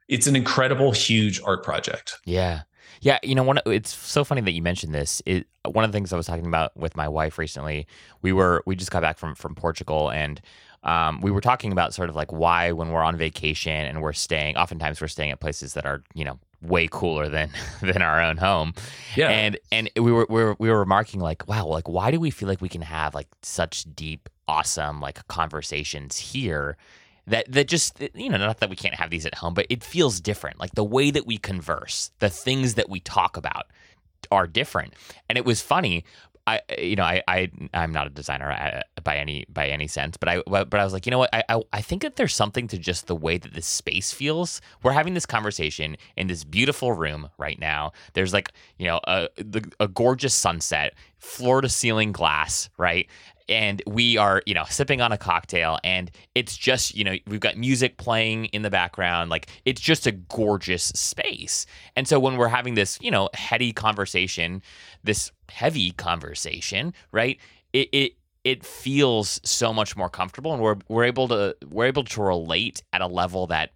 it's 0.08 0.28
an 0.28 0.36
incredible, 0.36 0.92
huge 0.92 1.42
art 1.44 1.64
project. 1.64 2.18
Yeah. 2.26 2.62
Yeah, 3.02 3.20
you 3.22 3.36
know, 3.36 3.44
one. 3.44 3.60
It's 3.68 3.94
so 3.94 4.24
funny 4.24 4.42
that 4.42 4.52
you 4.52 4.62
mentioned 4.62 4.94
this. 4.96 5.22
It, 5.26 5.46
one 5.66 5.84
of 5.84 5.92
the 5.92 5.96
things 5.96 6.12
I 6.14 6.18
was 6.18 6.26
talking 6.26 6.48
about 6.48 6.76
with 6.78 6.96
my 6.96 7.08
wife 7.08 7.38
recently, 7.38 7.86
we 8.22 8.34
were 8.34 8.64
we 8.66 8.76
just 8.76 8.90
got 8.90 9.02
back 9.02 9.18
from 9.20 9.36
from 9.36 9.54
Portugal, 9.54 10.10
and 10.10 10.42
um, 10.84 11.20
we 11.22 11.30
were 11.30 11.42
talking 11.42 11.72
about 11.72 11.94
sort 11.94 12.10
of 12.10 12.16
like 12.16 12.32
why 12.32 12.72
when 12.72 12.90
we're 12.92 13.04
on 13.04 13.16
vacation 13.16 13.74
and 13.74 14.02
we're 14.02 14.14
staying, 14.14 14.56
oftentimes 14.56 15.02
we're 15.02 15.08
staying 15.08 15.30
at 15.32 15.40
places 15.40 15.74
that 15.74 15.86
are 15.86 16.04
you 16.16 16.24
know 16.24 16.40
way 16.68 16.88
cooler 16.92 17.30
than 17.30 17.50
than 17.82 18.02
our 18.02 18.22
own 18.22 18.38
home, 18.38 18.74
Yeah, 19.16 19.30
and 19.30 19.58
and 19.72 19.90
we 19.96 20.12
were 20.12 20.26
we 20.30 20.44
were 20.44 20.56
we 20.60 20.70
were 20.70 20.80
remarking 20.80 21.20
like, 21.20 21.48
wow, 21.48 21.66
like 21.66 21.88
why 21.88 22.12
do 22.12 22.20
we 22.20 22.32
feel 22.32 22.48
like 22.50 22.62
we 22.62 22.70
can 22.70 22.82
have 22.82 23.14
like 23.16 23.28
such 23.42 23.86
deep, 23.96 24.30
awesome 24.48 25.00
like 25.00 25.28
conversations 25.28 26.18
here? 26.18 26.78
That 27.28 27.52
that 27.52 27.68
just 27.68 28.00
you 28.14 28.30
know 28.30 28.38
not 28.38 28.60
that 28.60 28.70
we 28.70 28.76
can't 28.76 28.96
have 28.96 29.10
these 29.10 29.26
at 29.26 29.36
home, 29.36 29.54
but 29.54 29.66
it 29.70 29.84
feels 29.84 30.20
different. 30.20 30.60
Like 30.60 30.76
the 30.76 30.84
way 30.84 31.12
that 31.12 31.26
we 31.26 31.38
converse, 31.38 32.12
the 32.20 32.30
things 32.30 32.76
that 32.76 32.90
we 32.90 33.00
talk 33.00 33.36
about 33.38 33.66
are 34.32 34.48
different. 34.48 34.94
And 35.30 35.38
it 35.38 35.46
was 35.46 35.62
funny. 35.62 36.04
I 36.48 36.62
you 36.78 36.96
know 36.96 37.04
I 37.04 37.24
I 37.28 37.50
I'm 37.74 37.92
not 37.92 38.08
a 38.08 38.10
designer 38.10 38.52
uh, 38.52 39.02
by 39.04 39.18
any 39.18 39.46
by 39.50 39.68
any 39.68 39.88
sense, 39.88 40.18
but 40.18 40.30
I 40.30 40.42
but 40.46 40.74
I 40.74 40.84
was 40.84 40.94
like 40.94 41.06
you 41.06 41.12
know 41.12 41.18
what 41.18 41.30
I, 41.34 41.44
I 41.50 41.62
I 41.74 41.82
think 41.82 42.04
that 42.04 42.18
there's 42.18 42.36
something 42.36 42.68
to 42.68 42.78
just 42.78 43.08
the 43.08 43.16
way 43.16 43.38
that 43.38 43.54
this 43.54 43.66
space 43.66 44.12
feels. 44.12 44.62
We're 44.84 44.92
having 44.92 45.16
this 45.16 45.26
conversation 45.26 45.98
in 46.16 46.28
this 46.28 46.44
beautiful 46.44 46.94
room 46.94 47.30
right 47.38 47.60
now. 47.60 47.94
There's 48.14 48.34
like 48.34 48.52
you 48.78 48.86
know 48.86 49.00
a 49.08 49.28
a 49.80 49.88
gorgeous 49.88 50.36
sunset, 50.36 50.94
floor 51.18 51.62
to 51.62 51.70
ceiling 51.70 52.12
glass, 52.12 52.70
right? 52.78 53.08
And 53.48 53.82
we 53.86 54.18
are 54.18 54.42
you 54.46 54.54
know 54.54 54.64
sipping 54.70 55.02
on 55.02 55.12
a 55.12 55.18
cocktail 55.18 55.78
and 55.84 56.12
it's 56.34 56.58
just 56.58 56.96
you 56.96 57.04
know 57.04 57.16
we've 57.28 57.40
got 57.40 57.58
music 57.58 57.98
playing 57.98 58.46
in 58.46 58.62
the 58.62 58.70
background 58.70 59.30
like 59.30 59.48
it's 59.66 59.82
just 59.82 60.08
a 60.08 60.12
gorgeous 60.12 60.84
space. 60.84 61.66
And 61.96 62.08
so 62.08 62.20
when 62.20 62.38
we're 62.38 62.48
having 62.48 62.76
this 62.76 62.98
you 63.02 63.12
know 63.12 63.30
heady 63.34 63.72
conversation 63.72 64.62
this 65.04 65.32
heavy 65.50 65.92
conversation 65.92 66.94
right 67.12 67.40
it 67.74 67.90
it 67.92 68.14
it 68.44 68.66
feels 68.66 69.40
so 69.44 69.74
much 69.74 69.98
more 69.98 70.10
comfortable 70.10 70.54
and 70.54 70.62
we're 70.62 70.78
we're 70.88 71.04
able 71.04 71.28
to 71.28 71.56
we're 71.70 71.86
able 71.86 72.04
to 72.04 72.22
relate 72.22 72.84
at 72.94 73.02
a 73.02 73.08
level 73.08 73.48
that 73.48 73.72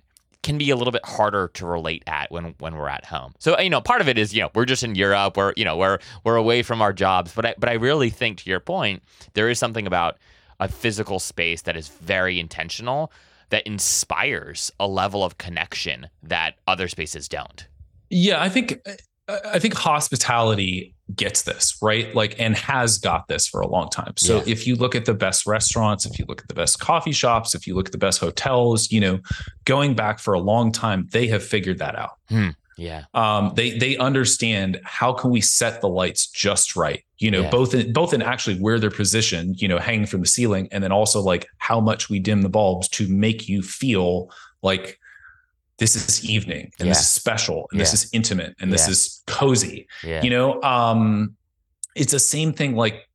can 0.50 0.58
be 0.58 0.72
a 0.72 0.76
little 0.76 0.92
bit 0.92 1.06
harder 1.06 1.50
to 1.50 1.64
relate 1.64 2.04
at 2.08 2.32
when 2.32 2.56
when 2.58 2.76
we're 2.76 2.90
at 2.90 3.06
home. 3.06 3.36
So 3.38 3.60
you 3.60 3.70
know, 3.70 3.82
part 3.82 4.02
of 4.02 4.10
it 4.10 4.18
is 4.18 4.34
you 4.34 4.42
know 4.42 4.50
we're 4.56 4.66
just 4.66 4.82
in 4.82 4.96
Europe, 4.96 5.38
we're 5.38 5.54
you 5.56 5.64
know 5.64 5.78
we're 5.78 6.00
we're 6.24 6.38
away 6.38 6.64
from 6.64 6.82
our 6.82 6.92
jobs, 6.92 7.32
but 7.36 7.46
I, 7.46 7.56
but 7.60 7.70
I 7.70 7.74
really 7.74 8.10
think 8.10 8.40
to 8.40 8.50
your 8.50 8.60
point, 8.60 9.04
there 9.36 9.48
is 9.48 9.60
something 9.60 9.86
about 9.86 10.18
a 10.60 10.68
physical 10.68 11.20
space 11.20 11.62
that 11.62 11.78
is 11.78 11.90
very 11.90 12.40
intentional 12.40 13.12
that 13.52 13.62
inspires 13.68 14.72
a 14.80 14.88
level 14.88 15.24
of 15.24 15.38
connection 15.38 16.08
that 16.24 16.56
other 16.66 16.88
spaces 16.88 17.28
don't. 17.28 17.68
Yeah, 18.10 18.42
I 18.42 18.50
think 18.50 18.80
I 19.46 19.60
think 19.60 19.74
hospitality 19.76 20.94
gets 21.16 21.42
this, 21.44 21.78
right? 21.82 22.14
Like 22.16 22.40
and 22.40 22.56
has 22.56 22.98
got 22.98 23.28
this 23.28 23.48
for 23.48 23.62
a 23.62 23.68
long 23.68 23.90
time. 23.90 24.14
So 24.18 24.38
Yeah. 24.38 24.44
if 24.48 24.68
you 24.68 24.76
look 24.76 24.96
at 24.96 25.06
the 25.06 25.14
best 25.14 25.46
restaurants, 25.48 26.06
if 26.06 26.20
you 26.20 26.26
look 26.28 26.42
at 26.42 26.48
the 26.48 26.54
best 26.54 26.80
coffee 26.80 27.12
shops, 27.12 27.56
if 27.56 27.66
you 27.68 27.76
look 27.76 27.88
at 27.88 27.92
the 27.92 27.98
best 27.98 28.20
hotels, 28.20 28.92
you 28.92 29.00
know, 29.00 29.20
going 29.66 29.96
back 29.96 30.20
for 30.20 30.34
a 30.34 30.40
long 30.40 30.72
time, 30.72 31.08
they 31.12 31.28
have 31.28 31.44
figured 31.44 31.80
that 31.80 31.96
out. 31.96 32.12
Yeah. 32.78 33.04
Um, 33.14 33.52
they 33.56 33.78
they 33.78 33.98
understand 33.98 34.80
how 34.84 35.12
can 35.14 35.32
we 35.32 35.42
set 35.42 35.82
the 35.82 35.90
lights 35.90 36.28
just 36.28 36.76
right, 36.78 37.04
you 37.18 37.30
know, 37.30 37.42
Yeah. 37.42 37.50
both 37.50 37.74
in 37.74 37.92
both 37.92 38.14
in 38.14 38.22
actually 38.22 38.56
where 38.60 38.80
they're 38.80 38.90
positioned, 38.90 39.62
you 39.62 39.68
know, 39.68 39.80
hanging 39.80 40.06
from 40.06 40.22
the 40.22 40.28
ceiling, 40.28 40.70
and 40.72 40.82
then 40.84 40.92
also 40.92 41.22
like 41.22 41.46
how 41.58 41.80
much 41.82 42.10
we 42.10 42.20
dim 42.20 42.42
the 42.42 42.50
bulbs 42.50 42.88
to 42.90 43.08
make 43.10 43.50
you 43.50 43.62
feel 43.62 44.30
like 44.62 44.98
this 45.80 45.96
is 45.96 46.24
evening 46.24 46.72
and 46.80 46.90
this 46.90 47.00
is 47.00 47.08
special 47.08 47.68
and 47.72 47.80
this 47.80 47.94
is 47.94 48.10
intimate 48.14 48.56
and 48.60 48.72
this 48.72 48.88
is 48.88 49.24
cozy. 49.28 49.88
Yeah. 50.04 50.22
you 50.22 50.30
know 50.30 50.62
um 50.62 51.36
it's 51.96 52.12
the 52.12 52.20
same 52.20 52.54
thing 52.54 52.76
like 52.76 53.06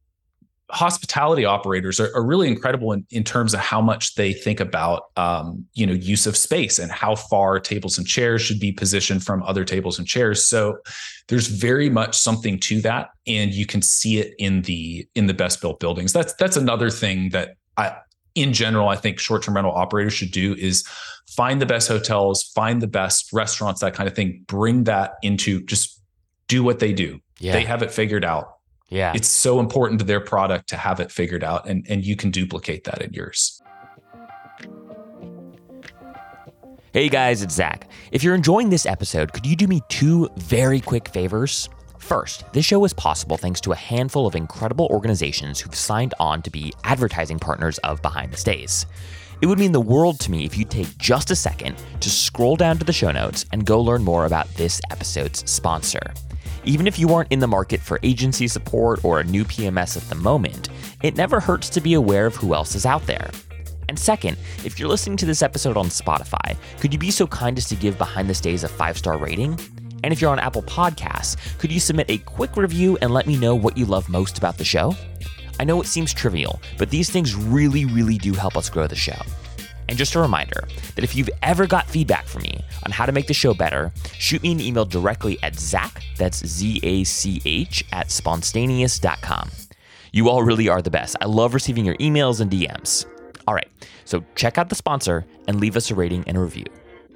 hospitality 0.71 1.45
operators 1.45 2.01
are, 2.01 2.11
are 2.17 2.25
really 2.25 2.49
incredible 2.49 2.93
in, 2.93 3.07
in 3.11 3.23
terms 3.23 3.55
of 3.55 3.61
how 3.61 3.81
much 3.81 4.15
they 4.15 4.33
think 4.33 4.61
about 4.61 5.05
um 5.17 5.65
you 5.75 5.87
know 5.87 5.93
use 5.93 6.27
of 6.27 6.37
space 6.37 6.79
and 6.79 6.91
how 6.91 7.15
far 7.15 7.61
tables 7.61 7.99
and 7.99 8.07
chairs 8.07 8.43
should 8.43 8.59
be 8.59 8.73
positioned 8.73 9.23
from 9.23 9.43
other 9.45 9.65
tables 9.65 9.99
and 9.99 10.09
chairs. 10.09 10.47
So 10.47 10.79
there's 11.29 11.47
very 11.47 11.89
much 11.89 12.17
something 12.17 12.59
to 12.61 12.81
that 12.81 13.11
and 13.27 13.53
you 13.53 13.67
can 13.67 13.83
see 13.83 14.19
it 14.19 14.35
in 14.39 14.63
the 14.63 15.07
in 15.15 15.27
the 15.27 15.35
best 15.35 15.61
built 15.61 15.81
buildings. 15.81 16.13
That's 16.13 16.35
that's 16.35 16.57
another 16.57 16.91
thing 16.91 17.29
that 17.31 17.57
i 17.77 17.97
in 18.35 18.53
general 18.53 18.89
i 18.89 18.97
think 18.97 19.19
short-term 19.19 19.55
rental 19.55 19.73
operators 19.73 20.13
should 20.13 20.31
do 20.31 20.55
is 20.55 20.87
find 21.29 21.61
the 21.61 21.67
best 21.67 21.89
hotels 21.89 22.45
find 22.55 22.81
the 22.83 22.87
best 22.87 23.33
restaurants 23.33 23.81
that 23.81 23.95
kind 23.95 24.09
of 24.09 24.15
thing 24.15 24.45
bring 24.47 24.85
that 24.85 25.15
into 25.23 25.63
just 25.65 26.01
do 26.49 26.63
what 26.63 26.79
they 26.79 26.93
do 26.93 27.19
yeah. 27.39 27.53
they 27.53 27.65
have 27.65 27.83
it 27.83 27.91
figured 27.91 28.25
out 28.25 28.59
yeah. 28.91 29.13
it's 29.15 29.29
so 29.29 29.61
important 29.61 29.99
to 29.99 30.05
their 30.05 30.21
product 30.21 30.69
to 30.69 30.77
have 30.77 31.01
it 31.01 31.11
figured 31.11 31.43
out 31.43 31.69
and 31.69 31.87
and 31.89 32.05
you 32.05 32.17
can 32.17 32.31
duplicate 32.31 32.85
that 32.85 33.01
in 33.03 33.13
yours 33.13 33.61
Hey 36.95 37.09
guys, 37.09 37.43
it's 37.43 37.57
Zach. 37.57 37.91
If 38.13 38.23
you're 38.23 38.37
enjoying 38.37 38.71
this 38.71 38.87
episode, 38.87 39.33
could 39.33 39.45
you 39.45 39.57
do 39.57 39.67
me 39.67 39.83
two 39.89 40.29
very 40.37 40.81
quick 40.81 41.09
favors? 41.09 41.69
First, 42.05 42.45
this 42.53 42.67
show 42.67 42.85
is 42.85 42.93
possible 42.93 43.39
thanks 43.39 43.63
to 43.63 43.73
a 43.73 43.77
handful 43.77 44.27
of 44.27 44.35
incredible 44.35 44.87
organizations 44.91 45.59
who've 45.59 45.75
signed 45.75 46.13
on 46.21 46.43
to 46.43 46.51
be 46.51 46.71
advertising 46.85 47.39
partners 47.39 47.79
of 47.79 48.03
Behind 48.03 48.31
the 48.31 48.37
Stays. 48.37 48.85
It 49.41 49.47
would 49.47 49.59
mean 49.59 49.73
the 49.73 49.81
world 49.81 50.21
to 50.21 50.31
me 50.31 50.45
if 50.45 50.59
you'd 50.59 50.69
take 50.69 50.99
just 50.99 51.31
a 51.31 51.35
second 51.35 51.83
to 52.01 52.11
scroll 52.11 52.57
down 52.57 52.77
to 52.77 52.85
the 52.85 52.93
show 52.93 53.11
notes 53.11 53.47
and 53.53 53.65
go 53.65 53.81
learn 53.81 54.05
more 54.05 54.27
about 54.27 54.53
this 54.55 54.83
episode's 54.91 55.51
sponsor. 55.51 56.13
Even 56.65 56.87
if 56.87 56.99
you 56.99 57.09
aren't 57.15 57.33
in 57.33 57.39
the 57.39 57.47
market 57.47 57.81
for 57.81 57.99
agency 58.03 58.49
support 58.49 59.03
or 59.03 59.21
a 59.21 59.25
new 59.25 59.43
PMS 59.43 59.97
at 59.97 60.07
the 60.11 60.15
moment, 60.15 60.69
it 61.03 61.17
never 61.17 61.41
hurts 61.41 61.71
to 61.71 61.81
be 61.81 61.95
aware 61.95 62.27
of 62.27 62.37
who 62.37 62.53
else 62.53 62.75
is 62.75 62.85
out 62.85 63.07
there. 63.07 63.31
And 63.89 63.99
second, 63.99 64.37
if 64.63 64.79
you're 64.79 64.91
listening 64.91 65.17
to 65.17 65.27
this 65.27 65.41
episode 65.41 65.79
on 65.79 65.87
Spotify, 65.87 66.59
could 66.81 66.93
you 66.93 66.99
be 66.99 67.11
so 67.11 67.27
kind 67.27 67.57
as 67.57 67.67
to 67.71 67.75
give 67.75 67.97
Behind 67.97 68.29
the 68.29 68.35
Stays 68.35 68.63
a 68.63 68.69
five 68.69 68.99
star 68.99 69.17
rating? 69.17 69.59
And 70.05 70.13
if 70.13 70.21
you're 70.21 70.31
on 70.31 70.39
Apple 70.39 70.63
Podcasts, 70.63 71.59
could 71.59 71.73
you 71.73 71.81
submit 71.81 72.11
a 72.11 72.19
quick 72.19 72.59
review 72.59 72.99
and 73.01 73.11
let 73.11 73.27
me 73.27 73.39
know 73.39 73.55
what 73.55 73.79
you 73.79 73.87
love 73.87 74.11
most 74.11 74.37
about 74.37 74.59
the 74.59 74.65
show? 74.65 74.95
I 75.59 75.65
know 75.65 75.81
it 75.81 75.87
seems 75.87 76.13
trivial, 76.13 76.61
but 76.77 76.91
these 76.91 77.09
things 77.09 77.35
really, 77.35 77.87
really 77.87 78.19
do 78.19 78.35
help 78.35 78.55
us 78.55 78.69
grow 78.69 78.87
the 78.87 78.95
show. 78.95 79.17
And 79.89 79.97
just 79.97 80.15
a 80.15 80.21
reminder 80.21 80.69
that 80.95 81.05
if 81.05 81.17
you've 81.17 81.31
ever 81.43 81.67
got 81.67 81.89
feedback 81.89 82.27
from 82.27 82.43
me 82.43 82.61
on 82.85 82.93
how 82.93 83.07
to 83.07 83.13
make 83.13 83.29
the 83.29 83.33
show 83.33 83.55
better, 83.55 83.93
shoot 84.19 84.43
me 84.43 84.53
an 84.53 84.61
email 84.61 84.85
directly 84.85 85.39
at 85.43 85.59
Zach, 85.59 86.03
that's 86.19 86.47
Z 86.47 86.81
A 86.83 87.05
C 87.05 87.41
H, 87.47 87.83
at 87.91 88.11
spontaneous.com. 88.11 89.51
You 90.13 90.29
all 90.29 90.43
really 90.43 90.69
are 90.69 90.83
the 90.83 90.91
best. 90.91 91.17
I 91.23 91.25
love 91.25 91.55
receiving 91.55 91.87
your 91.87 91.97
emails 91.97 92.43
and 92.43 92.51
DMs. 92.51 93.07
All 93.49 93.55
right, 93.55 93.69
so 94.05 94.23
check 94.35 94.59
out 94.59 94.69
the 94.69 94.75
sponsor 94.75 95.25
and 95.49 95.61
leave 95.61 95.79
us 95.79 95.91
a 95.91 95.95
rating 95.95 96.25
and 96.27 96.37
a 96.37 96.41
review. 96.41 96.67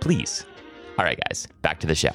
Please. 0.00 0.46
All 0.98 1.04
right, 1.04 1.20
guys, 1.28 1.46
back 1.60 1.80
to 1.80 1.86
the 1.86 1.94
show. 1.94 2.12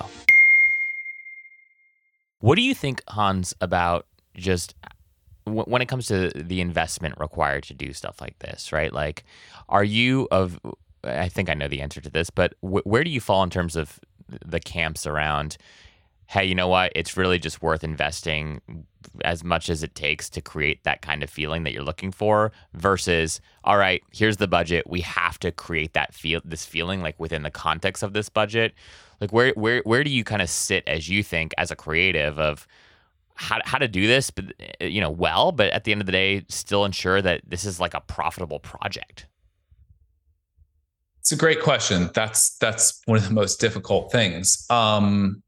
What 2.44 2.56
do 2.56 2.62
you 2.62 2.76
think, 2.76 3.02
Hans, 3.08 3.56
about 3.62 4.06
just 4.36 4.76
w- 5.46 5.64
when 5.64 5.82
it 5.82 5.88
comes 5.88 6.08
to 6.08 6.30
the 6.36 6.60
investment 6.60 7.16
required 7.18 7.64
to 7.64 7.74
do 7.74 7.94
stuff 7.94 8.20
like 8.20 8.38
this, 8.40 8.74
right? 8.74 8.92
Like, 8.92 9.24
are 9.70 9.84
you 9.86 10.28
of 10.30 10.60
I 11.06 11.30
think 11.30 11.50
I 11.50 11.54
know 11.54 11.70
the 11.70 11.80
answer 11.80 12.02
to 12.02 12.10
this, 12.10 12.30
but 12.30 12.54
wh- 12.60 12.86
where 12.86 13.06
do 13.06 13.10
you 13.10 13.22
fall 13.22 13.44
in 13.44 13.50
terms 13.50 13.78
of 13.78 13.98
the 14.28 14.60
camps 14.60 15.08
around? 15.08 15.56
Hey, 16.28 16.46
you 16.46 16.56
know 16.56 16.68
what? 16.68 16.92
It's 16.96 17.18
really 17.18 17.38
just 17.38 17.62
worth 17.62 17.84
investing 17.84 18.62
as 19.24 19.44
much 19.44 19.70
as 19.70 19.84
it 19.84 19.96
takes 19.96 20.30
to 20.30 20.42
create 20.42 20.84
that 20.84 21.02
kind 21.02 21.24
of 21.24 21.30
feeling 21.30 21.64
that 21.64 21.74
you're 21.74 21.84
looking 21.84 22.12
for 22.12 22.52
versus 22.74 23.42
all 23.64 23.78
right 23.78 24.02
here's 24.12 24.38
the 24.38 24.48
budget. 24.48 24.90
We 24.90 25.02
have 25.02 25.38
to 25.40 25.52
create 25.52 25.94
that 25.94 26.14
feel 26.14 26.42
this 26.44 26.66
feeling 26.66 27.02
like 27.02 27.20
within 27.20 27.44
the 27.44 27.52
context 27.52 28.04
of 28.04 28.14
this 28.14 28.30
budget. 28.30 28.74
Like 29.22 29.32
where 29.32 29.54
where 29.56 29.82
where 29.86 30.04
do 30.04 30.10
you 30.10 30.24
kind 30.24 30.42
of 30.42 30.50
sit 30.50 30.84
as 30.88 31.10
you 31.10 31.24
think 31.24 31.54
as 31.58 31.72
a 31.72 31.76
creative 31.76 32.40
of 32.40 32.68
how, 33.36 33.60
how 33.66 33.78
to 33.80 33.88
do 33.88 34.06
this 34.06 34.30
but 34.30 34.46
you 34.80 35.02
know 35.02 35.10
well 35.10 35.52
but 35.52 35.72
at 35.74 35.84
the 35.84 35.92
end 35.92 36.02
of 36.02 36.06
the 36.06 36.12
day 36.12 36.46
still 36.50 36.86
ensure 36.86 37.22
that 37.22 37.42
this 37.48 37.66
is 37.66 37.80
like 37.80 37.94
a 37.94 38.02
profitable 38.02 38.60
project? 38.60 39.28
It's 41.20 41.32
a 41.32 41.38
great 41.38 41.62
question. 41.62 42.10
That's 42.14 42.58
that's 42.58 43.02
one 43.06 43.18
of 43.18 43.28
the 43.28 43.34
most 43.34 43.60
difficult 43.62 44.12
things. 44.12 44.66
Um 44.70 45.42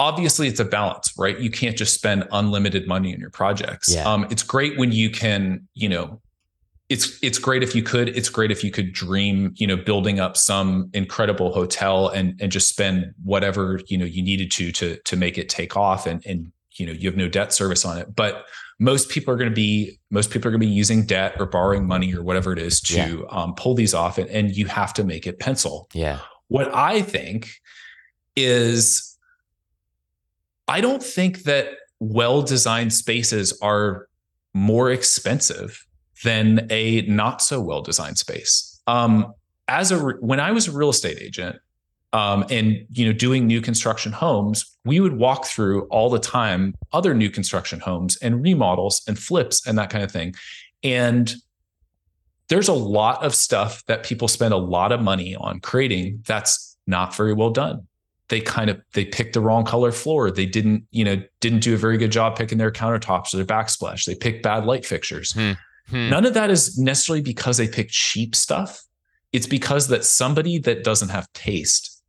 obviously 0.00 0.48
it's 0.48 0.58
a 0.60 0.64
balance 0.64 1.12
right? 1.16 1.38
You 1.38 1.50
can't 1.50 1.76
just 1.76 1.94
spend 1.94 2.26
unlimited 2.32 2.88
money 2.88 3.12
on 3.14 3.20
your 3.20 3.30
projects. 3.30 3.88
Yeah. 3.94 4.10
um 4.12 4.26
it's 4.30 4.42
great 4.42 4.76
when 4.78 4.90
you 4.92 5.10
can 5.10 5.68
you 5.74 5.88
know 5.88 6.20
it's 6.88 7.22
it's 7.22 7.38
great 7.38 7.62
if 7.62 7.72
you 7.76 7.82
could 7.84 8.08
it's 8.18 8.28
great 8.28 8.50
if 8.50 8.64
you 8.64 8.70
could 8.72 8.92
dream 8.92 9.52
you 9.56 9.66
know 9.66 9.76
building 9.76 10.18
up 10.18 10.36
some 10.36 10.90
incredible 10.92 11.52
hotel 11.52 12.08
and 12.08 12.34
and 12.42 12.50
just 12.50 12.68
spend 12.68 13.12
whatever 13.22 13.80
you 13.86 13.96
know 13.96 14.04
you 14.16 14.22
needed 14.30 14.50
to 14.50 14.72
to 14.72 14.96
to 15.04 15.14
make 15.16 15.38
it 15.38 15.48
take 15.48 15.76
off 15.76 16.06
and 16.06 16.24
and 16.26 16.50
you 16.78 16.86
know 16.86 16.92
you 16.92 17.08
have 17.08 17.16
no 17.16 17.28
debt 17.28 17.52
service 17.52 17.84
on 17.84 17.96
it. 17.98 18.06
But 18.16 18.44
most 18.82 19.10
people 19.10 19.32
are 19.34 19.36
going 19.36 19.50
to 19.50 19.54
be 19.54 20.00
most 20.10 20.30
people 20.30 20.48
are 20.48 20.52
going 20.52 20.62
to 20.62 20.66
be 20.66 20.72
using 20.72 21.04
debt 21.04 21.34
or 21.38 21.44
borrowing 21.46 21.86
money 21.86 22.14
or 22.14 22.22
whatever 22.24 22.52
it 22.52 22.58
is 22.58 22.80
to 22.80 22.94
Yeah. 22.96 23.16
um, 23.30 23.54
pull 23.54 23.74
these 23.74 23.92
off 23.94 24.16
and, 24.18 24.28
and 24.30 24.50
you 24.56 24.66
have 24.66 24.92
to 24.94 25.04
make 25.04 25.26
it 25.26 25.38
pencil. 25.38 25.88
Yeah. 25.92 26.20
What 26.48 26.74
I 26.74 27.02
think 27.02 27.50
is 28.36 29.09
I 30.70 30.80
don't 30.80 31.02
think 31.02 31.42
that 31.42 31.66
well 31.98 32.42
designed 32.42 32.92
spaces 32.92 33.58
are 33.60 34.06
more 34.54 34.92
expensive 34.92 35.84
than 36.22 36.68
a 36.70 37.02
not 37.02 37.42
so 37.42 37.60
well 37.60 37.82
designed 37.82 38.18
space. 38.18 38.80
Um, 38.86 39.34
as 39.66 39.90
a 39.90 39.98
when 39.98 40.38
I 40.38 40.52
was 40.52 40.68
a 40.68 40.72
real 40.72 40.90
estate 40.90 41.18
agent 41.20 41.56
um, 42.12 42.46
and 42.50 42.86
you 42.92 43.04
know 43.04 43.12
doing 43.12 43.48
new 43.48 43.60
construction 43.60 44.12
homes, 44.12 44.76
we 44.84 45.00
would 45.00 45.16
walk 45.18 45.44
through 45.44 45.86
all 45.86 46.08
the 46.08 46.20
time 46.20 46.74
other 46.92 47.14
new 47.14 47.30
construction 47.30 47.80
homes 47.80 48.16
and 48.18 48.40
remodels 48.40 49.02
and 49.08 49.18
flips 49.18 49.66
and 49.66 49.76
that 49.76 49.90
kind 49.90 50.04
of 50.04 50.12
thing, 50.12 50.36
and 50.84 51.34
there's 52.48 52.68
a 52.68 52.72
lot 52.72 53.24
of 53.24 53.34
stuff 53.34 53.84
that 53.86 54.04
people 54.04 54.28
spend 54.28 54.54
a 54.54 54.56
lot 54.56 54.92
of 54.92 55.02
money 55.02 55.34
on 55.34 55.58
creating 55.58 56.22
that's 56.26 56.76
not 56.86 57.14
very 57.16 57.32
well 57.32 57.50
done 57.50 57.88
they 58.30 58.40
kind 58.40 58.70
of 58.70 58.80
they 58.94 59.04
picked 59.04 59.34
the 59.34 59.40
wrong 59.40 59.64
color 59.64 59.92
floor. 59.92 60.30
They 60.30 60.46
didn't 60.46 60.84
you 60.90 61.04
know 61.04 61.22
didn't 61.40 61.60
do 61.60 61.74
a 61.74 61.76
very 61.76 61.98
good 61.98 62.10
job 62.12 62.36
picking 62.36 62.56
their 62.58 62.70
countertops 62.72 63.34
or 63.34 63.36
their 63.36 63.46
backsplash. 63.46 64.06
They 64.06 64.14
picked 64.14 64.42
bad 64.42 64.64
light 64.64 64.86
fixtures. 64.86 65.32
Hmm. 65.32 65.52
none 65.90 66.24
of 66.24 66.34
that 66.34 66.50
is 66.50 66.78
necessarily 66.78 67.20
because 67.22 67.58
they 67.58 67.68
picked 67.68 67.90
cheap 67.90 68.34
stuff. 68.34 68.82
It's 69.32 69.46
because 69.46 69.88
that 69.88 70.04
somebody 70.04 70.58
that 70.60 70.82
doesn't 70.84 71.10
have 71.10 71.30
taste 71.34 72.02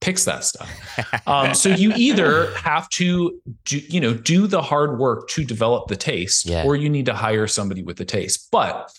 picks 0.00 0.24
that 0.24 0.44
stuff. 0.44 0.70
Um, 1.26 1.54
so 1.54 1.68
you 1.68 1.92
either 1.94 2.54
have 2.54 2.88
to 2.90 3.38
do, 3.64 3.78
you 3.78 4.00
know 4.00 4.14
do 4.14 4.46
the 4.46 4.62
hard 4.62 4.98
work 4.98 5.28
to 5.28 5.44
develop 5.44 5.88
the 5.88 5.96
taste 5.96 6.46
Yeah. 6.46 6.64
or 6.64 6.74
you 6.74 6.88
need 6.88 7.06
to 7.06 7.14
hire 7.14 7.46
somebody 7.46 7.82
with 7.82 7.98
the 7.98 8.04
taste. 8.06 8.48
But 8.50 8.90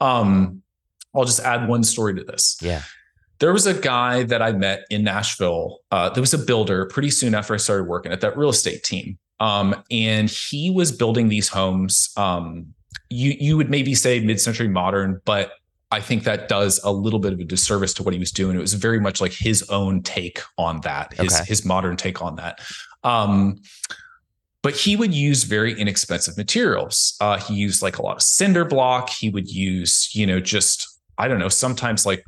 um, 0.00 0.62
i'll 1.14 1.24
just 1.24 1.40
add 1.40 1.68
one 1.68 1.82
story 1.84 2.14
to 2.14 2.24
this. 2.24 2.56
Yeah 2.62 2.82
there 3.42 3.52
was 3.52 3.66
a 3.66 3.74
guy 3.74 4.22
that 4.22 4.40
I 4.40 4.52
met 4.52 4.84
in 4.88 5.02
Nashville. 5.02 5.80
Uh, 5.90 6.08
there 6.10 6.20
was 6.20 6.32
a 6.32 6.38
builder 6.38 6.86
pretty 6.86 7.10
soon 7.10 7.34
after 7.34 7.52
I 7.52 7.56
started 7.56 7.88
working 7.88 8.12
at 8.12 8.20
that 8.20 8.36
real 8.36 8.50
estate 8.50 8.84
team. 8.84 9.18
Um, 9.40 9.74
and 9.90 10.30
he 10.30 10.70
was 10.70 10.92
building 10.92 11.28
these 11.28 11.48
homes. 11.48 12.10
Um, 12.16 12.72
you 13.10 13.34
you 13.40 13.56
would 13.56 13.68
maybe 13.68 13.96
say 13.96 14.20
mid-century 14.20 14.68
modern, 14.68 15.20
but 15.24 15.54
I 15.90 16.00
think 16.00 16.22
that 16.22 16.48
does 16.48 16.78
a 16.84 16.92
little 16.92 17.18
bit 17.18 17.32
of 17.32 17.40
a 17.40 17.44
disservice 17.44 17.92
to 17.94 18.04
what 18.04 18.14
he 18.14 18.20
was 18.20 18.30
doing. 18.30 18.56
It 18.56 18.60
was 18.60 18.74
very 18.74 19.00
much 19.00 19.20
like 19.20 19.32
his 19.32 19.68
own 19.70 20.04
take 20.04 20.38
on 20.56 20.80
that, 20.82 21.12
his 21.14 21.34
Okay. 21.34 21.44
his 21.44 21.64
modern 21.64 21.96
take 21.96 22.22
on 22.22 22.36
that. 22.36 22.60
Um, 23.02 23.60
but 24.62 24.76
he 24.76 24.94
would 24.94 25.12
use 25.12 25.42
very 25.42 25.78
inexpensive 25.78 26.36
materials. 26.36 27.16
Uh, 27.20 27.38
he 27.38 27.54
used 27.54 27.82
like 27.82 27.98
a 27.98 28.02
lot 28.02 28.14
of 28.14 28.22
cinder 28.22 28.64
block. 28.64 29.10
He 29.10 29.30
would 29.30 29.48
use, 29.48 30.14
you 30.14 30.28
know, 30.28 30.38
just 30.38 30.86
I 31.18 31.26
don't 31.26 31.40
know, 31.40 31.48
sometimes 31.48 32.06
like 32.06 32.24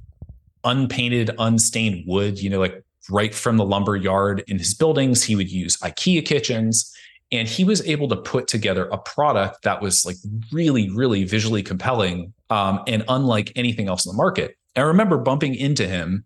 unpainted, 0.64 1.31
unstained 1.38 2.05
wood, 2.07 2.38
you 2.38 2.50
know, 2.50 2.59
like 2.59 2.85
right 3.11 3.35
from 3.35 3.57
the 3.57 3.64
lumber 3.64 3.96
yard 3.96 4.42
in 4.48 4.59
his 4.59 4.74
buildings. 4.74 5.22
He 5.22 5.37
would 5.37 5.50
use 5.50 5.77
IKEA 5.79 6.24
kitchens. 6.24 6.92
And 7.33 7.48
he 7.48 7.64
was 7.64 7.85
able 7.87 8.07
to 8.09 8.16
put 8.16 8.46
together 8.46 8.87
a 8.87 8.98
product 8.98 9.62
that 9.62 9.83
was 9.83 10.07
like 10.07 10.16
really, 10.53 10.90
really 10.90 11.24
visually 11.24 11.62
compelling 11.62 12.33
um, 12.50 12.81
and 12.87 13.03
unlike 13.09 13.50
anything 13.57 13.88
else 13.88 14.07
in 14.07 14.12
the 14.12 14.16
market. 14.16 14.57
And 14.77 14.85
I 14.85 14.87
remember 14.87 15.18
bumping 15.18 15.55
into 15.55 15.87
him 15.87 16.24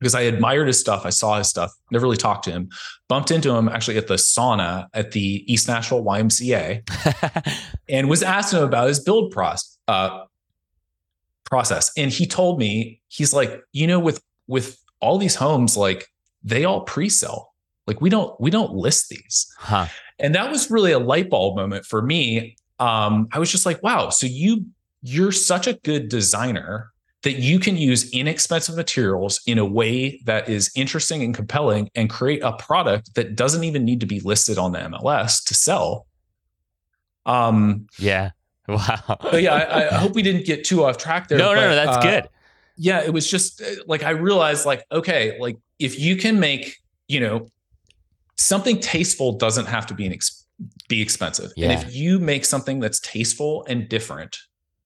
because 0.00 0.16
I 0.16 0.22
admired 0.22 0.66
his 0.66 0.80
stuff. 0.80 1.06
I 1.06 1.10
saw 1.10 1.38
his 1.38 1.48
stuff, 1.48 1.72
never 1.92 2.04
really 2.04 2.16
talked 2.16 2.44
to 2.44 2.50
him. 2.50 2.70
Bumped 3.08 3.30
into 3.30 3.54
him 3.54 3.68
actually 3.68 3.98
at 3.98 4.08
the 4.08 4.14
sauna 4.14 4.88
at 4.94 5.12
the 5.12 5.44
East 5.52 5.68
Nashville 5.68 6.02
YMCA 6.02 6.82
and 7.88 8.10
was 8.10 8.24
asking 8.24 8.58
him 8.58 8.64
about 8.64 8.88
his 8.88 8.98
build 8.98 9.30
process. 9.30 9.78
Uh, 9.86 10.24
process, 11.52 11.92
and 11.98 12.10
he 12.10 12.26
told 12.26 12.58
me 12.58 12.98
he's 13.08 13.34
like, 13.34 13.60
you 13.72 13.86
know, 13.86 14.00
with 14.00 14.22
with 14.46 14.78
all 15.00 15.18
these 15.18 15.34
homes, 15.34 15.76
like 15.76 16.06
they 16.42 16.64
all 16.64 16.80
pre-sell. 16.80 17.52
Like 17.86 18.00
we 18.00 18.08
don't 18.08 18.40
we 18.40 18.48
don't 18.50 18.72
list 18.72 19.10
these, 19.10 19.52
huh 19.58 19.86
and 20.18 20.34
that 20.34 20.50
was 20.50 20.70
really 20.70 20.92
a 20.92 20.98
light 20.98 21.28
bulb 21.28 21.56
moment 21.56 21.84
for 21.84 22.00
me. 22.00 22.56
Um, 22.78 23.28
I 23.32 23.38
was 23.38 23.50
just 23.50 23.66
like, 23.66 23.82
wow, 23.82 24.08
so 24.08 24.26
you 24.26 24.64
you're 25.02 25.32
such 25.32 25.66
a 25.66 25.74
good 25.74 26.08
designer 26.08 26.90
that 27.22 27.34
you 27.34 27.58
can 27.58 27.76
use 27.76 28.10
inexpensive 28.12 28.76
materials 28.76 29.40
in 29.46 29.58
a 29.58 29.64
way 29.64 30.22
that 30.24 30.48
is 30.48 30.70
interesting 30.74 31.22
and 31.22 31.34
compelling 31.34 31.90
and 31.94 32.08
create 32.08 32.40
a 32.42 32.52
product 32.54 33.14
that 33.14 33.36
doesn't 33.36 33.64
even 33.64 33.84
need 33.84 34.00
to 34.00 34.06
be 34.06 34.20
listed 34.20 34.56
on 34.56 34.72
the 34.72 34.78
MLS 34.78 35.44
to 35.44 35.54
sell. 35.54 36.06
Um, 37.26 37.86
yeah 37.98 38.30
wow 38.68 39.16
but 39.20 39.42
yeah, 39.42 39.54
I, 39.54 39.88
I 39.94 39.98
hope 39.98 40.14
we 40.14 40.22
didn't 40.22 40.44
get 40.46 40.64
too 40.64 40.84
off 40.84 40.96
track 40.98 41.28
there. 41.28 41.38
no 41.38 41.52
no 41.54 41.60
but, 41.60 41.68
no 41.68 41.74
that's 41.74 41.96
uh, 41.98 42.02
good 42.02 42.28
Yeah, 42.76 43.02
it 43.02 43.12
was 43.12 43.30
just 43.30 43.60
uh, 43.60 43.66
like 43.86 44.02
I 44.02 44.10
realized, 44.10 44.64
like, 44.64 44.82
okay, 44.90 45.36
like 45.38 45.58
if 45.78 45.98
you 45.98 46.16
can 46.16 46.40
make, 46.40 46.76
you 47.06 47.20
know, 47.20 47.48
something 48.36 48.80
tasteful 48.80 49.32
doesn't 49.32 49.66
have 49.66 49.86
to 49.86 49.94
be 49.94 50.06
an 50.06 50.12
ex- 50.12 50.46
be 50.88 51.02
expensive. 51.02 51.50
Yeah. 51.56 51.70
And 51.70 51.72
if 51.82 51.94
you 51.94 52.18
make 52.18 52.44
something 52.44 52.80
that's 52.80 52.98
tasteful 53.00 53.64
and 53.68 53.88
different 53.88 54.38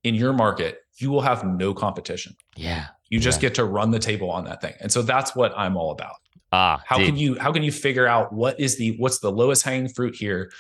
in 0.05 0.15
your 0.15 0.33
market, 0.33 0.79
you 0.99 1.11
will 1.11 1.21
have 1.23 1.45
no 1.45 1.73
competition. 1.75 2.35
yeah 2.57 2.87
You 3.11 3.21
just 3.21 3.39
Yeah. 3.39 3.49
get 3.49 3.55
to 3.57 3.65
run 3.65 3.91
the 3.93 3.99
table 4.01 4.31
on 4.31 4.45
that 4.45 4.61
thing. 4.61 4.75
And 4.81 4.91
so 4.91 5.03
that's 5.03 5.37
what 5.37 5.53
I'm 5.57 5.77
all 5.77 5.91
about. 5.93 6.17
ah 6.53 6.83
How 6.85 6.97
dude. 6.99 7.07
can 7.07 7.17
you 7.17 7.39
how 7.39 7.53
can 7.53 7.63
you 7.63 7.73
figure 7.73 8.07
out 8.15 8.33
what 8.33 8.59
is 8.59 8.77
the 8.79 8.97
what's 8.99 9.19
the 9.21 9.31
lowest 9.31 9.63
hanging 9.63 9.91
fruit 9.97 10.15
here? 10.17 10.51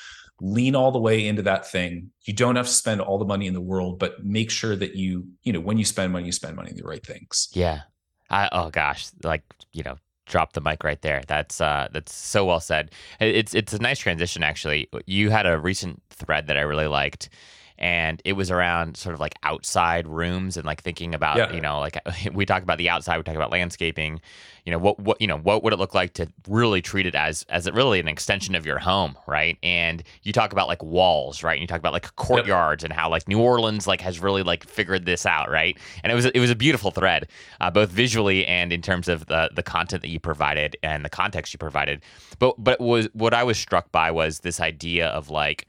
Lean 0.40 0.74
all 0.76 0.92
the 0.92 0.98
way 0.98 1.26
into 1.26 1.42
that 1.42 1.70
thing. 1.70 2.10
You 2.24 2.34
don't 2.34 2.56
have 2.56 2.66
to 2.66 2.72
spend 2.72 3.00
all 3.00 3.18
the 3.18 3.24
money 3.24 3.46
in 3.46 3.54
the 3.54 3.60
world, 3.60 3.98
but 3.98 4.24
make 4.24 4.50
sure 4.50 4.76
that 4.76 4.94
you, 4.94 5.28
you 5.42 5.52
know, 5.52 5.60
when 5.60 5.78
you 5.78 5.84
spend 5.84 6.12
money, 6.12 6.26
you 6.26 6.32
spend 6.32 6.56
money 6.56 6.70
on 6.70 6.76
the 6.76 6.84
right 6.84 7.04
things. 7.04 7.48
Yeah. 7.52 7.82
I 8.28 8.48
oh 8.52 8.70
gosh, 8.70 9.08
like, 9.22 9.42
you 9.72 9.82
know, 9.82 9.96
drop 10.26 10.52
the 10.52 10.60
mic 10.60 10.84
right 10.84 11.00
there. 11.00 11.22
That's 11.26 11.60
uh 11.60 11.88
that's 11.92 12.12
so 12.12 12.44
well 12.44 12.60
said. 12.60 12.90
It's 13.20 13.54
it's 13.54 13.72
a 13.72 13.78
nice 13.78 13.98
transition 13.98 14.42
actually. 14.42 14.88
You 15.06 15.30
had 15.30 15.46
a 15.46 15.58
recent 15.58 16.02
thread 16.10 16.48
that 16.48 16.56
I 16.56 16.62
really 16.62 16.88
liked 16.88 17.28
and 17.78 18.22
it 18.24 18.32
was 18.34 18.50
around 18.50 18.96
sort 18.96 19.14
of 19.14 19.20
like 19.20 19.34
outside 19.42 20.06
rooms 20.06 20.56
and 20.56 20.64
like 20.64 20.82
thinking 20.82 21.14
about, 21.14 21.36
Yeah. 21.36 21.52
you 21.52 21.60
know, 21.60 21.78
like 21.80 21.98
we 22.32 22.46
talk 22.46 22.62
about 22.62 22.78
the 22.78 22.88
outside, 22.88 23.16
we 23.16 23.22
talk 23.22 23.36
about 23.36 23.50
landscaping, 23.50 24.20
you 24.64 24.72
know, 24.72 24.78
what 24.78 24.98
what 24.98 25.20
you 25.20 25.26
know, 25.26 25.38
what 25.38 25.62
would 25.62 25.72
it 25.72 25.78
look 25.78 25.94
like 25.94 26.14
to 26.14 26.26
really 26.48 26.82
treat 26.82 27.06
it 27.06 27.14
as 27.14 27.44
as 27.48 27.66
it 27.66 27.74
really 27.74 28.00
an 28.00 28.08
extension 28.08 28.54
of 28.54 28.66
your 28.66 28.78
home, 28.78 29.16
right? 29.26 29.58
And 29.62 30.02
you 30.22 30.32
talk 30.32 30.52
about 30.52 30.68
like 30.68 30.82
walls, 30.82 31.42
right? 31.42 31.52
And 31.54 31.60
you 31.60 31.66
talk 31.66 31.78
about 31.78 31.92
like 31.92 32.14
courtyards 32.16 32.82
and 32.82 32.92
how 32.92 33.08
like 33.10 33.28
New 33.28 33.40
Orleans 33.40 33.86
like 33.86 34.00
has 34.00 34.20
really 34.20 34.42
like 34.42 34.66
figured 34.66 35.06
this 35.06 35.24
out, 35.26 35.50
right? 35.50 35.78
And 36.02 36.10
it 36.10 36.14
was 36.14 36.24
it 36.26 36.40
was 36.40 36.50
a 36.50 36.56
beautiful 36.56 36.90
thread, 36.90 37.28
uh, 37.60 37.70
both 37.70 37.90
visually 37.90 38.44
and 38.46 38.72
in 38.72 38.82
terms 38.82 39.08
of 39.08 39.26
the 39.26 39.50
the 39.54 39.62
content 39.62 40.02
that 40.02 40.08
you 40.08 40.18
provided 40.18 40.76
and 40.82 41.04
the 41.04 41.10
context 41.10 41.52
you 41.52 41.58
provided. 41.58 42.02
But 42.38 42.54
but 42.58 42.80
was 42.80 43.08
what 43.12 43.34
I 43.34 43.44
was 43.44 43.58
struck 43.58 43.92
by 43.92 44.10
was 44.10 44.40
this 44.40 44.60
idea 44.60 45.08
of 45.08 45.30
like 45.30 45.66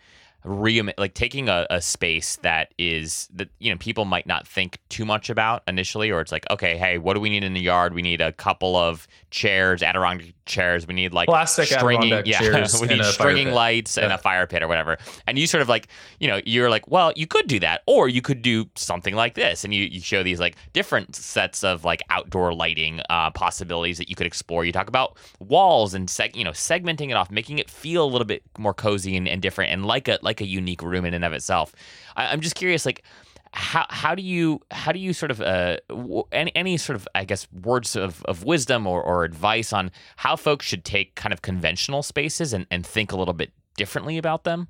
re 0.47 0.81
like 0.97 1.13
taking 1.13 1.49
a, 1.49 1.67
a 1.69 1.81
space 1.81 2.37
that 2.37 2.73
is 2.77 3.27
that 3.33 3.49
you 3.59 3.71
know 3.71 3.77
people 3.77 4.05
might 4.05 4.25
not 4.25 4.47
think 4.47 4.79
too 4.89 5.05
much 5.05 5.29
about 5.29 5.63
initially 5.67 6.11
or 6.11 6.21
it's 6.21 6.31
like 6.31 6.49
okay 6.49 6.77
hey 6.77 6.97
what 6.97 7.13
do 7.13 7.19
we 7.19 7.29
need 7.29 7.43
in 7.43 7.53
the 7.53 7.61
yard? 7.61 7.93
We 7.93 8.01
need 8.01 8.21
a 8.21 8.31
couple 8.31 8.75
of 8.75 9.07
chairs 9.29 9.83
adirondack 9.83 10.33
chairs. 10.45 10.87
We 10.87 10.93
need 10.93 11.13
like 11.13 11.27
plastic 11.27 11.67
stringing 11.67 12.25
yeah 12.25 12.39
chairs 12.39 12.79
we 12.79 12.87
need 12.87 13.03
stringing 13.03 13.51
lights 13.51 13.97
and 13.97 14.11
a 14.11 14.17
fire 14.17 14.47
pit 14.47 14.63
or 14.63 14.67
whatever. 14.67 14.97
And 15.27 15.37
you 15.37 15.47
sort 15.47 15.61
of 15.61 15.69
like 15.69 15.87
you 16.19 16.27
know 16.27 16.39
you're 16.45 16.69
like 16.69 16.87
well 16.87 17.11
you 17.15 17.27
could 17.27 17.47
do 17.47 17.59
that 17.59 17.81
or 17.85 18.07
you 18.07 18.21
could 18.21 18.41
do 18.41 18.65
something 18.75 19.15
like 19.15 19.35
this. 19.35 19.63
And 19.63 19.73
you, 19.73 19.83
you 19.83 19.99
show 19.99 20.23
these 20.23 20.39
like 20.39 20.55
different 20.73 21.15
sets 21.15 21.63
of 21.63 21.83
like 21.83 22.01
outdoor 22.09 22.53
lighting 22.53 23.01
uh, 23.09 23.31
possibilities 23.31 23.97
that 23.97 24.09
you 24.09 24.15
could 24.15 24.27
explore. 24.27 24.65
You 24.65 24.71
talk 24.71 24.87
about 24.87 25.17
walls 25.39 25.93
and 25.93 26.07
seg- 26.07 26.35
you 26.35 26.43
know 26.43 26.51
segmenting 26.51 27.09
it 27.09 27.13
off 27.13 27.29
making 27.29 27.59
it 27.59 27.69
feel 27.69 28.05
a 28.05 28.09
little 28.09 28.25
bit 28.25 28.43
more 28.57 28.73
cozy 28.73 29.15
and, 29.17 29.27
and 29.27 29.41
different 29.41 29.71
and 29.71 29.85
like 29.85 30.07
a 30.07 30.19
like 30.21 30.36
a 30.41 30.45
unique 30.45 30.81
room 30.81 31.05
in 31.05 31.13
and 31.13 31.25
of 31.25 31.33
itself 31.33 31.73
I, 32.15 32.27
i'm 32.27 32.41
just 32.41 32.55
curious 32.55 32.85
like 32.85 33.03
how 33.53 33.85
how 33.89 34.13
do 34.13 34.21
you 34.21 34.61
how 34.71 34.91
do 34.91 34.99
you 34.99 35.13
sort 35.13 35.31
of 35.31 35.41
uh 35.41 35.77
any 36.31 36.55
any 36.55 36.77
sort 36.77 36.95
of 36.95 37.07
I 37.15 37.25
guess 37.25 37.47
words 37.51 37.95
of, 37.95 38.23
of 38.25 38.43
wisdom 38.43 38.85
or, 38.85 39.01
or 39.01 39.23
advice 39.23 39.73
on 39.73 39.91
how 40.17 40.35
folks 40.35 40.65
should 40.65 40.83
take 40.85 41.15
kind 41.15 41.33
of 41.33 41.41
conventional 41.41 42.03
spaces 42.03 42.53
and, 42.53 42.67
and 42.69 42.85
think 42.85 43.11
a 43.11 43.17
little 43.17 43.33
bit 43.33 43.51
differently 43.75 44.17
about 44.17 44.43
them? 44.43 44.67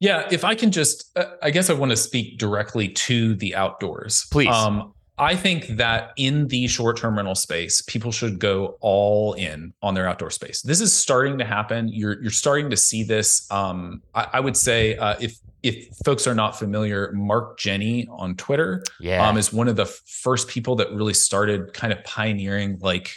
Yeah, 0.00 0.28
if 0.30 0.44
I 0.44 0.54
can 0.54 0.70
just, 0.70 1.10
uh, 1.18 1.24
I 1.42 1.50
guess 1.50 1.70
I 1.70 1.72
want 1.72 1.90
to 1.90 1.96
speak 1.96 2.38
directly 2.38 2.88
to 2.88 3.34
the 3.34 3.56
outdoors. 3.56 4.26
Please. 4.30 4.48
Um, 4.54 4.94
I 5.18 5.34
think 5.36 5.66
that 5.76 6.12
in 6.16 6.48
the 6.48 6.66
short 6.68 6.96
term 6.96 7.16
rental 7.16 7.34
space, 7.34 7.82
people 7.82 8.12
should 8.12 8.38
go 8.38 8.76
all 8.80 9.34
in 9.34 9.72
on 9.82 9.94
their 9.94 10.08
outdoor 10.08 10.30
space. 10.30 10.62
This 10.62 10.80
is 10.80 10.92
starting 10.92 11.38
to 11.38 11.44
happen. 11.44 11.88
You're 11.88 12.20
you're 12.22 12.30
starting 12.30 12.70
to 12.70 12.76
see 12.76 13.02
this. 13.02 13.50
Um, 13.50 14.02
I, 14.14 14.28
I 14.34 14.40
would 14.40 14.56
say 14.56 14.96
uh, 14.96 15.16
if 15.20 15.36
if 15.62 15.88
folks 16.04 16.26
are 16.26 16.34
not 16.34 16.56
familiar, 16.58 17.10
Mark 17.12 17.58
Jenny 17.58 18.06
on 18.10 18.36
Twitter 18.36 18.84
Yeah. 19.00 19.28
um, 19.28 19.36
is 19.36 19.52
one 19.52 19.66
of 19.68 19.74
the 19.76 19.86
first 19.86 20.46
people 20.48 20.76
that 20.76 20.92
really 20.92 21.14
started 21.14 21.74
kind 21.74 21.92
of 21.92 22.02
pioneering 22.04 22.78
like 22.80 23.10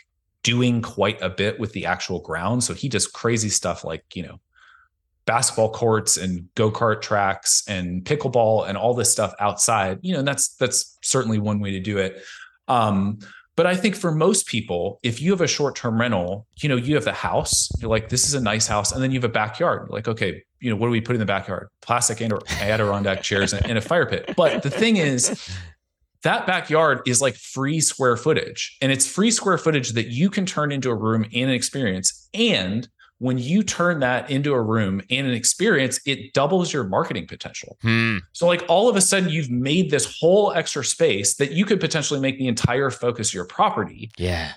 doing 0.43 0.81
quite 0.81 1.21
a 1.21 1.29
bit 1.29 1.59
with 1.59 1.71
the 1.73 1.85
actual 1.85 2.19
ground. 2.19 2.63
So 2.63 2.73
he 2.73 2.89
does 2.89 3.05
crazy 3.05 3.49
stuff 3.49 3.83
like, 3.83 4.03
you 4.15 4.23
know, 4.23 4.39
basketball 5.31 5.71
courts 5.71 6.17
and 6.17 6.53
go-kart 6.55 7.01
tracks 7.01 7.63
and 7.65 8.03
pickleball 8.03 8.67
and 8.67 8.77
all 8.77 8.93
this 8.93 9.09
stuff 9.09 9.33
outside. 9.39 9.97
You 10.01 10.11
know, 10.11 10.19
and 10.19 10.27
that's 10.27 10.55
that's 10.55 10.97
certainly 11.01 11.39
one 11.39 11.61
way 11.61 11.71
to 11.71 11.79
do 11.79 11.99
it. 11.99 12.21
Um, 12.67 13.19
but 13.55 13.65
I 13.65 13.75
think 13.77 13.95
for 13.95 14.11
most 14.11 14.45
people, 14.45 14.99
if 15.03 15.21
you 15.21 15.31
have 15.31 15.39
a 15.39 15.47
short-term 15.47 16.01
rental, 16.01 16.47
you 16.61 16.67
know, 16.67 16.75
you 16.75 16.95
have 16.95 17.05
the 17.05 17.13
house, 17.13 17.69
you're 17.79 17.89
like, 17.89 18.09
this 18.09 18.27
is 18.27 18.33
a 18.33 18.41
nice 18.41 18.67
house, 18.67 18.91
and 18.91 19.01
then 19.01 19.11
you 19.11 19.19
have 19.19 19.29
a 19.29 19.33
backyard. 19.33 19.87
You're 19.87 19.95
like, 19.95 20.09
okay, 20.09 20.43
you 20.59 20.69
know, 20.69 20.75
what 20.75 20.87
do 20.87 20.91
we 20.91 20.99
put 20.99 21.15
in 21.15 21.21
the 21.21 21.25
backyard? 21.25 21.69
Plastic 21.81 22.19
and 22.19 22.33
or 22.33 22.41
Adirondack 22.59 23.21
chairs 23.21 23.53
and, 23.53 23.65
and 23.65 23.77
a 23.77 23.81
fire 23.81 24.05
pit. 24.05 24.33
But 24.35 24.63
the 24.63 24.69
thing 24.69 24.97
is, 24.97 25.49
that 26.23 26.45
backyard 26.45 27.01
is 27.05 27.21
like 27.21 27.35
free 27.35 27.79
square 27.79 28.17
footage 28.17 28.77
and 28.81 28.91
it's 28.91 29.07
free 29.07 29.31
square 29.31 29.57
footage 29.57 29.93
that 29.93 30.07
you 30.07 30.29
can 30.29 30.45
turn 30.45 30.71
into 30.71 30.89
a 30.89 30.95
room 30.95 31.23
and 31.23 31.49
an 31.49 31.55
experience 31.55 32.29
and 32.33 32.89
when 33.21 33.37
you 33.37 33.61
turn 33.61 33.99
that 33.99 34.31
into 34.31 34.51
a 34.53 34.61
room 34.61 34.99
and 35.11 35.27
an 35.27 35.33
experience 35.33 35.99
it 36.07 36.33
doubles 36.33 36.73
your 36.73 36.83
marketing 36.83 37.27
potential. 37.27 37.77
Hmm. 37.83 38.17
so 38.33 38.47
like 38.47 38.63
all 38.67 38.89
of 38.89 38.95
a 38.95 39.01
sudden 39.01 39.29
you've 39.29 39.51
made 39.51 39.91
this 39.91 40.17
whole 40.19 40.51
extra 40.53 40.83
space 40.83 41.35
that 41.35 41.51
you 41.51 41.63
could 41.65 41.79
potentially 41.79 42.19
make 42.19 42.37
the 42.39 42.47
entire 42.47 42.89
focus 42.89 43.29
of 43.29 43.33
your 43.35 43.45
property 43.45 44.09
Yeah. 44.17 44.53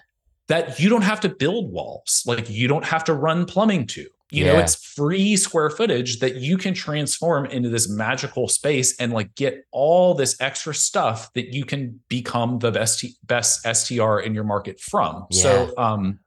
that 0.49 0.81
you 0.81 0.89
don't 0.89 1.03
have 1.03 1.21
to 1.21 1.29
build 1.29 1.71
walls. 1.73 2.23
Like 2.27 2.49
you 2.49 2.67
don't 2.69 2.85
have 2.85 3.05
to 3.05 3.13
run 3.15 3.45
plumbing 3.45 3.87
to. 3.89 4.07
You 4.31 4.47
know 4.47 4.59
it's 4.59 4.75
free 4.75 5.37
square 5.37 5.71
footage 5.71 6.19
that 6.21 6.37
you 6.37 6.57
can 6.59 6.75
transform 6.75 7.47
into 7.47 7.69
this 7.69 7.89
magical 7.89 8.49
space 8.49 8.97
and 8.99 9.13
like 9.13 9.33
get 9.37 9.65
all 9.71 10.15
this 10.15 10.41
extra 10.41 10.75
stuff 10.75 11.33
that 11.35 11.53
you 11.55 11.65
can 11.65 12.01
become 12.09 12.59
the 12.59 12.73
best 12.73 13.05
best 13.27 13.61
STR 13.77 14.19
in 14.21 14.35
your 14.35 14.43
market 14.45 14.81
from. 14.81 15.27
So 15.31 15.73
um 15.79 16.19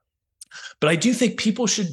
but 0.79 0.89
I 0.89 0.95
do 0.95 1.11
think 1.13 1.37
people 1.37 1.67
should 1.67 1.87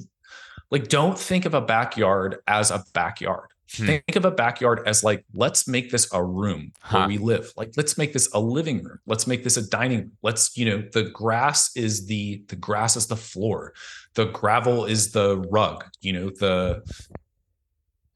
like 0.75 0.89
don't 0.89 1.16
think 1.16 1.45
of 1.47 1.55
a 1.55 1.61
backyard 1.61 2.39
as 2.49 2.70
a 2.72 2.83
backyard. 2.95 3.49
Hmm. 3.77 3.87
think 3.87 4.16
of 4.16 4.25
a 4.25 4.31
backyard 4.31 4.79
as 4.87 5.03
like 5.03 5.25
let's 5.35 5.66
make 5.66 5.91
this 5.91 6.07
a 6.12 6.22
room 6.22 6.72
Huh. 6.81 6.99
where 6.99 7.09
we 7.09 7.18
live. 7.18 7.51
Like 7.57 7.70
let's 7.79 7.97
make 7.97 8.12
this 8.12 8.29
a 8.35 8.41
living 8.41 8.79
room. 8.83 8.99
Let's 9.07 9.27
make 9.27 9.43
this 9.45 9.57
a 9.57 9.64
dining 9.79 9.99
room. 10.01 10.12
Let's 10.22 10.57
you 10.57 10.64
know 10.68 10.79
the 10.93 11.05
grass 11.05 11.61
is 11.77 12.07
the 12.07 12.43
the 12.49 12.57
grass 12.57 12.97
is 12.97 13.07
the 13.07 13.16
floor. 13.16 13.72
The 14.14 14.27
gravel 14.27 14.85
is 14.85 15.12
the 15.12 15.29
rug 15.59 15.85
you 16.07 16.12
know 16.12 16.29
the 16.45 16.83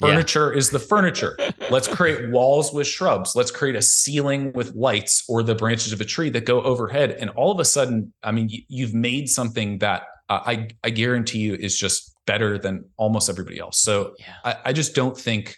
Yeah. 0.01 0.09
furniture 0.09 0.53
is 0.53 0.71
the 0.71 0.79
furniture. 0.93 1.35
Let's 1.71 1.89
create 1.89 2.31
walls 2.31 2.73
with 2.73 2.87
shrubs. 2.87 3.35
Let's 3.35 3.51
create 3.59 3.77
a 3.77 3.83
ceiling 3.83 4.53
with 4.59 4.69
lights 4.75 5.15
or 5.29 5.43
the 5.43 5.55
branches 5.63 5.93
of 5.93 6.01
a 6.01 6.05
tree 6.15 6.31
that 6.31 6.45
go 6.45 6.61
overhead. 6.63 7.13
And 7.21 7.31
all 7.31 7.51
of 7.53 7.59
a 7.61 7.65
sudden 7.77 8.13
i 8.23 8.31
mean 8.37 8.47
you've 8.79 8.95
made 8.95 9.29
something 9.39 9.79
that 9.79 10.03
uh, 10.29 10.41
i 10.47 10.69
i 10.85 10.91
guarantee 10.91 11.39
you 11.39 11.55
is 11.55 11.79
just 11.79 12.15
better 12.27 12.59
than 12.59 12.85
almost 12.97 13.29
everybody 13.31 13.59
else 13.59 13.79
so 13.81 14.15
Yeah. 14.19 14.35
I, 14.45 14.57
I 14.67 14.73
just 14.73 14.95
don't 14.95 15.17
think 15.17 15.57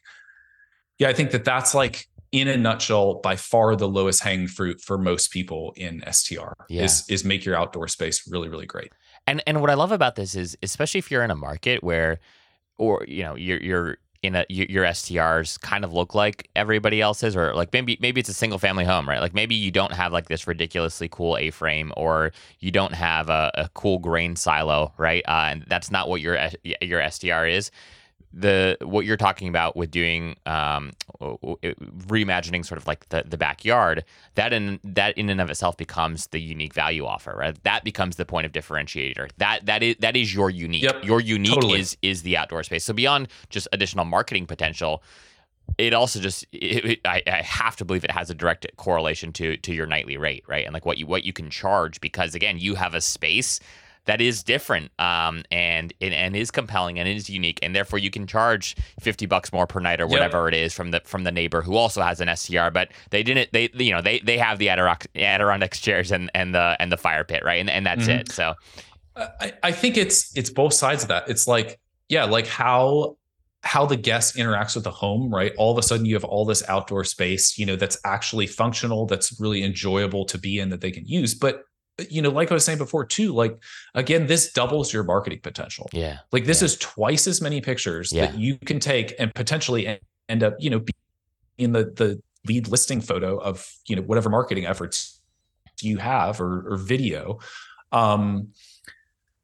yeah 0.99 1.09
i 1.09 1.13
think 1.13 1.31
that 1.33 1.45
that's 1.45 1.75
like 1.75 2.07
in 2.33 2.47
a 2.47 2.57
nutshell 2.57 3.21
by 3.21 3.35
far 3.37 3.75
the 3.75 3.89
lowest 3.89 4.23
hanging 4.23 4.47
fruit 4.47 4.81
for 4.81 4.97
most 4.99 5.33
people 5.33 5.73
in 5.77 6.03
str 6.13 6.53
Yeah. 6.69 6.85
is 6.85 7.05
is 7.09 7.25
make 7.25 7.45
your 7.45 7.57
outdoor 7.57 7.89
space 7.89 8.23
really 8.31 8.49
really 8.49 8.67
great 8.67 8.93
And 9.27 9.43
and 9.47 9.61
what 9.61 9.69
I 9.71 9.75
love 9.75 9.93
about 9.93 10.15
this 10.17 10.35
is, 10.35 10.57
especially 10.63 10.99
if 10.99 11.11
you're 11.11 11.23
in 11.25 11.31
a 11.31 11.37
market 11.37 11.85
where, 11.85 12.19
or 12.79 13.05
you 13.07 13.23
know, 13.23 13.35
you're 13.37 13.61
you're 13.63 13.97
in 14.23 14.35
a 14.35 14.45
your 14.49 14.85
STRs 14.85 15.61
kind 15.61 15.85
of 15.85 15.93
look 15.93 16.15
like 16.15 16.51
everybody 16.55 17.01
else's, 17.01 17.35
or 17.35 17.55
like 17.55 17.73
maybe 17.73 17.97
maybe 18.01 18.21
it's 18.21 18.29
a 18.29 18.35
single 18.35 18.59
family 18.59 18.85
home, 18.85 19.09
right? 19.09 19.21
Like 19.21 19.35
maybe 19.35 19.55
you 19.55 19.71
don't 19.71 19.93
have 19.93 20.13
like 20.13 20.29
this 20.29 20.47
ridiculously 20.47 21.09
cool 21.09 21.37
A 21.39 21.51
frame, 21.51 21.93
or 21.97 22.33
you 22.59 22.71
don't 22.71 22.93
have 22.95 23.31
a, 23.31 23.51
a 23.55 23.69
cool 23.75 23.99
grain 23.99 24.37
silo, 24.37 24.93
right? 24.99 25.23
Uh, 25.27 25.49
and 25.51 25.65
that's 25.69 25.91
not 25.91 26.09
what 26.09 26.21
your 26.21 26.39
your 26.83 27.11
STR 27.11 27.47
is. 27.47 27.71
The 28.33 28.77
what 28.83 29.05
you're 29.07 29.17
talking 29.17 29.49
about 29.49 29.77
with 29.77 29.91
doing 29.91 30.37
um, 30.47 30.93
reimagining 31.21 32.65
sort 32.65 32.79
of 32.79 32.87
like 32.87 33.09
the, 33.09 33.25
the 33.27 33.37
backyard 33.37 34.05
that 34.37 34.53
in 34.53 34.79
that 34.85 35.17
in 35.19 35.29
and 35.31 35.41
of 35.41 35.51
itself 35.51 35.77
becomes 35.77 36.29
the 36.29 36.41
unique 36.41 36.73
value 36.75 37.05
offer 37.07 37.35
right? 37.37 37.61
That 37.65 37.83
becomes 37.85 38.17
the 38.17 38.25
point 38.25 38.47
of 38.47 38.53
differentiator. 38.53 39.31
That 39.39 39.67
that 39.67 39.83
is 39.83 39.97
that 40.01 40.17
is 40.17 40.33
your 40.35 40.51
unique 40.51 40.85
Yep, 40.85 41.05
your 41.05 41.21
unique 41.21 41.55
totally. 41.57 41.81
is 41.81 41.97
is 42.03 42.23
the 42.23 42.37
outdoor 42.37 42.63
space. 42.63 42.85
So 42.85 42.93
beyond 42.93 43.29
just 43.49 43.67
additional 43.73 44.05
marketing 44.05 44.47
potential 44.47 45.03
it 45.79 45.95
also 45.95 46.21
just 46.21 46.45
it, 46.53 46.85
it- 46.85 47.01
I, 47.05 47.23
I 47.27 47.43
have 47.43 47.77
to 47.77 47.85
believe 47.85 48.05
it 48.05 48.11
has 48.11 48.31
a 48.31 48.35
direct 48.35 48.67
correlation 48.77 49.33
to 49.35 49.57
to 49.59 49.75
your 49.75 49.87
nightly 49.87 50.17
rate 50.17 50.45
right? 50.47 50.65
And 50.65 50.73
like 50.75 50.87
what 50.87 50.99
you 50.99 51.07
what 51.07 51.25
you 51.25 51.33
can 51.33 51.51
charge 51.51 52.01
because 52.01 52.35
again 52.35 52.59
you 52.59 52.75
have 52.77 52.95
a 52.95 53.01
space 53.01 53.61
that 54.07 54.21
is 54.21 54.43
different 54.43 54.91
um, 54.99 55.43
and, 55.51 55.93
and 56.01 56.15
and 56.15 56.35
is 56.37 56.51
compelling 56.51 56.99
and 56.99 57.09
is 57.09 57.29
unique 57.31 57.59
and 57.63 57.75
therefore 57.75 57.99
you 57.99 58.11
can 58.11 58.27
charge 58.27 58.77
50 59.01 59.27
bucks 59.27 59.53
more 59.53 59.67
per 59.67 59.81
night 59.81 60.01
or 60.01 60.05
Yep. 60.05 60.11
whatever 60.11 60.49
it 60.49 60.55
is 60.55 60.73
from 60.75 60.91
the 60.91 61.01
from 61.05 61.25
the 61.25 61.33
neighbor 61.33 61.63
who 61.63 61.75
also 61.77 62.01
has 62.03 62.21
an 62.21 62.35
STR 62.35 62.71
but 62.73 62.89
they 63.11 63.23
didn't 63.23 63.51
they 63.53 63.69
you 63.75 63.93
know 63.93 64.01
they 64.03 64.19
they 64.21 64.39
have 64.39 64.59
the 64.59 64.69
Adirondack 64.69 65.07
Adirondack 65.15 65.73
chairs 65.75 66.11
and 66.11 66.31
and 66.35 66.55
the 66.55 66.77
and 66.81 66.91
the 66.91 66.97
fire 66.97 67.25
pit 67.25 67.45
right 67.45 67.61
and 67.61 67.71
and 67.71 67.85
that's 67.87 68.07
Mhm. 68.07 68.21
it 68.21 68.33
so 68.33 68.55
I, 69.17 69.53
I 69.63 69.73
think 69.73 69.97
it's 69.97 70.35
it's 70.37 70.51
both 70.51 70.73
sides 70.73 71.03
of 71.03 71.09
that. 71.09 71.29
It's 71.29 71.47
like, 71.47 71.79
yeah, 72.09 72.25
like 72.25 72.47
how 72.47 73.17
how 73.63 73.85
the 73.85 73.97
guest 73.97 74.37
interacts 74.37 74.75
with 74.75 74.85
the 74.85 74.91
home, 74.91 75.31
right? 75.35 75.53
All 75.59 75.71
of 75.71 75.77
a 75.77 75.83
sudden 75.83 76.07
you 76.07 76.15
have 76.15 76.25
all 76.25 76.47
this 76.47 76.67
outdoor 76.69 77.05
space, 77.05 77.59
you 77.59 77.67
know, 77.67 77.77
that's 77.77 77.99
actually 78.07 78.47
functional, 78.47 79.05
that's 79.07 79.39
really 79.39 79.63
enjoyable 79.63 80.25
to 80.27 80.39
be 80.39 80.59
in 80.61 80.71
that 80.71 80.81
they 80.81 80.91
can 80.91 81.05
use. 81.07 81.35
But 81.35 81.65
you 82.09 82.23
know, 82.23 82.31
like 82.31 82.51
I 82.51 82.55
was 82.55 82.65
saying 82.65 82.79
before 82.79 83.05
too, 83.05 83.33
like 83.33 83.59
again, 83.95 84.27
this 84.27 84.53
doubles 84.53 84.93
your 84.93 85.05
marketing 85.05 85.41
potential. 85.43 85.89
yeah 85.93 86.19
Like 86.33 86.45
this 86.45 86.61
Yeah. 86.61 86.67
is 86.67 86.77
twice 86.79 87.27
as 87.27 87.41
many 87.41 87.61
pictures 87.61 88.13
Yeah. 88.13 88.27
that 88.27 88.39
you 88.39 88.57
can 88.59 88.79
take 88.81 89.15
and 89.19 89.35
potentially 89.35 89.99
end 90.29 90.43
up, 90.43 90.55
you 90.59 90.71
know, 90.71 90.85
in 91.59 91.73
the 91.73 91.85
the 91.85 92.21
lead 92.47 92.69
listing 92.69 93.01
photo 93.01 93.37
of, 93.39 93.71
you 93.87 93.97
know, 93.97 94.03
whatever 94.03 94.31
marketing 94.31 94.65
efforts 94.67 95.21
you 95.83 95.99
have 95.99 96.41
or 96.41 96.73
or 96.73 96.77
video. 96.77 97.39
Um 97.93 98.49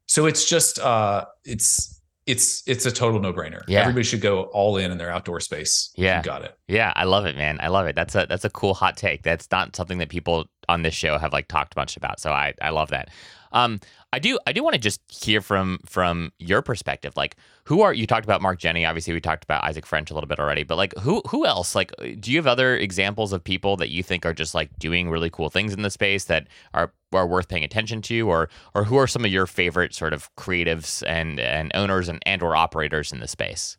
so 0.07 0.25
it's 0.25 0.47
just 0.49 0.79
uh 0.79 1.25
it's 1.43 1.96
it's 2.27 2.61
it's 2.67 2.85
a 2.85 2.91
total 2.91 3.19
no-brainer. 3.19 3.61
Yeah. 3.67 3.79
Everybody 3.81 4.03
should 4.03 4.21
go 4.21 4.43
all 4.53 4.77
in 4.77 4.91
in 4.91 4.97
their 4.97 5.09
outdoor 5.09 5.39
space. 5.39 5.91
if 5.95 5.99
you 5.99 6.05
Yeah. 6.05 6.21
got 6.21 6.43
it. 6.43 6.55
Yeah, 6.67 6.93
I 6.95 7.05
love 7.05 7.25
it, 7.25 7.35
man. 7.35 7.57
I 7.61 7.69
love 7.69 7.87
it. 7.87 7.95
That's 7.95 8.13
a 8.15 8.25
that's 8.29 8.45
a 8.45 8.49
cool 8.49 8.73
hot 8.73 8.97
take. 8.97 9.23
That's 9.23 9.49
not 9.51 9.75
something 9.75 9.97
that 9.99 10.09
people 10.09 10.45
on 10.69 10.81
this 10.83 10.93
show 10.93 11.17
have 11.17 11.33
like 11.33 11.47
talked 11.47 11.75
much 11.75 11.97
about. 11.97 12.19
So 12.19 12.31
I 12.31 12.53
I 12.61 12.69
love 12.69 12.89
that. 12.89 13.09
Um, 13.53 13.79
I 14.13 14.19
do 14.19 14.39
I 14.47 14.53
do 14.53 14.63
want 14.63 14.73
to 14.73 14.79
just 14.79 15.01
hear 15.11 15.41
from 15.41 15.79
from 15.85 16.31
your 16.39 16.61
perspective. 16.61 17.13
Like, 17.17 17.35
who 17.65 17.81
are 17.81 17.93
you 17.93 18.07
talked 18.07 18.25
about 18.25 18.41
Mark 18.41 18.57
Jenny? 18.57 18.85
Obviously, 18.85 19.13
we 19.13 19.19
talked 19.19 19.43
about 19.43 19.65
Isaac 19.65 19.85
French 19.85 20.09
a 20.09 20.13
little 20.13 20.29
bit 20.29 20.39
already. 20.39 20.63
But 20.63 20.77
like, 20.77 20.97
who 20.99 21.21
who 21.27 21.45
else? 21.45 21.75
Like, 21.75 21.91
do 22.19 22.31
you 22.31 22.37
have 22.37 22.47
other 22.47 22.77
examples 22.77 23.33
of 23.33 23.43
people 23.43 23.75
that 23.77 23.89
you 23.89 24.03
think 24.03 24.25
are 24.25 24.33
just 24.33 24.55
like 24.55 24.69
doing 24.79 25.09
really 25.09 25.29
cool 25.29 25.49
things 25.49 25.73
in 25.73 25.81
the 25.81 25.89
space 25.89 26.25
that 26.25 26.47
are 26.73 26.93
are 27.11 27.27
worth 27.27 27.49
paying 27.49 27.65
attention 27.65 28.01
to, 28.03 28.29
or 28.29 28.49
or 28.73 28.85
who 28.85 28.95
are 28.95 29.07
some 29.07 29.25
of 29.25 29.31
your 29.31 29.45
favorite 29.45 29.93
sort 29.93 30.13
of 30.13 30.33
creatives 30.35 31.03
and 31.05 31.37
and 31.39 31.71
owners 31.75 32.07
and 32.07 32.23
and 32.25 32.41
or 32.41 32.55
operators 32.55 33.11
in 33.11 33.19
the 33.19 33.27
space? 33.27 33.77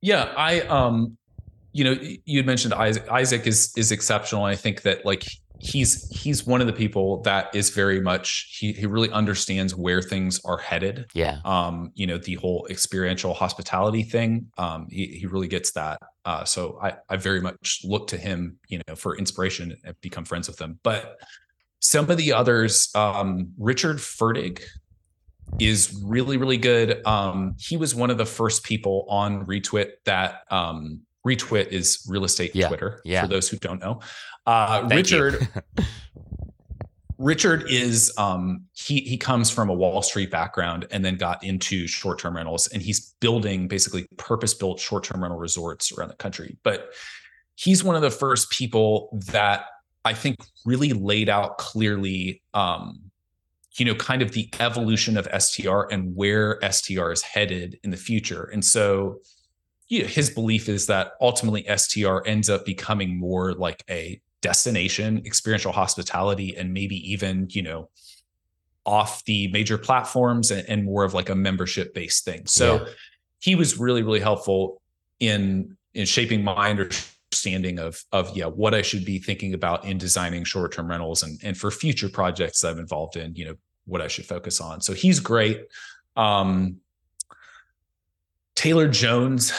Yeah, 0.00 0.32
I 0.34 0.60
um, 0.62 1.18
you 1.72 1.84
know, 1.84 1.96
you 2.24 2.38
had 2.38 2.46
mentioned 2.46 2.72
Isaac. 2.72 3.06
Isaac 3.10 3.46
is 3.46 3.72
is 3.76 3.92
exceptional. 3.92 4.44
I 4.44 4.56
think 4.56 4.80
that 4.82 5.04
like 5.04 5.24
he's 5.60 6.08
he's 6.10 6.46
one 6.46 6.60
of 6.60 6.66
the 6.66 6.72
people 6.72 7.20
that 7.22 7.54
is 7.54 7.70
very 7.70 8.00
much 8.00 8.56
he 8.58 8.72
he 8.72 8.86
really 8.86 9.10
understands 9.10 9.76
where 9.76 10.00
things 10.00 10.40
are 10.44 10.56
headed. 10.58 11.06
Yeah. 11.14 11.38
Um, 11.44 11.92
you 11.94 12.06
know, 12.06 12.18
the 12.18 12.34
whole 12.34 12.66
experiential 12.70 13.34
hospitality 13.34 14.02
thing. 14.02 14.46
Um, 14.58 14.86
he 14.90 15.06
he 15.06 15.26
really 15.26 15.48
gets 15.48 15.72
that. 15.72 16.00
Uh, 16.24 16.44
so 16.44 16.78
I 16.82 16.94
I 17.08 17.16
very 17.16 17.40
much 17.40 17.80
look 17.84 18.08
to 18.08 18.16
him, 18.16 18.58
you 18.68 18.80
know, 18.88 18.96
for 18.96 19.16
inspiration 19.16 19.76
and 19.84 20.00
become 20.00 20.24
friends 20.24 20.48
with 20.48 20.60
him. 20.60 20.80
But 20.82 21.18
some 21.80 22.10
of 22.10 22.16
the 22.16 22.32
others, 22.32 22.90
um, 22.94 23.52
Richard 23.58 23.98
Fertig 23.98 24.62
is 25.58 26.00
really 26.04 26.38
really 26.38 26.58
good. 26.58 27.06
Um, 27.06 27.54
he 27.58 27.76
was 27.76 27.94
one 27.94 28.10
of 28.10 28.16
the 28.18 28.26
first 28.26 28.64
people 28.64 29.04
on 29.08 29.44
Retwit 29.44 29.92
that 30.06 30.42
um 30.50 31.02
retwit 31.26 31.68
is 31.68 32.06
real 32.08 32.24
estate 32.24 32.54
Yeah, 32.54 32.68
Twitter 32.68 33.00
yeah. 33.04 33.22
for 33.22 33.28
those 33.28 33.48
who 33.48 33.58
don't 33.58 33.80
know. 33.80 34.00
Uh. 34.50 34.88
Richard 34.90 35.48
Richard 37.18 37.70
is 37.70 38.12
um 38.18 38.64
he 38.72 39.00
he 39.02 39.16
comes 39.16 39.48
from 39.48 39.68
a 39.68 39.74
Wall 39.74 40.02
Street 40.02 40.28
background 40.28 40.88
and 40.90 41.04
then 41.04 41.14
got 41.14 41.44
into 41.44 41.86
short-term 41.86 42.34
rentals 42.34 42.66
and 42.68 42.82
he's 42.82 43.14
building 43.20 43.68
basically 43.68 44.08
purpose-built 44.16 44.80
short-term 44.80 45.22
rental 45.22 45.38
resorts 45.38 45.92
around 45.92 46.08
the 46.08 46.16
country. 46.16 46.56
But 46.64 46.90
he's 47.54 47.84
one 47.84 47.94
of 47.94 48.02
the 48.02 48.10
first 48.10 48.50
people 48.50 49.16
that 49.28 49.66
I 50.04 50.14
think 50.14 50.36
really 50.64 50.94
laid 50.94 51.28
out 51.28 51.58
clearly 51.58 52.42
um 52.52 52.98
you 53.76 53.84
know 53.84 53.94
kind 53.94 54.20
of 54.20 54.32
the 54.32 54.48
evolution 54.58 55.16
of 55.16 55.28
STR 55.40 55.82
and 55.92 56.16
where 56.16 56.58
STR 56.68 57.12
is 57.12 57.22
headed 57.22 57.78
in 57.84 57.90
the 57.92 57.96
future. 57.96 58.50
And 58.52 58.64
so 58.64 59.20
you 59.86 60.02
know, 60.02 60.08
his 60.08 60.28
belief 60.30 60.68
is 60.68 60.86
that 60.86 61.12
ultimately 61.20 61.64
STR 61.76 62.26
ends 62.26 62.50
up 62.50 62.64
becoming 62.64 63.16
more 63.16 63.52
like 63.52 63.84
a 63.88 64.20
destination, 64.42 65.22
experiential 65.26 65.72
hospitality, 65.72 66.56
and 66.56 66.72
maybe 66.72 66.96
even, 67.12 67.46
you 67.50 67.62
know, 67.62 67.88
off 68.86 69.22
the 69.24 69.48
major 69.48 69.76
platforms 69.76 70.50
and, 70.50 70.66
and 70.68 70.84
more 70.84 71.04
of 71.04 71.12
like 71.14 71.28
a 71.28 71.34
membership 71.34 71.92
based 71.94 72.24
thing. 72.24 72.46
So 72.46 72.76
Yeah. 72.76 72.84
he 73.38 73.54
was 73.54 73.78
really, 73.78 74.02
really 74.02 74.20
helpful 74.20 74.80
in 75.18 75.76
in 75.92 76.06
shaping 76.06 76.42
my 76.42 76.70
understanding 76.70 77.78
of 77.78 78.02
of 78.12 78.34
yeah, 78.36 78.46
what 78.46 78.74
I 78.74 78.82
should 78.82 79.04
be 79.04 79.18
thinking 79.18 79.54
about 79.54 79.84
in 79.84 79.98
designing 79.98 80.44
short-term 80.44 80.88
rentals 80.88 81.22
and 81.22 81.38
and 81.42 81.56
for 81.56 81.70
future 81.70 82.08
projects 82.08 82.60
that 82.60 82.72
I'm 82.72 82.78
involved 82.78 83.16
in, 83.16 83.34
you 83.34 83.44
know, 83.44 83.54
what 83.84 84.00
I 84.00 84.08
should 84.08 84.26
focus 84.26 84.60
on. 84.60 84.80
So 84.80 84.94
he's 84.94 85.20
great. 85.20 85.66
Um 86.16 86.80
Taylor 88.54 88.88
Jones 88.88 89.52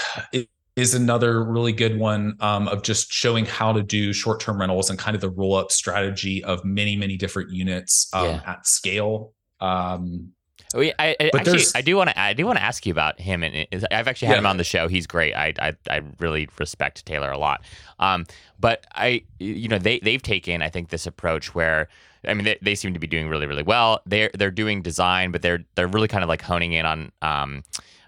is 0.81 0.93
another 0.93 1.43
really 1.43 1.71
good 1.71 1.97
one 1.97 2.35
um, 2.41 2.67
of 2.67 2.81
just 2.83 3.11
showing 3.11 3.45
how 3.45 3.71
to 3.71 3.81
do 3.83 4.11
short-term 4.13 4.59
rentals 4.59 4.89
and 4.89 4.99
kind 4.99 5.15
of 5.15 5.21
the 5.21 5.29
roll-up 5.29 5.71
strategy 5.71 6.43
of 6.43 6.65
many, 6.65 6.95
many 6.95 7.15
different 7.17 7.51
units 7.51 8.09
um, 8.13 8.25
Yeah. 8.25 8.41
at 8.45 8.67
scale. 8.67 9.33
Um, 9.59 10.33
Oh, 10.73 10.79
yeah, 10.79 10.93
I, 10.99 11.17
I 11.19 11.29
But 11.33 11.41
actually 11.47 11.65
I 11.75 11.81
do 11.81 11.97
want 11.97 12.11
to 12.11 12.17
I 12.19 12.31
do 12.31 12.45
want 12.45 12.57
to 12.57 12.63
ask 12.63 12.85
you 12.85 12.93
about 12.93 13.19
him 13.19 13.43
and 13.43 13.67
I've 13.91 14.07
actually 14.07 14.29
had 14.29 14.35
Yeah. 14.35 14.39
him 14.39 14.45
on 14.45 14.55
the 14.55 14.63
show. 14.63 14.87
He's 14.87 15.05
great. 15.05 15.33
I 15.33 15.53
I, 15.59 15.73
I 15.89 16.01
really 16.19 16.47
respect 16.59 17.05
Taylor 17.05 17.29
a 17.29 17.37
lot. 17.37 17.61
Um, 17.99 18.25
but 18.57 18.85
I 18.95 19.23
you 19.39 19.67
know 19.67 19.77
they 19.79 19.99
they've 19.99 20.21
taken 20.21 20.61
I 20.61 20.69
think 20.69 20.87
this 20.87 21.05
approach 21.05 21.53
where 21.53 21.89
I 22.25 22.33
mean 22.33 22.45
they, 22.45 22.57
they 22.61 22.75
seem 22.75 22.93
to 22.93 22.99
be 22.99 23.07
doing 23.07 23.27
really 23.27 23.47
really 23.47 23.63
well. 23.63 23.99
They're 24.05 24.31
they're 24.33 24.49
doing 24.49 24.81
design, 24.81 25.31
but 25.31 25.41
they're 25.41 25.65
they're 25.75 25.87
really 25.89 26.07
kind 26.07 26.23
of 26.23 26.29
like 26.29 26.41
honing 26.41 26.71
in 26.71 26.85
on 26.85 27.11
um 27.21 27.63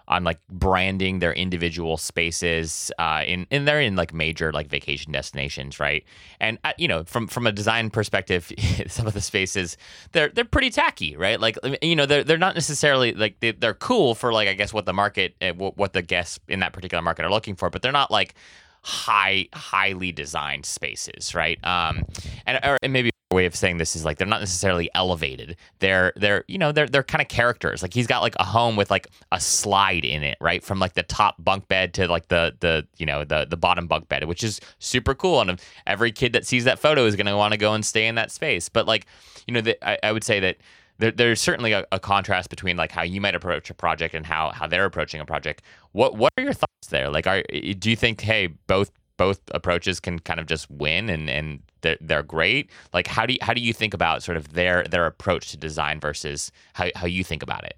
on 0.08 0.24
like 0.24 0.40
branding 0.50 1.20
their 1.20 1.34
individual 1.34 1.98
spaces 1.98 2.92
uh 3.00 3.24
in 3.26 3.48
and 3.52 3.68
they're 3.68 3.82
in 3.82 3.96
like 3.96 4.14
major 4.14 4.52
like 4.52 4.68
vacation 4.68 5.12
destinations 5.12 5.80
right? 5.80 6.04
And 6.40 6.58
uh, 6.64 6.74
you 6.78 6.88
know 6.88 7.04
from 7.04 7.28
from 7.28 7.48
a 7.48 7.52
design 7.52 7.90
perspective 7.90 8.52
some 8.88 9.08
of 9.08 9.14
the 9.14 9.22
spaces 9.22 9.78
they're 10.12 10.30
they're 10.30 10.46
pretty 10.46 10.70
tacky 10.70 11.16
right? 11.16 11.40
Like 11.40 11.58
you 11.82 11.96
know 11.96 12.06
they're 12.06 12.24
they're 12.24 12.38
not 12.38 12.56
necessarily 12.56 13.14
like 13.14 13.40
they, 13.40 13.52
they're 13.52 13.74
cool 13.74 14.16
for 14.16 14.34
like 14.34 14.48
i 14.48 14.54
guess 14.54 14.74
what 14.74 14.86
the 14.86 14.94
market 14.94 15.36
uh, 15.42 15.52
what 15.54 15.94
the 15.94 16.02
guests 16.02 16.40
in 16.48 16.60
that 16.60 16.74
particular 16.74 17.02
market 17.02 17.26
are 17.26 17.32
looking 17.32 17.56
for 17.56 17.70
but 17.70 17.82
they're 17.82 17.92
not 17.92 18.12
like 18.12 18.36
high 18.84 19.48
highly 19.54 20.12
designed 20.12 20.66
spaces 20.66 21.34
right? 21.34 21.64
Um 21.66 22.06
and, 22.46 22.60
or, 22.64 22.78
and 22.84 22.94
maybe 22.94 23.10
a 23.32 23.36
way 23.36 23.46
of 23.46 23.56
saying 23.56 23.78
this 23.78 23.96
is 23.96 24.06
like 24.06 24.18
they're 24.18 24.28
not 24.28 24.40
necessarily 24.40 24.90
elevated. 24.94 25.58
They're 25.80 26.14
they're 26.16 26.44
you 26.48 26.58
know 26.58 26.72
they're 26.72 26.88
they're 26.88 27.04
kind 27.04 27.22
of 27.22 27.28
characters. 27.28 27.82
Like 27.82 27.94
he's 27.94 28.08
got 28.08 28.22
like 28.22 28.36
a 28.40 28.44
home 28.44 28.76
with 28.76 28.92
like 28.92 29.08
a 29.32 29.40
slide 29.40 30.06
in 30.06 30.24
it 30.24 30.38
right? 30.40 30.64
From 30.64 30.80
like 30.80 30.94
the 30.94 31.04
top 31.04 31.36
bunk 31.44 31.68
bed 31.68 31.94
to 31.96 32.08
like 32.08 32.28
the 32.28 32.56
the 32.60 32.88
you 32.98 33.06
know 33.06 33.24
the 33.24 33.46
the 33.50 33.58
bottom 33.58 33.88
bunk 33.88 34.10
bed 34.10 34.26
which 34.26 34.44
is 34.44 34.60
super 34.80 35.16
cool. 35.16 35.42
And 35.42 35.60
every 35.88 36.12
kid 36.12 36.34
that 36.34 36.46
sees 36.46 36.66
that 36.66 36.80
photo 36.80 37.06
is 37.06 37.16
going 37.16 37.28
to 37.28 37.38
want 37.38 37.54
to 37.54 37.58
go 37.58 37.74
and 37.74 37.86
stay 37.86 38.08
in 38.08 38.16
that 38.16 38.32
space. 38.32 38.70
But 38.70 38.88
like 38.88 39.08
you 39.48 39.54
know 39.54 39.62
the, 39.62 39.88
I, 39.88 39.98
I 40.04 40.12
would 40.12 40.24
say 40.24 40.40
that 40.42 40.58
there, 41.00 41.12
there's 41.12 41.42
certainly 41.42 41.74
a, 41.74 41.86
a 41.92 42.00
contrast 42.00 42.50
between 42.50 42.78
like 42.78 42.92
how 42.92 43.04
you 43.04 43.20
might 43.20 43.36
approach 43.36 43.70
a 43.70 43.74
project 43.74 44.14
and 44.14 44.26
how 44.26 44.52
how 44.52 44.68
they're 44.68 44.86
approaching 44.86 45.20
a 45.20 45.26
project. 45.26 45.62
What 45.92 46.16
what 46.16 46.32
are 46.38 46.44
your 46.44 46.54
thoughts 46.54 46.88
there? 46.90 47.10
Like 47.10 47.28
are 47.28 47.44
do 47.80 47.90
you 47.90 47.96
think 47.96 48.22
hey 48.22 48.48
both 48.68 48.92
both 49.18 49.40
approaches 49.52 50.00
can 50.00 50.20
kind 50.20 50.40
of 50.40 50.46
just 50.46 50.70
win 50.70 51.10
and 51.10 51.30
and 51.30 51.60
they're, 51.82 51.98
they're 52.02 52.24
great? 52.24 52.70
Like 52.94 53.08
how 53.08 53.26
do 53.26 53.34
you 53.34 53.40
how 53.42 53.54
do 53.54 53.62
you 53.62 53.74
think 53.74 53.94
about 53.94 54.24
sort 54.24 54.38
of 54.38 54.54
their 54.54 54.84
their 54.84 55.06
approach 55.06 55.52
to 55.52 55.58
design 55.58 56.00
versus 56.00 56.52
how, 56.74 56.90
how 56.96 57.08
you 57.08 57.24
think 57.24 57.44
about 57.44 57.64
it? 57.64 57.78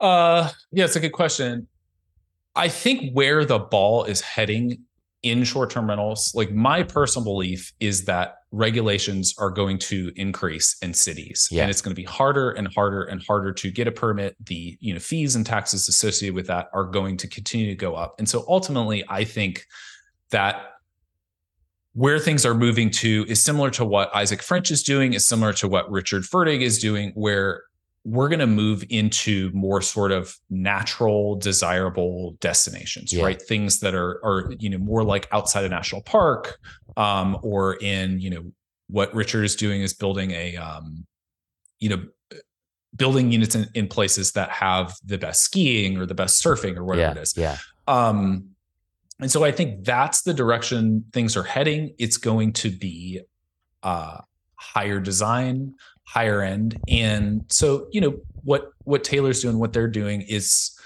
Uh, 0.00 0.50
yeah, 0.72 0.84
it's 0.84 0.96
a 0.96 1.00
good 1.00 1.12
question. 1.12 1.68
I 2.54 2.68
think 2.68 3.12
where 3.12 3.44
the 3.44 3.58
ball 3.58 4.04
is 4.04 4.20
heading 4.20 4.84
in 5.22 5.44
short-term 5.44 5.88
rentals, 5.88 6.32
like 6.34 6.52
my 6.52 6.82
personal 6.82 7.24
belief 7.24 7.72
is 7.80 8.04
that 8.04 8.36
regulations 8.56 9.34
are 9.38 9.50
going 9.50 9.78
to 9.78 10.10
increase 10.16 10.76
in 10.82 10.94
cities, 10.94 11.48
Yeah. 11.50 11.62
and 11.62 11.70
it's 11.70 11.82
going 11.82 11.94
to 11.94 12.00
be 12.00 12.04
harder 12.04 12.50
and 12.52 12.66
harder 12.74 13.04
and 13.04 13.22
harder 13.22 13.52
to 13.52 13.70
get 13.70 13.86
a 13.86 13.92
permit. 13.92 14.34
The 14.44 14.76
you 14.80 14.94
know 14.94 15.00
fees 15.00 15.36
and 15.36 15.44
taxes 15.44 15.88
associated 15.88 16.34
with 16.34 16.46
that 16.46 16.68
are 16.72 16.84
going 16.84 17.18
to 17.18 17.28
continue 17.28 17.66
to 17.68 17.74
go 17.76 17.94
up, 17.94 18.14
and 18.18 18.28
so 18.28 18.44
ultimately, 18.48 19.04
I 19.08 19.24
think 19.24 19.66
that 20.30 20.72
where 21.92 22.18
things 22.18 22.44
are 22.44 22.54
moving 22.54 22.90
to 22.90 23.24
is 23.28 23.42
similar 23.42 23.70
to 23.70 23.84
what 23.84 24.14
Isaac 24.14 24.42
French 24.42 24.70
is 24.70 24.82
doing, 24.82 25.12
is 25.14 25.26
similar 25.26 25.52
to 25.54 25.68
what 25.68 25.90
Richard 25.90 26.24
Fertig 26.24 26.60
is 26.60 26.78
doing, 26.78 27.12
where 27.14 27.62
we're 28.08 28.28
going 28.28 28.38
to 28.38 28.46
move 28.46 28.84
into 28.88 29.50
more 29.52 29.82
sort 29.82 30.12
of 30.12 30.32
natural, 30.48 31.34
desirable 31.34 32.36
destinations, 32.40 33.12
Yeah. 33.12 33.24
right? 33.24 33.42
Things 33.42 33.80
that 33.80 33.94
are 33.94 34.24
are 34.24 34.52
you 34.60 34.70
know 34.70 34.78
more 34.78 35.02
like 35.02 35.26
outside 35.32 35.64
a 35.64 35.68
national 35.68 36.02
park, 36.02 36.56
um, 36.96 37.36
or 37.42 37.74
in 37.76 38.20
you 38.20 38.30
know 38.30 38.44
what 38.88 39.12
Richard 39.12 39.42
is 39.42 39.56
doing 39.56 39.82
is 39.82 39.92
building 39.92 40.30
a 40.30 40.56
um, 40.56 41.04
you 41.80 41.88
know 41.88 42.04
building 42.94 43.32
units 43.32 43.54
in, 43.56 43.66
in 43.74 43.88
places 43.88 44.32
that 44.32 44.50
have 44.50 44.94
the 45.04 45.18
best 45.18 45.42
skiing 45.42 45.98
or 45.98 46.06
the 46.06 46.14
best 46.14 46.42
surfing 46.42 46.76
or 46.76 46.84
whatever 46.84 47.14
yeah 47.14 47.20
it 47.20 47.22
is. 47.22 47.34
yeah 47.36 47.56
Um, 47.88 48.50
and 49.20 49.30
so 49.30 49.44
I 49.44 49.50
think 49.50 49.84
that's 49.84 50.22
the 50.22 50.32
direction 50.32 51.04
things 51.12 51.36
are 51.36 51.42
heading. 51.42 51.94
It's 51.98 52.16
going 52.18 52.52
to 52.54 52.70
be 52.70 53.20
uh, 53.82 54.18
higher 54.54 55.00
design, 55.00 55.74
higher 56.06 56.42
end, 56.42 56.78
and 56.88 57.44
so 57.48 57.88
you 57.92 58.00
know 58.00 58.16
what 58.44 58.70
what 58.84 59.04
Taylor's 59.04 59.42
doing, 59.42 59.58
what 59.58 59.72
they're 59.72 59.88
doing 59.88 60.22
is 60.22 60.78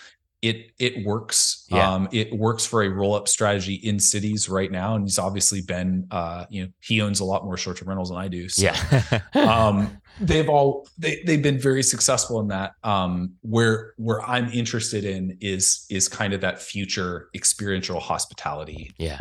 it 0.42 0.72
it 0.78 1.04
works. 1.04 1.66
Yeah. 1.70 1.92
Um, 1.92 2.08
it 2.12 2.32
works 2.32 2.64
for 2.66 2.82
a 2.82 2.88
roll 2.88 3.14
up 3.14 3.28
strategy 3.28 3.74
in 3.74 3.98
cities 3.98 4.48
right 4.48 4.70
now, 4.70 4.94
and 4.94 5.04
he's 5.04 5.18
obviously 5.18 5.60
been 5.62 6.06
uh, 6.10 6.46
you 6.50 6.64
know 6.64 6.68
he 6.80 7.00
owns 7.02 7.20
a 7.20 7.24
lot 7.24 7.44
more 7.44 7.56
short 7.56 7.76
term 7.76 7.88
rentals 7.88 8.08
than 8.08 8.18
I 8.18 8.28
do. 8.28 8.48
So 8.48 8.62
yeah 8.62 9.20
um 9.34 10.00
they've 10.20 10.48
all 10.48 10.86
they 10.98 11.22
they've 11.24 11.42
been 11.42 11.58
very 11.58 11.82
successful 11.82 12.40
in 12.40 12.48
that 12.48 12.72
um 12.84 13.32
where 13.42 13.94
where 13.96 14.22
i'm 14.22 14.50
interested 14.50 15.04
in 15.04 15.36
is 15.40 15.86
is 15.90 16.08
kind 16.08 16.32
of 16.32 16.40
that 16.40 16.60
future 16.60 17.28
experiential 17.34 18.00
hospitality 18.00 18.92
yeah 18.98 19.18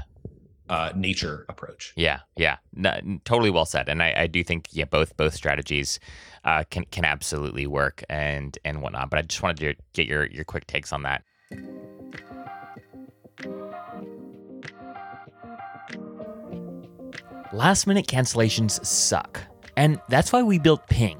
uh 0.70 0.92
nature 0.96 1.46
approach 1.50 1.94
Yeah, 1.96 2.20
yeah, 2.38 2.58
no, 2.74 3.00
totally 3.26 3.50
well 3.50 3.66
said. 3.66 3.90
And 3.90 4.02
I, 4.02 4.14
I 4.16 4.28
do 4.28 4.44
think 4.44 4.68
yeah, 4.72 4.86
both 4.86 5.18
both 5.18 5.34
strategies 5.34 6.00
uh, 6.46 6.64
can 6.70 6.86
can 6.86 7.06
absolutely 7.06 7.68
work 7.68 8.04
and 8.10 8.58
and 8.64 8.82
whatnot. 8.82 9.10
But 9.10 9.20
I 9.20 9.22
just 9.24 9.42
wanted 9.42 9.58
to 9.60 9.84
get 9.94 10.08
your 10.08 10.26
your 10.26 10.44
quick 10.46 10.68
takes 10.68 10.94
on 10.94 11.04
that. 11.04 11.24
Last 17.52 17.88
minute 17.88 18.06
cancellations 18.06 18.86
suck, 18.86 19.42
and 19.76 20.00
that's 20.08 20.32
why 20.32 20.44
we 20.44 20.60
built 20.60 20.88
Ping. 20.88 21.20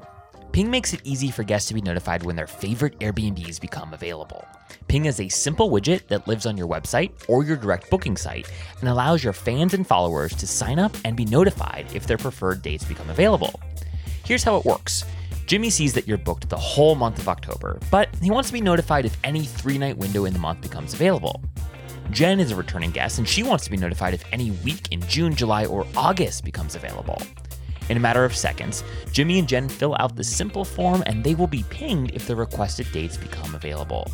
Ping 0.52 0.70
makes 0.70 0.92
it 0.92 1.00
easy 1.04 1.30
for 1.30 1.42
guests 1.42 1.68
to 1.68 1.74
be 1.74 1.80
notified 1.80 2.22
when 2.22 2.36
their 2.36 2.46
favorite 2.46 2.98
Airbnbs 3.00 3.60
become 3.60 3.92
available. 3.92 4.44
Ping 4.88 5.04
is 5.04 5.20
a 5.20 5.28
simple 5.28 5.70
widget 5.70 6.08
that 6.08 6.26
lives 6.26 6.46
on 6.46 6.56
your 6.56 6.68
website 6.68 7.12
or 7.28 7.44
your 7.44 7.56
direct 7.56 7.90
booking 7.90 8.16
site 8.16 8.50
and 8.80 8.88
allows 8.88 9.22
your 9.22 9.32
fans 9.32 9.74
and 9.74 9.86
followers 9.86 10.34
to 10.36 10.46
sign 10.46 10.78
up 10.78 10.96
and 11.04 11.16
be 11.16 11.24
notified 11.24 11.86
if 11.94 12.06
their 12.06 12.18
preferred 12.18 12.62
dates 12.62 12.84
become 12.84 13.10
available. 13.10 13.60
Here's 14.24 14.44
how 14.44 14.56
it 14.56 14.64
works 14.64 15.04
Jimmy 15.46 15.70
sees 15.70 15.92
that 15.94 16.06
you're 16.06 16.16
booked 16.16 16.48
the 16.48 16.56
whole 16.56 16.94
month 16.94 17.18
of 17.18 17.28
October, 17.28 17.80
but 17.90 18.08
he 18.22 18.30
wants 18.30 18.50
to 18.50 18.52
be 18.52 18.60
notified 18.60 19.04
if 19.04 19.16
any 19.24 19.44
three 19.44 19.78
night 19.78 19.96
window 19.96 20.24
in 20.24 20.32
the 20.32 20.38
month 20.38 20.60
becomes 20.60 20.94
available. 20.94 21.42
Jen 22.10 22.40
is 22.40 22.50
a 22.50 22.56
returning 22.56 22.90
guest 22.90 23.18
and 23.18 23.28
she 23.28 23.42
wants 23.42 23.64
to 23.64 23.70
be 23.70 23.76
notified 23.76 24.14
if 24.14 24.24
any 24.32 24.50
week 24.64 24.92
in 24.92 25.00
June, 25.02 25.34
July, 25.34 25.66
or 25.66 25.86
August 25.96 26.44
becomes 26.44 26.74
available. 26.74 27.20
In 27.88 27.96
a 27.96 28.00
matter 28.00 28.24
of 28.24 28.36
seconds, 28.36 28.84
Jimmy 29.10 29.40
and 29.40 29.48
Jen 29.48 29.68
fill 29.68 29.96
out 29.98 30.14
the 30.14 30.22
simple 30.22 30.64
form 30.64 31.02
and 31.06 31.24
they 31.24 31.34
will 31.34 31.48
be 31.48 31.64
pinged 31.70 32.12
if 32.12 32.28
the 32.28 32.36
requested 32.36 32.86
dates 32.92 33.16
become 33.16 33.54
available. 33.56 34.06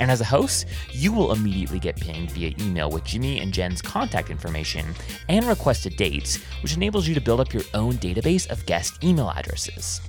And 0.00 0.10
as 0.10 0.20
a 0.20 0.24
host, 0.24 0.66
you 0.90 1.12
will 1.12 1.32
immediately 1.32 1.78
get 1.78 2.00
pinged 2.00 2.32
via 2.32 2.52
email 2.58 2.90
with 2.90 3.04
Jimmy 3.04 3.38
and 3.38 3.52
Jen's 3.52 3.80
contact 3.80 4.30
information 4.30 4.86
and 5.28 5.46
requested 5.46 5.96
dates, 5.96 6.38
which 6.62 6.74
enables 6.74 7.06
you 7.06 7.14
to 7.14 7.20
build 7.20 7.40
up 7.40 7.52
your 7.52 7.62
own 7.74 7.92
database 7.94 8.50
of 8.50 8.66
guest 8.66 9.04
email 9.04 9.30
addresses. 9.30 10.00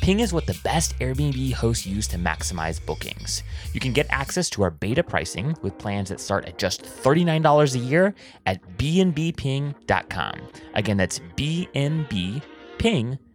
Ping 0.00 0.20
is 0.20 0.32
what 0.32 0.46
the 0.46 0.58
best 0.64 0.98
Airbnb 1.00 1.52
hosts 1.52 1.86
use 1.86 2.06
to 2.08 2.16
maximize 2.16 2.84
bookings. 2.84 3.42
You 3.74 3.80
can 3.80 3.92
get 3.92 4.06
access 4.08 4.48
to 4.50 4.62
our 4.62 4.70
beta 4.70 5.02
pricing 5.02 5.56
with 5.60 5.76
plans 5.76 6.08
that 6.08 6.20
start 6.20 6.46
at 6.46 6.56
just 6.56 6.82
$39 6.82 7.74
a 7.74 7.78
year 7.78 8.14
at 8.46 8.62
bnbping.com. 8.78 10.34
Again, 10.74 10.96
that's 10.96 11.18
bnbping.com 11.36 13.27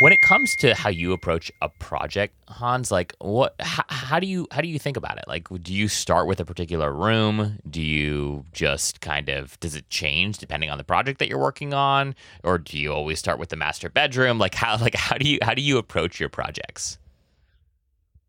when 0.00 0.12
it 0.12 0.22
comes 0.22 0.54
to 0.56 0.74
how 0.74 0.90
you 0.90 1.12
approach 1.12 1.50
a 1.60 1.68
project, 1.68 2.34
Hans, 2.48 2.90
like 2.90 3.14
what 3.20 3.54
how, 3.60 3.84
how, 3.88 4.20
do 4.20 4.26
you 4.26 4.46
how 4.50 4.60
do 4.60 4.68
you 4.68 4.78
think 4.78 4.96
about 4.96 5.18
it? 5.18 5.24
Like 5.26 5.48
do 5.62 5.74
you 5.74 5.88
start 5.88 6.26
with 6.26 6.40
a 6.40 6.44
particular 6.44 6.92
room? 6.92 7.58
Do 7.68 7.82
you 7.82 8.44
just 8.52 9.00
kind 9.00 9.28
of 9.28 9.58
does 9.60 9.74
it 9.74 9.88
change 9.90 10.38
depending 10.38 10.70
on 10.70 10.78
the 10.78 10.84
project 10.84 11.18
that 11.18 11.28
you're 11.28 11.38
working 11.38 11.74
on 11.74 12.14
or 12.44 12.58
do 12.58 12.78
you 12.78 12.92
always 12.92 13.18
start 13.18 13.38
with 13.38 13.48
the 13.50 13.56
master 13.56 13.88
bedroom? 13.88 14.38
Like 14.38 14.54
how 14.54 14.78
like 14.78 14.94
how 14.94 15.16
do 15.18 15.28
you 15.28 15.38
how 15.42 15.54
do 15.54 15.62
you 15.62 15.78
approach 15.78 16.20
your 16.20 16.28
projects? 16.28 16.98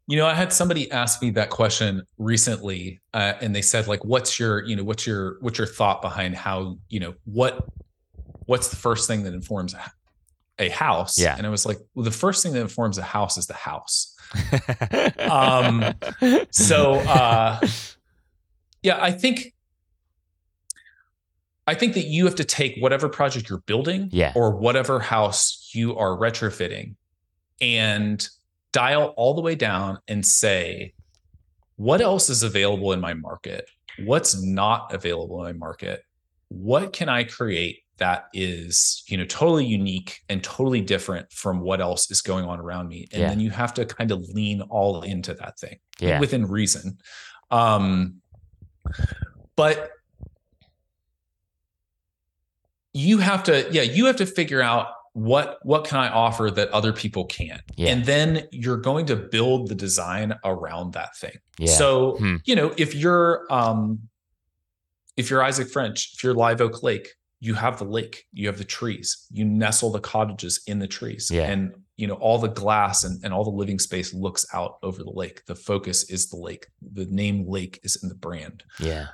You 0.08 0.18
know, 0.18 0.26
I 0.26 0.34
had 0.34 0.52
somebody 0.52 0.90
ask 0.92 1.22
me 1.22 1.30
that 1.32 1.52
question 1.52 2.02
recently, 2.18 3.00
uh, 3.14 3.34
and 3.42 3.56
they 3.56 3.62
said, 3.62 3.86
like, 3.86 4.04
"What's 4.04 4.40
your, 4.40 4.64
you 4.66 4.76
know, 4.76 4.84
what's 4.84 5.06
your, 5.06 5.38
what's 5.42 5.60
your 5.60 5.68
thought 5.68 6.02
behind 6.02 6.36
how, 6.36 6.80
you 6.90 7.00
know, 7.00 7.14
what, 7.26 7.64
what's 8.48 8.70
the 8.70 8.76
first 8.76 9.08
thing 9.08 9.22
that 9.26 9.36
informs 9.36 9.76
a 10.60 10.70
house. 10.70 11.18
Yeah. 11.18 11.36
And 11.36 11.46
it 11.46 11.50
was 11.50 11.66
like, 11.66 11.78
well, 11.96 12.04
the 12.04 12.12
first 12.12 12.44
thing 12.44 12.54
that 12.54 12.62
informs 12.62 12.98
a 12.98 13.04
house 13.04 13.38
is 13.38 13.48
the 13.48 13.54
house. 13.54 14.16
um, 15.20 15.84
so 16.52 16.96
uh, 16.96 17.60
yeah, 18.84 19.02
I 19.02 19.12
think 19.12 19.54
I 21.66 21.76
think 21.76 21.94
that 21.94 22.06
you 22.06 22.26
have 22.26 22.36
to 22.36 22.44
take 22.44 22.78
whatever 22.80 23.10
project 23.10 23.50
you're 23.50 23.60
building 23.60 24.10
yeah. 24.12 24.34
or 24.36 24.56
whatever 24.56 25.00
house 25.00 25.70
you 25.74 25.96
are 25.98 26.18
retrofitting 26.18 26.96
and 27.62 28.28
dial 28.72 29.14
all 29.18 29.36
the 29.36 29.42
way 29.42 29.54
down 29.54 30.00
and 30.08 30.26
say, 30.26 30.94
what 31.76 32.02
else 32.02 32.30
is 32.30 32.42
available 32.42 32.92
in 32.92 33.00
my 33.00 33.14
market? 33.14 33.70
What's 34.00 34.42
not 34.42 34.94
available 34.94 35.46
in 35.46 35.58
my 35.58 35.66
market? 35.66 36.04
What 36.48 36.92
can 36.92 37.08
I 37.08 37.24
create 37.24 37.84
that 38.00 38.28
is 38.34 39.04
you 39.08 39.18
know 39.18 39.26
totally 39.26 39.66
unique 39.66 40.22
and 40.30 40.44
totally 40.44 40.82
different 40.82 41.32
from 41.32 41.60
what 41.62 41.80
else 41.80 42.10
is 42.10 42.22
going 42.22 42.46
on 42.46 42.60
around 42.60 42.88
me 42.88 43.08
and 43.12 43.22
yeah. 43.22 43.30
then 43.30 43.40
you 43.40 43.50
have 43.50 43.74
to 43.74 43.86
kind 43.86 44.12
of 44.12 44.20
lean 44.30 44.62
all 44.64 45.02
into 45.04 45.34
that 45.34 45.60
thing 45.60 45.78
yeah. 46.00 46.20
within 46.20 46.46
reason 46.46 46.98
um 47.52 48.16
but 49.56 49.92
you 52.94 53.20
have 53.20 53.44
to 53.44 53.68
yeah 53.72 53.82
you 53.82 54.06
have 54.06 54.16
to 54.16 54.26
figure 54.26 54.62
out 54.62 54.88
what 55.14 55.60
what 55.64 55.86
can 55.86 56.00
i 56.00 56.10
offer 56.10 56.50
that 56.50 56.70
other 56.70 56.94
people 56.94 57.26
can't 57.26 57.62
yeah. 57.76 57.90
and 57.90 58.06
then 58.06 58.48
you're 58.52 58.78
going 58.78 59.06
to 59.06 59.16
build 59.16 59.68
the 59.68 59.76
design 59.76 60.34
around 60.44 60.94
that 60.94 61.16
thing 61.18 61.38
yeah. 61.58 61.72
so 61.72 62.16
hmm. 62.18 62.36
you 62.46 62.56
know 62.56 62.74
if 62.78 62.96
you're 62.96 63.46
um 63.50 64.00
if 65.18 65.30
you're 65.30 65.44
isaac 65.44 65.70
french 65.70 66.14
if 66.14 66.24
you're 66.24 66.34
live 66.34 66.62
oak 66.62 66.84
lake 66.84 67.10
you 67.40 67.54
have 67.54 67.80
the 67.80 67.86
lake, 67.86 68.26
you 68.34 68.48
have 68.48 68.58
the 68.58 68.64
trees, 68.64 69.28
you 69.32 69.46
nestle 69.46 69.92
the 69.92 70.00
cottages 70.00 70.62
in 70.68 70.80
the 70.80 70.88
trees. 70.88 71.30
Yeah. 71.32 71.50
And 71.50 71.74
you 71.96 72.08
know, 72.08 72.16
all 72.16 72.38
the 72.38 72.48
glass 72.48 73.04
and, 73.04 73.20
and 73.26 73.34
all 73.34 73.44
the 73.44 73.50
living 73.50 73.78
space 73.78 74.14
looks 74.14 74.46
out 74.54 74.78
over 74.84 75.04
the 75.04 75.12
lake. 75.12 75.46
The 75.48 75.56
focus 75.56 76.10
is 76.10 76.30
the 76.30 76.38
lake. 76.38 76.68
The 76.94 77.06
name 77.06 77.46
lake 77.46 77.80
is 77.84 78.02
in 78.02 78.08
the 78.08 78.16
brand. 78.16 78.64
Yeah. 78.80 79.08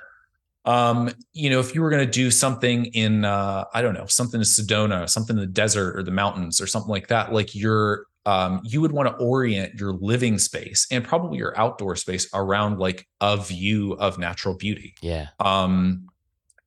Um, 0.66 1.12
you 1.34 1.50
know, 1.50 1.60
if 1.60 1.74
you 1.74 1.82
were 1.82 1.90
going 1.90 2.06
to 2.06 2.12
do 2.12 2.30
something 2.30 2.86
in 2.86 3.26
uh, 3.26 3.66
I 3.74 3.82
don't 3.82 3.94
know, 3.94 4.06
something 4.08 4.40
in 4.40 4.46
Sedona, 4.46 5.10
something 5.10 5.36
in 5.36 5.42
the 5.42 5.48
desert 5.48 5.98
or 5.98 6.04
the 6.04 6.12
mountains 6.12 6.62
or 6.62 6.68
something 6.68 6.90
like 6.90 7.08
that, 7.08 7.34
like 7.34 7.56
you're 7.56 8.06
um, 8.26 8.62
you 8.64 8.82
would 8.82 8.92
want 8.92 9.08
to 9.08 9.16
orient 9.24 9.80
your 9.80 9.94
living 9.94 10.40
space 10.40 10.88
and 10.90 11.04
probably 11.04 11.38
your 11.38 11.58
outdoor 11.60 11.96
space 11.96 12.28
around 12.34 12.80
like 12.80 13.08
a 13.22 13.38
view 13.38 13.94
of 13.94 14.18
natural 14.18 14.56
beauty. 14.56 14.96
Yeah. 15.02 15.28
Um, 15.40 16.08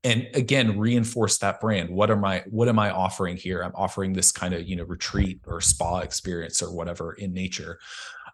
and 0.08 0.26
again 0.32 0.78
reinforce 0.78 1.36
that 1.38 1.60
brand. 1.60 1.90
What 1.90 2.10
am 2.10 2.24
i 2.24 2.42
what 2.48 2.68
am 2.68 2.78
i 2.78 2.90
offering 2.90 3.36
here? 3.36 3.60
I'm 3.60 3.74
offering 3.74 4.14
this 4.14 4.32
kind 4.32 4.54
of 4.54 4.66
you 4.66 4.74
know 4.74 4.84
retreat 4.84 5.40
or 5.46 5.60
spa 5.60 5.98
experience 5.98 6.62
or 6.62 6.72
whatever 6.72 7.12
in 7.12 7.34
nature 7.34 7.78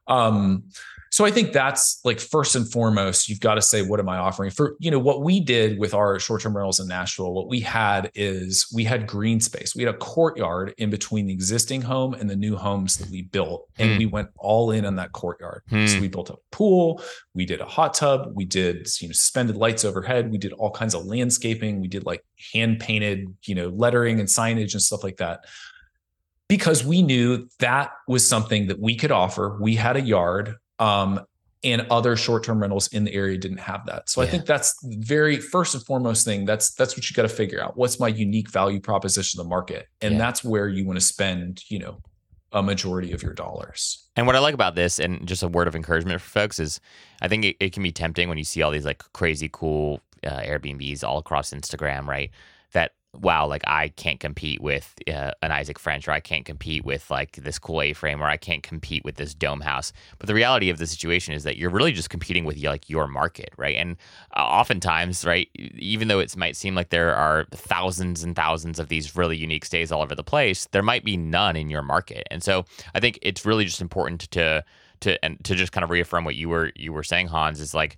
um 0.06 0.64
so 1.14 1.24
I 1.24 1.30
think 1.30 1.52
that's 1.52 2.00
like 2.02 2.18
first 2.18 2.56
and 2.56 2.68
foremost, 2.68 3.28
you've 3.28 3.38
got 3.38 3.54
to 3.54 3.62
say, 3.62 3.82
what 3.82 4.00
am 4.00 4.08
I 4.08 4.16
offering? 4.16 4.50
For 4.50 4.74
you 4.80 4.90
know, 4.90 4.98
what 4.98 5.22
we 5.22 5.38
did 5.38 5.78
with 5.78 5.94
our 5.94 6.18
short-term 6.18 6.56
rentals 6.56 6.80
in 6.80 6.88
Nashville, 6.88 7.32
what 7.32 7.46
we 7.46 7.60
had 7.60 8.10
is 8.16 8.66
we 8.74 8.82
had 8.82 9.06
green 9.06 9.38
space. 9.38 9.76
We 9.76 9.84
had 9.84 9.94
a 9.94 9.98
courtyard 9.98 10.74
in 10.76 10.90
between 10.90 11.26
the 11.26 11.32
existing 11.32 11.82
home 11.82 12.14
and 12.14 12.28
the 12.28 12.34
new 12.34 12.56
homes 12.56 12.96
that 12.96 13.08
we 13.10 13.22
built. 13.22 13.68
And 13.78 13.92
Hmm. 13.92 13.98
we 13.98 14.06
went 14.06 14.30
all 14.38 14.72
in 14.72 14.84
on 14.84 14.96
that 14.96 15.12
courtyard. 15.12 15.62
Hmm. 15.68 15.86
So 15.86 16.00
we 16.00 16.08
built 16.08 16.30
a 16.30 16.36
pool, 16.50 17.00
we 17.32 17.46
did 17.46 17.60
a 17.60 17.64
hot 17.64 17.94
tub, 17.94 18.32
we 18.34 18.44
did 18.44 18.88
you 19.00 19.06
know 19.06 19.12
suspended 19.12 19.54
lights 19.54 19.84
overhead, 19.84 20.32
we 20.32 20.38
did 20.38 20.52
all 20.54 20.72
kinds 20.72 20.96
of 20.96 21.06
landscaping, 21.06 21.80
we 21.80 21.86
did 21.86 22.04
like 22.04 22.24
hand 22.52 22.80
painted, 22.80 23.32
you 23.44 23.54
know, 23.54 23.68
lettering 23.68 24.18
and 24.18 24.28
signage 24.28 24.72
and 24.72 24.82
stuff 24.82 25.04
like 25.04 25.18
that 25.18 25.44
because 26.48 26.84
we 26.84 27.02
knew 27.02 27.48
that 27.58 27.92
was 28.06 28.28
something 28.28 28.66
that 28.68 28.78
we 28.78 28.96
could 28.96 29.12
offer. 29.12 29.58
We 29.60 29.76
had 29.76 29.96
a 29.96 30.00
yard, 30.00 30.56
um, 30.78 31.20
and 31.62 31.86
other 31.90 32.14
short-term 32.14 32.60
rentals 32.60 32.88
in 32.88 33.04
the 33.04 33.14
area 33.14 33.38
didn't 33.38 33.56
have 33.56 33.86
that. 33.86 34.10
So 34.10 34.20
I 34.20 34.26
think 34.26 34.44
that's 34.44 34.78
the 34.82 34.96
very 34.98 35.38
first 35.38 35.74
and 35.74 35.82
foremost 35.82 36.26
thing. 36.26 36.44
That's 36.44 36.74
that's 36.74 36.94
what 36.94 37.08
you 37.08 37.14
got 37.14 37.22
to 37.22 37.28
figure 37.30 37.62
out. 37.62 37.74
What's 37.74 37.98
my 37.98 38.08
unique 38.08 38.50
value 38.50 38.80
proposition 38.80 39.38
to 39.38 39.44
the 39.44 39.48
market, 39.48 39.86
and 40.02 40.12
Yeah. 40.12 40.18
that's 40.18 40.44
where 40.44 40.68
you 40.68 40.84
want 40.84 40.98
to 40.98 41.04
spend, 41.04 41.62
you 41.70 41.78
know, 41.78 42.02
a 42.52 42.62
majority 42.62 43.12
of 43.12 43.22
your 43.22 43.32
dollars. 43.32 44.06
And 44.14 44.26
what 44.26 44.36
I 44.36 44.40
like 44.40 44.52
about 44.54 44.74
this, 44.74 44.98
and 44.98 45.26
just 45.26 45.42
a 45.42 45.48
word 45.48 45.66
of 45.66 45.74
encouragement 45.74 46.20
for 46.20 46.28
folks, 46.28 46.58
is 46.58 46.80
I 47.22 47.28
think 47.28 47.46
it, 47.46 47.56
it 47.58 47.72
can 47.72 47.82
be 47.82 47.92
tempting 47.92 48.28
when 48.28 48.36
you 48.36 48.44
see 48.44 48.60
all 48.60 48.70
these 48.70 48.84
like 48.84 49.02
crazy 49.14 49.48
cool 49.50 50.00
uh, 50.22 50.40
Airbnbs 50.40 51.02
all 51.02 51.16
across 51.16 51.50
Instagram, 51.50 52.06
right? 52.06 52.30
Wow, 53.20 53.46
like 53.46 53.62
I 53.66 53.88
can't 53.88 54.20
compete 54.20 54.60
with 54.60 54.94
uh, 55.08 55.32
an 55.42 55.52
Isaac 55.52 55.78
French, 55.78 56.08
or 56.08 56.10
I 56.10 56.20
can't 56.20 56.44
compete 56.44 56.84
with 56.84 57.10
like 57.10 57.32
this 57.32 57.58
cool 57.58 57.82
A 57.82 57.92
frame, 57.92 58.22
or 58.22 58.26
I 58.26 58.36
can't 58.36 58.62
compete 58.62 59.04
with 59.04 59.16
this 59.16 59.34
dome 59.34 59.60
house. 59.60 59.92
But 60.18 60.26
the 60.26 60.34
reality 60.34 60.70
of 60.70 60.78
the 60.78 60.86
situation 60.86 61.34
is 61.34 61.44
that 61.44 61.56
you're 61.56 61.70
really 61.70 61.92
just 61.92 62.10
competing 62.10 62.44
with 62.44 62.62
like 62.62 62.90
your 62.90 63.06
market, 63.06 63.50
right? 63.56 63.76
And 63.76 63.96
uh, 64.36 64.40
oftentimes, 64.40 65.24
right, 65.24 65.48
even 65.54 66.08
though 66.08 66.18
it 66.18 66.36
might 66.36 66.56
seem 66.56 66.74
like 66.74 66.90
there 66.90 67.14
are 67.14 67.46
thousands 67.52 68.22
and 68.22 68.34
thousands 68.34 68.78
of 68.78 68.88
these 68.88 69.16
really 69.16 69.36
unique 69.36 69.64
stays 69.64 69.92
all 69.92 70.02
over 70.02 70.14
the 70.14 70.24
place, 70.24 70.66
there 70.72 70.82
might 70.82 71.04
be 71.04 71.16
none 71.16 71.56
in 71.56 71.70
your 71.70 71.82
market. 71.82 72.26
And 72.30 72.42
so 72.42 72.64
I 72.94 73.00
think 73.00 73.18
it's 73.22 73.44
really 73.44 73.64
just 73.64 73.80
important 73.80 74.30
to 74.32 74.64
to 75.00 75.24
and 75.24 75.42
to 75.44 75.54
just 75.54 75.72
kind 75.72 75.84
of 75.84 75.90
reaffirm 75.90 76.24
what 76.24 76.34
you 76.34 76.48
were 76.48 76.72
you 76.74 76.92
were 76.92 77.02
saying, 77.02 77.28
Hans, 77.28 77.60
is 77.60 77.74
like 77.74 77.96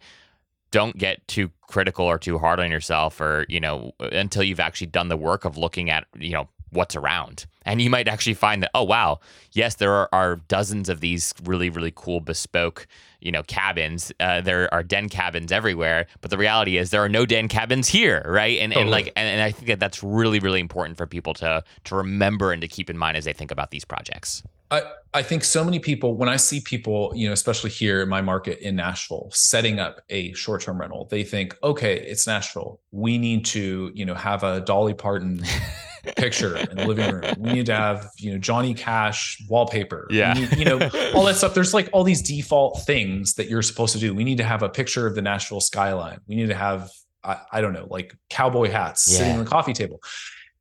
don't 0.76 0.98
get 0.98 1.26
too 1.26 1.50
critical 1.62 2.04
or 2.04 2.18
too 2.18 2.36
hard 2.36 2.60
on 2.60 2.70
yourself 2.70 3.18
or 3.18 3.46
you 3.48 3.58
know 3.58 3.92
until 3.98 4.42
you've 4.42 4.60
actually 4.60 4.86
done 4.86 5.08
the 5.08 5.16
work 5.16 5.46
of 5.46 5.56
looking 5.56 5.88
at 5.88 6.06
you 6.18 6.32
know 6.32 6.46
what's 6.70 6.96
around. 6.96 7.46
And 7.64 7.82
you 7.82 7.90
might 7.90 8.08
actually 8.08 8.34
find 8.34 8.62
that 8.62 8.70
oh 8.74 8.84
wow 8.84 9.20
yes 9.52 9.76
there 9.76 9.92
are, 9.92 10.08
are 10.12 10.36
dozens 10.48 10.88
of 10.88 11.00
these 11.00 11.34
really 11.44 11.70
really 11.70 11.92
cool 11.94 12.20
bespoke 12.20 12.86
you 13.20 13.32
know 13.32 13.42
cabins. 13.44 14.12
Uh, 14.20 14.40
there 14.40 14.72
are 14.72 14.82
den 14.82 15.08
cabins 15.08 15.50
everywhere. 15.50 16.06
But 16.20 16.30
the 16.30 16.38
reality 16.38 16.76
is 16.78 16.90
there 16.90 17.02
are 17.02 17.08
no 17.08 17.26
den 17.26 17.48
cabins 17.48 17.88
here 17.88 18.22
right? 18.26 18.58
And, 18.58 18.72
and 18.72 18.90
like 18.90 19.12
and, 19.16 19.28
and 19.28 19.42
i 19.42 19.50
think 19.50 19.66
that 19.68 19.80
that's 19.80 20.02
really 20.02 20.38
really 20.38 20.60
important 20.60 20.96
for 20.98 21.06
people 21.06 21.34
to 21.34 21.62
to 21.84 21.96
remember 21.96 22.52
and 22.52 22.60
to 22.62 22.68
keep 22.68 22.90
in 22.90 22.98
mind 22.98 23.16
as 23.16 23.24
they 23.24 23.32
think 23.32 23.50
about 23.50 23.70
these 23.70 23.84
projects. 23.84 24.42
I, 24.70 24.82
I 25.14 25.22
think 25.22 25.44
so 25.44 25.64
many 25.64 25.78
people, 25.78 26.16
when 26.16 26.28
I 26.28 26.36
see 26.36 26.60
people, 26.60 27.12
you 27.14 27.28
know, 27.28 27.32
especially 27.32 27.70
here 27.70 28.02
in 28.02 28.08
my 28.08 28.20
market 28.20 28.58
in 28.58 28.76
Nashville, 28.76 29.30
setting 29.32 29.78
up 29.78 30.00
a 30.10 30.32
short 30.32 30.62
term 30.62 30.80
rental, 30.80 31.06
they 31.10 31.22
think, 31.22 31.56
okay, 31.62 32.00
it's 32.00 32.26
Nashville. 32.26 32.80
We 32.90 33.16
need 33.16 33.44
to, 33.46 33.92
you 33.94 34.04
know, 34.04 34.14
have 34.14 34.42
a 34.42 34.60
Dolly 34.60 34.94
Parton 34.94 35.42
picture 36.16 36.56
in 36.56 36.76
the 36.76 36.86
living 36.86 37.10
room. 37.14 37.34
We 37.38 37.52
need 37.52 37.66
to 37.66 37.74
have, 37.74 38.08
you 38.18 38.32
know, 38.32 38.38
Johnny 38.38 38.74
Cash 38.74 39.42
wallpaper. 39.48 40.06
We 40.10 40.18
Yeah. 40.18 40.32
need, 40.34 40.56
you 40.56 40.64
know, 40.64 40.78
all 41.14 41.24
that 41.24 41.36
stuff. 41.36 41.54
There's 41.54 41.74
like 41.74 41.88
all 41.92 42.04
these 42.04 42.22
default 42.22 42.82
things 42.86 43.34
that 43.34 43.48
you're 43.48 43.62
supposed 43.62 43.92
to 43.94 43.98
do. 43.98 44.14
We 44.14 44.24
need 44.24 44.38
to 44.38 44.44
have 44.44 44.62
a 44.62 44.68
picture 44.68 45.06
of 45.06 45.14
the 45.14 45.22
Nashville 45.22 45.60
skyline. 45.60 46.18
We 46.26 46.36
need 46.36 46.48
to 46.48 46.54
have, 46.54 46.90
I, 47.24 47.38
I 47.52 47.60
don't 47.60 47.72
know, 47.72 47.86
like 47.90 48.14
cowboy 48.30 48.70
hats 48.70 49.02
sitting 49.02 49.32
on 49.32 49.38
the 49.44 49.50
coffee 49.50 49.72
table. 49.72 50.00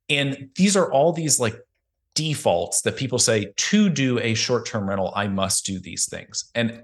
And 0.08 0.48
these 0.56 0.76
are 0.76 0.90
all 0.90 1.12
these 1.12 1.38
like 1.40 1.56
defaults 2.14 2.82
that 2.82 2.96
people 2.96 3.18
say 3.18 3.52
to 3.56 3.88
do 3.88 4.18
a 4.20 4.34
short-term 4.34 4.88
rental, 4.88 5.12
I 5.14 5.28
must 5.28 5.66
do 5.66 5.78
these 5.78 6.06
things. 6.08 6.50
And 6.54 6.82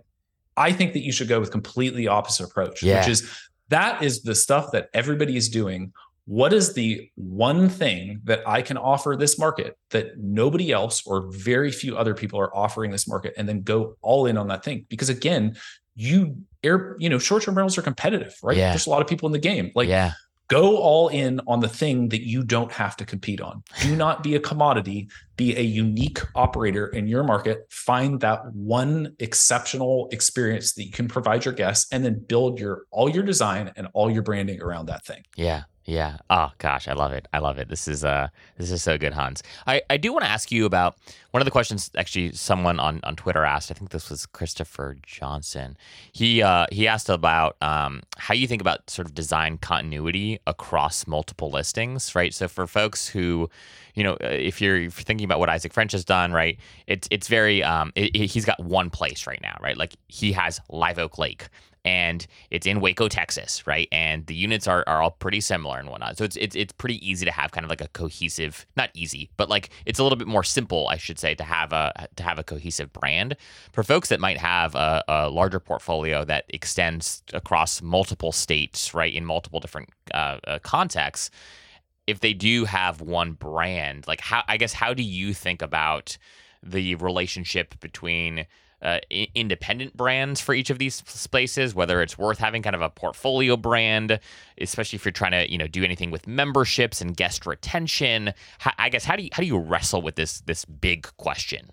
I 0.57 0.73
think 0.73 0.93
that 0.93 1.01
you 1.03 1.13
should 1.13 1.29
go 1.29 1.41
with 1.41 1.51
completely 1.51 2.07
opposite 2.07 2.45
approach, 2.45 2.83
Yeah. 2.83 2.99
which 3.01 3.09
is 3.09 3.31
that 3.69 4.03
is 4.03 4.23
the 4.23 4.35
stuff 4.35 4.73
that 4.73 4.89
everybody 4.93 5.37
is 5.37 5.49
doing. 5.49 5.93
What 6.27 6.53
is 6.53 6.75
the 6.75 7.11
one 7.17 7.69
thing 7.69 8.21
that 8.25 8.47
I 8.47 8.63
can 8.63 8.77
offer 8.77 9.17
this 9.19 9.39
market 9.39 9.77
that 9.91 10.19
nobody 10.19 10.71
else 10.71 11.05
or 11.05 11.31
very 11.33 11.73
few 11.73 11.97
other 11.97 12.15
people 12.15 12.39
are 12.39 12.55
offering 12.57 12.93
this 12.93 13.09
market 13.09 13.35
and 13.37 13.49
then 13.49 13.63
go 13.63 13.97
all 14.03 14.27
in 14.27 14.37
on 14.37 14.47
that 14.49 14.65
thing? 14.65 14.87
Because 14.89 15.09
again, 15.09 15.57
you 15.95 16.37
air, 16.63 16.97
you 17.01 17.09
know, 17.09 17.19
short-term 17.19 17.57
rentals 17.57 17.77
are 17.77 17.83
competitive, 17.83 18.37
right? 18.43 18.57
Yeah. 18.57 18.71
There's 18.71 18.87
a 18.87 18.91
lot 18.91 19.03
of 19.03 19.09
people 19.09 19.27
in 19.27 19.33
the 19.33 19.39
game. 19.39 19.73
Like 19.75 19.89
yeah. 19.89 20.13
go 20.47 20.77
all 20.77 21.09
in 21.09 21.41
on 21.49 21.59
the 21.59 21.69
thing 21.69 22.09
that 22.11 22.23
you 22.27 22.45
don't 22.45 22.71
have 22.71 22.97
to 22.99 23.05
compete 23.05 23.41
on. 23.41 23.65
Do 23.81 23.97
not 23.97 24.23
be 24.23 24.37
a 24.37 24.41
commodity, 24.41 25.09
be 25.37 25.57
a 25.57 25.63
unique 25.63 26.21
operator 26.37 26.87
in 26.87 27.09
your 27.09 27.25
market. 27.25 27.67
Find 27.69 28.21
that 28.21 28.47
one 28.55 29.17
exceptional 29.19 30.09
experience 30.13 30.75
that 30.75 30.85
you 30.85 30.93
can 30.93 31.09
provide 31.09 31.45
your 31.45 31.55
guests 31.55 31.93
and 31.93 32.05
then 32.05 32.25
build 32.29 32.61
your 32.61 32.85
all 32.93 33.09
your 33.09 33.25
design 33.25 33.73
and 33.75 33.89
all 33.93 34.09
your 34.09 34.23
branding 34.23 34.63
around 34.63 34.87
that 34.87 35.05
thing. 35.05 35.25
Yeah. 35.37 35.65
Yeah. 35.85 36.19
Oh 36.31 36.53
gosh, 36.59 36.87
I 36.87 36.93
love 36.93 37.13
it. 37.13 37.27
I 37.33 37.39
love 37.41 37.59
it. 37.59 37.69
This 37.69 37.89
is 37.89 38.05
uh 38.05 38.29
this 38.57 38.71
is 38.71 38.83
so 38.85 38.97
good, 38.99 39.13
Hans. 39.13 39.43
I, 39.67 39.83
I 39.91 39.97
do 39.97 40.13
want 40.13 40.25
to 40.25 40.31
ask 40.31 40.53
you 40.53 40.65
about 40.65 40.97
one 41.33 41.41
of 41.41 41.45
the 41.45 41.51
questions 41.51 41.91
actually 41.97 42.33
someone 42.33 42.79
on, 42.79 43.01
on 43.03 43.17
Twitter 43.17 43.45
asked. 43.45 43.71
I 43.73 43.75
think 43.75 43.91
this 43.91 44.09
was 44.09 44.27
Christopher 44.27 44.97
Johnson. 45.03 45.77
He 46.13 46.41
uh 46.41 46.67
he 46.71 46.87
asked 46.87 47.09
about 47.09 47.57
um 47.63 48.03
how 48.17 48.33
you 48.33 48.47
think 48.47 48.61
about 48.61 48.89
sort 48.91 49.09
of 49.09 49.15
design 49.15 49.59
continuity 49.59 50.39
across 50.47 51.09
multiple 51.09 51.51
listings, 51.51 52.15
right? 52.15 52.33
So 52.33 52.47
for 52.47 52.69
folks 52.69 53.09
who 53.09 53.51
you 53.95 54.03
know, 54.05 54.13
uh, 54.15 54.29
if 54.29 54.61
you're, 54.63 54.77
if 54.77 54.97
you're 54.99 55.05
thinking 55.05 55.25
about 55.25 55.39
what 55.39 55.49
Isaac 55.51 55.73
French 55.73 55.93
has 55.93 56.05
done, 56.05 56.33
right? 56.33 56.59
It's 56.87 57.09
it's 57.11 57.29
very 57.29 57.63
um, 57.63 57.93
it, 57.97 58.15
it- 58.15 58.27
he's 58.31 58.45
got 58.45 58.61
one 58.63 58.89
place 58.89 59.27
right 59.27 59.41
now, 59.43 59.59
right? 59.61 59.77
Like 59.77 59.95
he 60.09 60.33
has 60.33 60.61
Live 60.71 60.99
Oak 60.99 61.19
Lake, 61.19 61.49
and 61.85 62.27
it's 62.51 62.67
in 62.67 62.81
Waco, 62.81 63.09
Texas, 63.09 63.67
right? 63.67 63.89
And 63.91 64.27
the 64.27 64.35
units 64.35 64.69
are, 64.69 64.85
are 64.87 65.03
all 65.03 65.11
pretty 65.11 65.41
similar 65.41 65.79
and 65.79 65.89
whatnot. 65.89 66.17
So 66.17 66.25
it's, 66.25 66.37
it's 66.37 66.55
it's 66.55 66.73
pretty 66.73 67.07
easy 67.07 67.25
to 67.27 67.33
have 67.33 67.51
kind 67.51 67.65
of 67.65 67.71
like 67.71 67.81
a 67.81 67.89
cohesive, 67.89 68.67
not 68.77 68.91
easy, 68.95 69.31
but 69.37 69.49
like 69.49 69.71
it's 69.85 69.99
a 69.99 70.03
little 70.03 70.17
bit 70.17 70.29
more 70.29 70.45
simple, 70.45 70.89
I 70.89 70.97
should 70.97 71.19
say, 71.19 71.35
to 71.35 71.45
have 71.45 71.73
a 71.73 72.09
to 72.17 72.23
have 72.23 72.39
a 72.39 72.45
cohesive 72.45 72.93
brand. 72.93 73.37
For 73.73 73.83
folks 73.83 74.09
that 74.11 74.21
might 74.21 74.39
have 74.39 74.75
a, 74.75 75.03
a 75.09 75.29
larger 75.29 75.61
portfolio 75.61 76.25
that 76.25 76.45
extends 76.49 77.23
across 77.33 77.83
multiple 77.83 78.33
states, 78.33 78.95
right, 78.95 79.13
in 79.13 79.25
multiple 79.25 79.61
different 79.61 79.89
uh, 80.15 80.39
uh, 80.47 80.59
contexts, 80.61 81.31
if 82.07 82.21
they 82.21 82.33
do 82.33 82.65
have 82.65 83.01
one 83.01 83.33
brand, 83.33 84.07
like 84.07 84.21
how 84.21 84.43
I 84.47 84.57
guess 84.57 84.73
how 84.73 84.95
do 84.95 85.03
you 85.03 85.35
think 85.35 85.63
about 85.63 86.17
the 86.63 86.95
relationship 86.97 87.79
between 87.81 88.47
uh, 88.83 88.99
independent 89.35 89.97
brands 89.97 90.41
for 90.41 90.55
each 90.55 90.71
of 90.71 90.79
these 90.79 91.03
spaces, 91.07 91.75
whether 91.75 92.03
it's 92.03 92.19
worth 92.19 92.39
having 92.39 92.63
kind 92.63 92.75
of 92.75 92.83
a 92.83 92.91
portfolio 92.91 93.57
brand, 93.57 94.19
especially 94.61 94.97
if 94.97 95.05
you're 95.05 95.13
trying 95.13 95.33
to, 95.33 95.51
you 95.51 95.59
know, 95.59 95.67
do 95.67 95.85
anything 95.85 96.11
with 96.11 96.27
memberships 96.27 97.01
and 97.01 97.17
guest 97.17 97.47
retention. 97.47 98.33
I 98.79 98.89
guess 98.89 99.05
how 99.05 99.17
do 99.17 99.23
you 99.23 99.31
how 99.33 99.41
do 99.41 99.47
you 99.47 99.59
wrestle 99.59 100.03
with 100.03 100.17
this 100.17 100.41
this 100.41 100.65
big 100.65 101.09
question? 101.17 101.71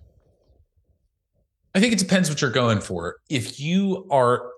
I 1.75 1.79
think 1.79 1.93
it 1.93 1.99
depends 1.99 2.29
what 2.29 2.41
you're 2.41 2.51
going 2.51 2.81
for. 2.81 3.17
If 3.29 3.59
you 3.59 4.07
are, 4.09 4.49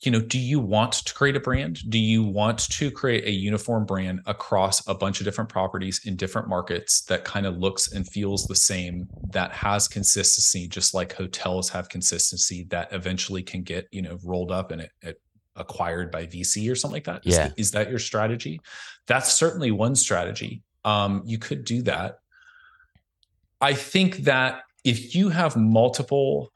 you 0.00 0.10
know, 0.10 0.20
do 0.20 0.38
you 0.38 0.60
want 0.60 0.92
to 0.92 1.14
create 1.14 1.36
a 1.36 1.40
brand? 1.40 1.78
Do 1.88 1.98
you 1.98 2.22
want 2.22 2.58
to 2.70 2.90
create 2.90 3.24
a 3.24 3.30
uniform 3.30 3.86
brand 3.86 4.20
across 4.26 4.86
a 4.86 4.94
bunch 4.94 5.20
of 5.20 5.24
different 5.24 5.48
properties 5.48 6.02
in 6.04 6.16
different 6.16 6.48
markets 6.48 7.02
that 7.04 7.24
kind 7.24 7.46
of 7.46 7.56
looks 7.56 7.92
and 7.92 8.06
feels 8.06 8.46
the 8.46 8.54
same, 8.54 9.08
that 9.30 9.52
has 9.52 9.88
consistency, 9.88 10.68
just 10.68 10.92
like 10.92 11.14
hotels 11.14 11.70
have 11.70 11.88
consistency 11.88 12.64
that 12.68 12.92
eventually 12.92 13.42
can 13.42 13.62
get, 13.62 13.88
you 13.90 14.02
know, 14.02 14.18
rolled 14.22 14.52
up 14.52 14.70
and 14.70 14.82
it, 14.82 14.90
it 15.00 15.20
acquired 15.56 16.10
by 16.10 16.26
VC 16.26 16.70
or 16.70 16.74
something 16.74 16.96
like 16.96 17.04
that? 17.04 17.26
Is 17.26 17.34
Yeah. 17.34 17.44
th- 17.44 17.54
is 17.56 17.70
that 17.70 17.88
your 17.88 17.98
strategy? 17.98 18.60
That's 19.06 19.32
certainly 19.32 19.70
one 19.70 19.94
strategy. 19.96 20.62
Um, 20.84 21.22
you 21.24 21.38
could 21.38 21.64
do 21.64 21.80
that. 21.82 22.18
I 23.62 23.72
think 23.72 24.18
that 24.18 24.62
if 24.84 25.14
you 25.14 25.30
have 25.30 25.56
multiple 25.56 26.52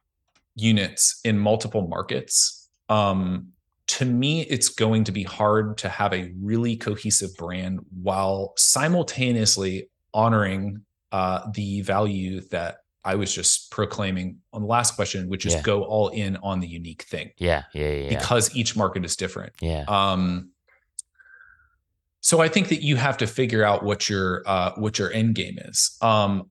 units 0.55 1.21
in 1.25 1.39
multiple 1.39 1.89
markets, 1.89 2.60
um, 2.91 3.53
to 3.87 4.05
me, 4.05 4.43
it's 4.43 4.69
going 4.69 5.05
to 5.05 5.13
be 5.13 5.23
hard 5.23 5.79
to 5.79 5.89
have 5.89 6.13
a 6.13 6.33
really 6.41 6.77
cohesive 6.77 7.31
brand 7.37 7.81
while 8.03 8.53
simultaneously 8.57 9.89
honoring 10.15 10.85
uh, 11.13 11.51
the 11.55 11.81
value 11.81 12.41
that 12.51 12.79
I 13.05 13.15
was 13.15 13.35
just 13.35 13.71
proclaiming 13.71 14.37
on 14.53 14.61
the 14.63 14.69
last 14.69 14.95
question, 14.95 15.29
which 15.29 15.47
is 15.47 15.55
Yeah. 15.55 15.63
go 15.63 15.83
all 15.85 16.09
in 16.11 16.37
on 16.37 16.61
the 16.61 16.69
unique 16.69 17.03
thing 17.05 17.31
Yeah, 17.39 17.65
yeah, 17.73 17.89
yeah, 17.89 18.11
yeah. 18.11 18.19
because 18.19 18.55
each 18.55 18.77
market 18.77 19.05
is 19.05 19.17
different. 19.17 19.55
yeah. 19.61 19.85
Um, 19.89 20.51
so 22.21 22.41
I 22.43 22.49
think 22.49 22.69
that 22.69 22.83
you 22.83 22.97
have 22.97 23.17
to 23.19 23.27
figure 23.27 23.65
out 23.65 23.83
what 23.83 24.09
your 24.11 24.43
uh, 24.47 24.73
what 24.77 24.99
your 24.99 25.11
end 25.13 25.35
game 25.35 25.59
is. 25.59 25.97
Um, 26.03 26.51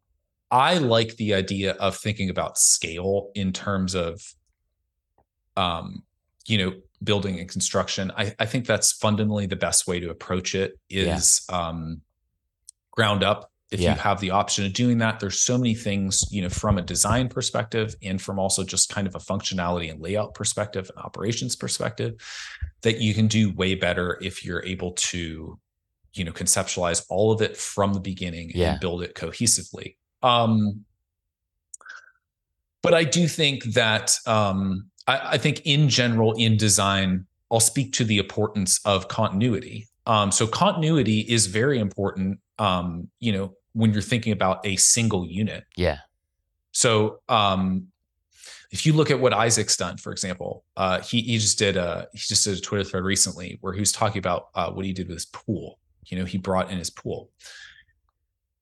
I 0.50 0.80
like 0.80 1.16
the 1.18 1.36
idea 1.36 1.74
of 1.74 1.96
thinking 1.96 2.30
about 2.32 2.58
scale 2.58 3.30
in 3.36 3.54
terms 3.54 3.94
of, 3.94 4.20
um, 5.56 6.02
you 6.50 6.58
know, 6.58 6.74
building 7.04 7.40
and 7.40 7.48
construction. 7.48 8.12
I, 8.18 8.36
I 8.40 8.46
think 8.46 8.66
that's 8.66 8.92
fundamentally 8.92 9.46
the 9.46 9.56
best 9.56 9.88
way 9.88 10.00
to 10.00 10.10
approach 10.10 10.56
it 10.56 10.78
is 10.90 11.42
Yeah. 11.50 11.68
Um, 11.68 12.02
ground 12.92 13.24
up. 13.24 13.52
If 13.72 13.80
Yeah. 13.80 13.94
you 13.94 14.00
have 14.02 14.20
the 14.20 14.32
option 14.32 14.66
of 14.66 14.74
doing 14.74 14.98
that, 14.98 15.20
there's 15.20 15.40
so 15.42 15.56
many 15.58 15.76
things, 15.76 16.22
you 16.32 16.42
know, 16.42 16.50
from 16.50 16.78
a 16.80 16.82
design 16.82 17.30
perspective 17.30 17.96
and 18.02 18.20
from 18.22 18.40
also 18.40 18.64
just 18.64 18.90
kind 18.90 19.06
of 19.08 19.14
a 19.16 19.20
functionality 19.20 19.92
and 19.92 20.02
layout 20.02 20.34
perspective 20.34 20.90
and 20.94 21.06
operations 21.06 21.56
perspective 21.56 22.16
that 22.82 23.00
you 23.00 23.14
can 23.14 23.28
do 23.28 23.54
way 23.54 23.76
better 23.76 24.18
if 24.22 24.44
you're 24.44 24.66
able 24.66 24.92
to 24.94 25.60
you 26.14 26.24
know 26.26 26.32
conceptualize 26.32 27.06
all 27.10 27.32
of 27.32 27.40
it 27.44 27.56
from 27.56 27.94
the 27.94 28.00
beginning 28.00 28.52
Yeah. 28.56 28.72
and 28.72 28.80
build 28.80 29.04
it 29.04 29.14
cohesively 29.14 29.96
um 30.24 30.84
but 32.82 32.96
i 32.96 33.04
do 33.04 33.28
think 33.28 33.64
that 33.76 34.16
um 34.26 34.90
I, 35.10 35.32
I 35.32 35.38
think 35.38 35.62
in 35.66 35.90
general 35.90 36.34
in 36.34 36.58
design 36.58 37.26
i'll 37.52 37.60
speak 37.60 37.94
to 37.94 38.04
the 38.04 38.18
importance 38.20 38.80
of 38.86 39.08
continuity 39.08 39.88
um 40.06 40.32
so 40.32 40.48
continuity 40.48 41.22
is 41.22 41.48
very 41.48 41.80
important 41.80 42.40
um 42.60 43.10
you 43.20 43.32
know 43.32 43.54
when 43.74 43.94
you're 43.94 44.02
thinking 44.02 44.34
about 44.34 44.66
a 44.66 44.76
single 44.76 45.26
unit 45.26 45.66
yeah. 45.76 46.00
so 46.72 47.22
um 47.30 47.88
if 48.72 48.86
you 48.86 48.94
look 48.94 49.10
at 49.10 49.20
what 49.20 49.34
Isaac's 49.34 49.76
done, 49.76 49.98
for 49.98 50.12
example, 50.12 50.64
uh, 50.78 51.02
he 51.02 51.22
he 51.22 51.38
just 51.40 51.58
did 51.58 51.76
a 51.76 52.08
he 52.14 52.20
just 52.20 52.44
did 52.44 52.58
a 52.58 52.62
Twitter 52.62 52.84
thread 52.84 53.04
recently 53.04 53.58
where 53.62 53.74
he 53.74 53.80
was 53.80 53.92
talking 53.92 54.20
about 54.20 54.50
uh, 54.54 54.70
what 54.72 54.86
he 54.86 54.94
did 54.94 55.08
with 55.08 55.18
his 55.18 55.26
pool. 55.26 55.80
You 56.06 56.20
know, 56.20 56.26
he 56.26 56.38
brought 56.38 56.70
in 56.70 56.78
his 56.78 56.90
pool. 56.90 57.32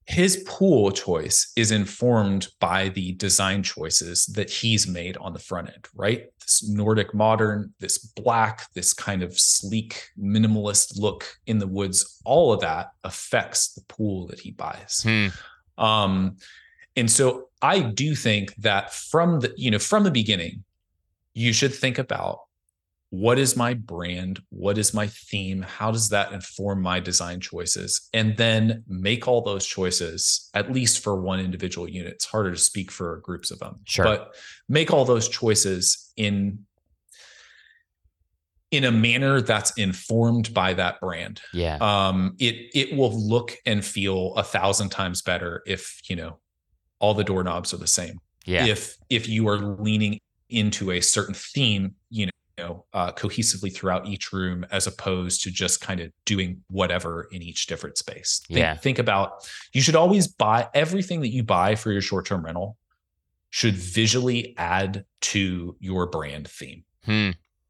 His 0.08 0.43
pool 0.47 0.91
choice 0.91 1.51
is 1.58 1.72
informed 1.72 2.47
by 2.62 2.89
the 2.89 3.12
design 3.14 3.62
choices 3.62 4.26
that 4.28 4.49
he's 4.49 4.88
made 4.88 5.18
on 5.18 5.34
the 5.34 5.39
front 5.39 5.68
end, 5.68 5.86
right? 5.93 6.28
This 6.39 6.68
Nordic 6.68 7.14
modern, 7.14 7.74
this 7.82 7.97
black, 7.97 8.72
this 8.74 8.93
kind 8.93 9.22
of 9.22 9.38
sleek, 9.38 10.08
minimalist 10.18 10.97
look 10.97 11.26
in 11.45 11.60
the 11.60 11.68
woods, 11.68 12.22
all 12.24 12.53
of 12.53 12.62
that 12.62 12.91
affects 13.03 13.74
the 13.74 13.82
pool 13.89 14.28
that 14.28 14.39
he 14.39 14.51
buys. 14.51 15.01
Hmm. 15.03 15.28
Um, 15.78 16.38
and 16.95 17.12
so 17.12 17.49
I 17.62 17.82
do 17.82 18.16
think 18.16 18.55
that 18.55 18.93
from 18.93 19.41
the, 19.41 19.53
you 19.58 19.72
know, 19.72 19.80
from 19.80 20.05
the 20.05 20.12
beginning, 20.12 20.64
you 21.34 21.51
should 21.51 21.76
think 21.76 21.99
about 21.99 22.47
what 23.10 23.39
is 23.39 23.55
my 23.55 23.74
brand? 23.74 24.41
What 24.49 24.78
is 24.78 24.93
my 24.93 25.08
theme? 25.08 25.62
How 25.62 25.91
does 25.91 26.10
that 26.10 26.34
inform 26.34 26.82
my 26.82 26.99
design 26.99 27.39
choices? 27.39 28.10
And 28.14 28.36
then 28.36 28.84
make 28.88 29.28
all 29.28 29.41
those 29.41 29.66
choices, 29.66 30.49
at 30.53 30.72
least 30.72 31.03
for 31.03 31.22
one 31.22 31.39
individual 31.39 31.88
unit. 31.88 32.14
It's 32.14 32.26
harder 32.26 32.51
to 32.51 32.58
speak 32.58 32.91
for 32.91 33.18
groups 33.24 33.49
of 33.49 33.60
them. 33.60 33.80
Sure. 33.86 34.03
But 34.03 34.36
make 34.68 34.91
all 34.91 35.05
those 35.05 35.30
choices 35.30 36.12
in 36.18 36.60
in 38.70 38.84
a 38.84 38.91
manner 38.91 39.39
that's 39.39 39.72
informed 39.78 40.53
by 40.53 40.74
that 40.74 40.99
brand 40.99 41.39
Yeah. 41.53 41.78
um 41.80 42.36
it 42.38 42.70
it 42.76 42.97
will 42.97 43.18
look 43.18 43.55
and 43.66 43.84
feel 43.84 44.34
a 44.36 44.43
thousand 44.43 44.89
times 44.89 45.22
better 45.22 45.64
if 45.66 46.01
you 46.10 46.18
know 46.18 46.39
all 46.99 47.14
the 47.14 47.24
doorknobs 47.24 47.74
are 47.74 47.78
the 47.78 47.88
same 47.88 48.20
yeah. 48.45 48.66
if 48.66 48.97
if 49.10 49.30
you 49.30 49.47
are 49.47 49.58
leaning 49.58 50.20
into 50.49 50.91
a 50.91 50.99
certain 50.99 51.34
theme 51.34 51.95
you 52.10 52.26
know 52.26 52.32
know, 52.58 52.86
uh, 52.93 53.12
cohesively 53.14 53.74
throughout 53.74 54.08
each 54.08 54.34
room 54.34 54.66
as 54.72 54.88
opposed 54.88 55.43
to 55.43 55.51
just 55.51 55.80
kind 55.82 55.99
of 55.99 56.12
doing 56.26 56.64
whatever 56.70 57.28
in 57.32 57.41
each 57.41 57.68
different 57.68 57.97
space 57.97 58.41
think, 58.47 58.60
Yeah. 58.60 58.76
think 58.76 58.99
about 58.99 59.47
you 59.74 59.82
should 59.82 59.95
always 59.95 60.28
buy 60.28 60.68
everything 60.74 61.22
that 61.22 61.30
you 61.30 61.43
buy 61.43 61.76
for 61.76 61.91
your 61.91 62.01
short-term 62.01 62.43
rental 62.43 62.78
should 63.49 63.76
visually 63.76 64.55
add 64.58 65.05
to 65.22 65.76
your 65.80 66.08
brand 66.08 66.47
theme 66.49 66.84
Hmm. 67.05 67.30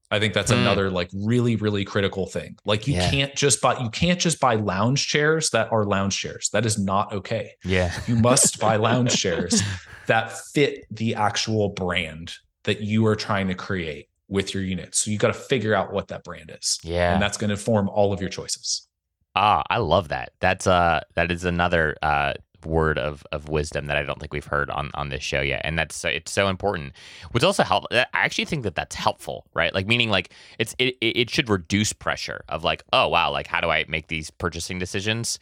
I 0.09 0.19
think 0.19 0.33
that's 0.33 0.51
Hmm. 0.51 0.59
another 0.59 0.89
like 0.89 1.09
really 1.13 1.57
really 1.57 1.83
critical 1.83 2.25
thing. 2.27 2.55
Like 2.65 2.87
you 2.87 2.93
Yeah. 2.95 3.11
can't 3.11 3.35
just 3.35 3.61
buy 3.61 3.77
you 3.79 3.89
can't 3.89 4.19
just 4.19 4.39
buy 4.39 4.55
lounge 4.55 5.05
chairs 5.07 5.49
that 5.49 5.69
are 5.71 5.85
lounge 5.85 6.17
chairs. 6.17 6.49
That 6.53 6.65
is 6.65 6.79
not 6.79 7.11
okay. 7.11 7.51
Yeah. 7.65 7.93
You 8.07 8.15
must 8.15 8.57
buy 8.59 8.77
lounge 8.77 9.15
chairs 9.21 9.61
that 10.07 10.31
fit 10.53 10.85
the 10.89 11.15
actual 11.15 11.69
brand 11.69 12.33
that 12.63 12.79
you 12.81 13.05
are 13.05 13.15
trying 13.17 13.49
to 13.49 13.53
create 13.55 14.07
with 14.29 14.53
your 14.53 14.63
unit. 14.63 14.95
So 14.95 15.11
you 15.11 15.17
got 15.17 15.27
to 15.27 15.33
figure 15.33 15.73
out 15.73 15.93
what 15.93 16.07
that 16.09 16.23
brand 16.23 16.51
is. 16.57 16.79
Yeah. 16.83 17.13
And 17.13 17.21
that's 17.21 17.37
going 17.37 17.49
to 17.49 17.55
inform 17.55 17.89
all 17.89 18.13
of 18.13 18.21
your 18.21 18.29
choices. 18.29 18.87
Ah, 19.35 19.63
I 19.69 19.77
love 19.77 20.07
that. 20.09 20.33
That's 20.39 20.65
uh 20.65 21.01
that 21.13 21.31
is 21.31 21.43
another 21.43 21.95
uh 22.01 22.33
word 22.65 22.97
of 22.97 23.23
of 23.31 23.49
wisdom 23.49 23.85
that 23.85 23.95
I 23.95 24.01
don't 24.01 24.19
think 24.19 24.33
we've 24.33 24.43
heard 24.43 24.71
on 24.71 24.89
on 24.95 25.09
this 25.09 25.21
show 25.21 25.41
yet, 25.41 25.61
and 25.63 25.77
that's 25.77 25.95
so- 25.95 26.09
it's 26.09 26.31
so 26.31 26.47
important. 26.47 26.93
Which 27.31 27.43
also 27.43 27.61
help. 27.61 27.85
I 27.91 28.05
actually 28.13 28.45
think 28.45 28.63
that 28.63 28.73
that's 28.73 28.95
helpful, 28.95 29.45
right? 29.53 29.73
Like 29.75 29.85
meaning 29.85 30.09
like 30.09 30.33
it's 30.57 30.75
it 30.79 30.97
it 31.01 31.17
it 31.17 31.29
should 31.29 31.49
reduce 31.49 31.93
pressure 31.93 32.41
of 32.49 32.63
like 32.63 32.83
oh 32.93 33.07
wow 33.07 33.31
like 33.31 33.45
how 33.45 33.61
do 33.61 33.69
I 33.69 33.85
make 33.87 34.07
these 34.07 34.31
purchasing 34.31 34.79
decisions. 34.79 35.37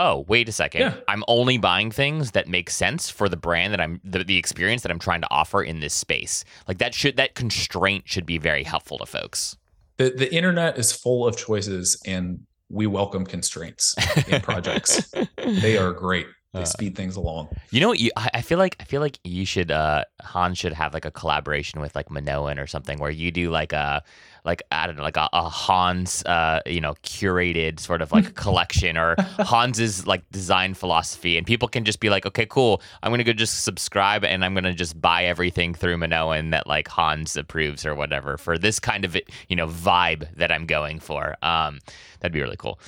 Oh, 0.00 0.24
wait 0.28 0.48
a 0.48 0.52
second. 0.52 0.82
Yeah. 0.82 0.94
I'm 1.08 1.24
only 1.26 1.58
buying 1.58 1.90
things 1.90 2.30
that 2.30 2.46
make 2.46 2.70
sense 2.70 3.10
for 3.10 3.28
the 3.28 3.36
brand 3.36 3.72
that 3.72 3.80
I'm 3.80 4.00
the, 4.04 4.22
the 4.22 4.36
experience 4.36 4.82
that 4.82 4.92
I'm 4.92 5.00
trying 5.00 5.22
to 5.22 5.28
offer 5.28 5.60
in 5.60 5.80
this 5.80 5.92
space. 5.92 6.44
Like 6.68 6.78
that 6.78 6.94
should 6.94 7.16
that 7.16 7.34
constraint 7.34 8.04
should 8.06 8.24
be 8.24 8.38
very 8.38 8.62
helpful 8.62 8.98
to 8.98 9.06
folks. 9.06 9.56
The 9.96 10.10
the 10.10 10.32
internet 10.32 10.78
is 10.78 10.92
full 10.92 11.26
of 11.26 11.36
choices 11.36 12.00
and 12.06 12.46
we 12.68 12.86
welcome 12.86 13.26
constraints 13.26 13.96
in 14.28 14.40
projects. 14.40 15.12
they 15.36 15.76
are 15.76 15.92
great. 15.92 16.26
They 16.54 16.62
Uh, 16.62 16.64
speed 16.64 16.96
things 16.96 17.16
along. 17.16 17.48
You 17.70 17.80
know 17.80 17.88
what? 17.88 17.98
You, 17.98 18.10
I 18.16 18.30
I 18.34 18.40
feel 18.42 18.58
like 18.58 18.76
I 18.80 18.84
feel 18.84 19.00
like 19.00 19.18
you 19.22 19.44
should. 19.44 19.70
Uh, 19.70 20.04
Han 20.22 20.54
should 20.54 20.72
have 20.72 20.94
like 20.94 21.04
a 21.04 21.10
collaboration 21.10 21.80
with 21.80 21.94
like 21.94 22.10
Minoan 22.10 22.58
or 22.58 22.66
something 22.66 22.98
where 22.98 23.10
you 23.10 23.30
do 23.30 23.50
like 23.50 23.72
a 23.72 24.02
like 24.44 24.62
I 24.72 24.86
don't 24.86 24.96
know 24.96 25.02
like 25.02 25.16
a, 25.16 25.28
a 25.32 25.48
Hans 25.48 26.24
uh 26.24 26.60
you 26.64 26.80
know 26.80 26.94
curated 27.02 27.80
sort 27.80 28.00
of 28.02 28.12
like 28.12 28.34
collection 28.44 28.96
or 28.96 29.14
Hans's 29.38 30.06
like 30.06 30.28
design 30.30 30.74
philosophy 30.74 31.36
and 31.36 31.46
people 31.46 31.68
can 31.68 31.84
just 31.84 32.00
be 32.00 32.08
like 32.08 32.24
okay 32.24 32.46
cool 32.46 32.80
I'm 33.02 33.12
gonna 33.12 33.24
go 33.24 33.32
just 33.32 33.64
subscribe 33.64 34.24
and 34.24 34.44
I'm 34.44 34.54
gonna 34.54 34.72
just 34.72 34.98
buy 35.00 35.24
everything 35.24 35.74
through 35.74 35.98
Minoan 35.98 36.50
that 36.50 36.66
like 36.66 36.88
Hans 36.88 37.36
approves 37.36 37.84
or 37.84 37.94
whatever 37.94 38.38
for 38.38 38.56
this 38.58 38.80
kind 38.80 39.04
of 39.04 39.16
you 39.48 39.56
know 39.56 39.66
vibe 39.66 40.34
that 40.36 40.50
I'm 40.50 40.66
going 40.66 40.98
for. 41.00 41.36
Um, 41.42 41.80
that'd 42.20 42.32
be 42.32 42.40
really 42.40 42.56
cool. 42.56 42.80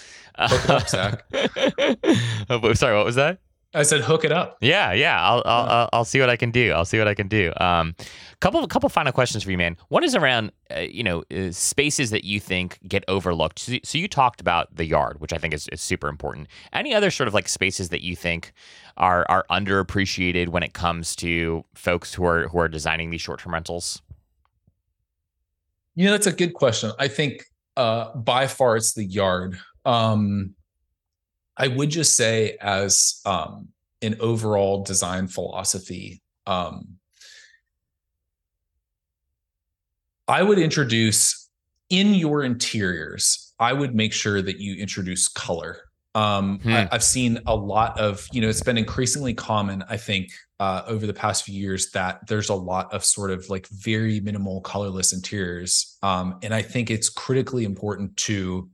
Hook 0.49 0.64
it 0.64 0.70
up, 0.70 0.88
Zach. 0.88 1.24
oh, 2.51 2.72
sorry, 2.74 2.97
what 2.97 3.05
was 3.05 3.16
that? 3.16 3.38
I 3.72 3.84
said 3.84 4.01
hook 4.01 4.24
it 4.24 4.32
up. 4.32 4.59
Yeah, 4.61 4.93
yeah. 4.93 5.22
I'll, 5.22 5.43
I'll 5.45 5.68
I'll 5.68 5.88
I'll 5.93 6.05
see 6.05 6.18
what 6.18 6.28
I 6.28 6.36
can 6.36 6.51
do. 6.51 6.72
I'll 6.72 6.84
see 6.84 6.99
what 6.99 7.07
I 7.07 7.14
can 7.14 7.28
do. 7.28 7.53
Um, 7.59 7.95
couple 8.41 8.66
couple 8.66 8.88
final 8.88 9.12
questions 9.12 9.45
for 9.45 9.53
you, 9.53 9.59
man. 9.59 9.76
One 9.88 10.03
is 10.03 10.16
around 10.16 10.51
uh, 10.74 10.80
you 10.80 11.05
know 11.05 11.22
uh, 11.32 11.53
spaces 11.53 12.11
that 12.11 12.24
you 12.24 12.41
think 12.41 12.80
get 12.88 13.05
overlooked. 13.07 13.61
So, 13.61 13.76
so 13.84 13.97
you 13.97 14.09
talked 14.09 14.41
about 14.41 14.74
the 14.74 14.84
yard, 14.84 15.20
which 15.20 15.32
I 15.32 15.38
think 15.38 15.55
is, 15.55 15.68
is 15.68 15.80
super 15.80 16.09
important. 16.09 16.49
Any 16.72 16.95
other 16.95 17.12
sort 17.12 17.28
of 17.28 17.34
like 17.34 17.49
spaces 17.49 17.91
that 17.91 18.03
you 18.03 18.16
think 18.16 18.53
are 18.97 19.24
are 19.28 19.45
underappreciated 19.51 20.49
when 20.49 20.64
it 20.64 20.72
comes 20.72 21.14
to 21.16 21.64
folks 21.74 22.14
who 22.14 22.24
are 22.24 22.49
who 22.49 22.59
are 22.59 22.68
designing 22.68 23.11
these 23.11 23.20
short 23.20 23.38
term 23.38 23.53
rentals? 23.53 24.03
You 25.95 26.07
know, 26.07 26.12
that's 26.12 26.26
a 26.26 26.32
good 26.32 26.55
question. 26.55 26.91
I 26.99 27.07
think 27.07 27.45
uh, 27.76 28.16
by 28.16 28.49
far 28.49 28.76
it's 28.76 28.95
the 28.95 29.05
yard. 29.05 29.59
Um, 29.84 30.54
I 31.56 31.68
would 31.68 31.90
just 31.90 32.16
say, 32.16 32.56
as 32.60 33.20
um, 33.26 33.68
an 34.02 34.16
overall 34.20 34.82
design 34.82 35.28
philosophy, 35.28 36.22
um, 36.46 36.96
I 40.26 40.42
would 40.42 40.58
introduce 40.58 41.48
in 41.90 42.14
your 42.14 42.44
interiors, 42.44 43.52
I 43.58 43.72
would 43.72 43.94
make 43.94 44.12
sure 44.12 44.40
that 44.40 44.58
you 44.58 44.76
introduce 44.76 45.28
color. 45.28 45.78
Um, 46.14 46.60
Hmm. 46.60 46.72
I, 46.72 46.88
I've 46.92 47.04
seen 47.04 47.40
a 47.46 47.54
lot 47.54 47.98
of, 47.98 48.26
you 48.32 48.40
know, 48.40 48.48
it's 48.48 48.62
been 48.62 48.78
increasingly 48.78 49.34
common, 49.34 49.84
I 49.88 49.96
think, 49.96 50.30
uh, 50.58 50.82
over 50.86 51.06
the 51.06 51.14
past 51.14 51.44
few 51.44 51.60
years 51.60 51.90
that 51.92 52.26
there's 52.26 52.48
a 52.48 52.54
lot 52.54 52.92
of 52.92 53.04
sort 53.04 53.30
of 53.30 53.48
like 53.48 53.66
very 53.68 54.20
minimal 54.20 54.60
colorless 54.60 55.12
interiors. 55.12 55.98
Um, 56.02 56.38
and 56.42 56.54
I 56.54 56.62
think 56.62 56.90
it's 56.90 57.08
critically 57.08 57.64
important 57.64 58.16
to 58.18 58.68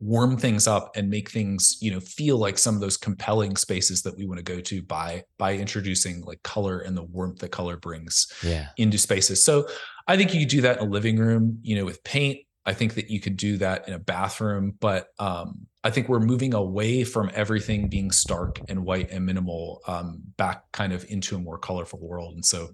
warm 0.00 0.36
things 0.36 0.66
up 0.68 0.96
and 0.96 1.10
make 1.10 1.30
things, 1.30 1.76
you 1.80 1.90
know, 1.90 1.98
feel 2.00 2.38
like 2.38 2.56
some 2.56 2.74
of 2.74 2.80
those 2.80 2.96
compelling 2.96 3.56
spaces 3.56 4.02
that 4.02 4.16
we 4.16 4.26
want 4.26 4.38
to 4.38 4.44
go 4.44 4.60
to 4.60 4.80
by 4.82 5.24
by 5.38 5.54
introducing 5.54 6.22
like 6.22 6.42
color 6.42 6.78
and 6.80 6.96
the 6.96 7.02
warmth 7.02 7.40
that 7.40 7.50
color 7.50 7.76
brings 7.76 8.26
Yeah. 8.42 8.68
into 8.76 8.96
spaces. 8.98 9.44
So 9.44 9.66
I 10.06 10.16
think 10.16 10.32
you 10.32 10.40
could 10.40 10.48
do 10.50 10.60
that 10.62 10.78
in 10.78 10.86
a 10.86 10.90
living 10.90 11.16
room, 11.18 11.58
you 11.62 11.76
know, 11.76 11.84
with 11.84 12.02
paint. 12.04 12.38
I 12.64 12.74
think 12.74 12.94
that 12.94 13.10
you 13.10 13.18
could 13.18 13.36
do 13.36 13.56
that 13.58 13.88
in 13.88 13.94
a 13.94 13.98
bathroom, 13.98 14.74
but 14.78 15.08
um, 15.18 15.66
I 15.82 15.90
think 15.90 16.08
we're 16.08 16.20
moving 16.20 16.52
away 16.54 17.02
from 17.02 17.30
everything 17.34 17.88
being 17.88 18.10
stark 18.10 18.60
and 18.68 18.84
white 18.84 19.10
and 19.10 19.24
minimal, 19.24 19.80
um, 19.86 20.20
back 20.36 20.70
kind 20.72 20.92
of 20.92 21.04
into 21.08 21.34
a 21.34 21.38
more 21.38 21.58
colorful 21.58 21.98
world. 21.98 22.34
And 22.34 22.44
so 22.44 22.68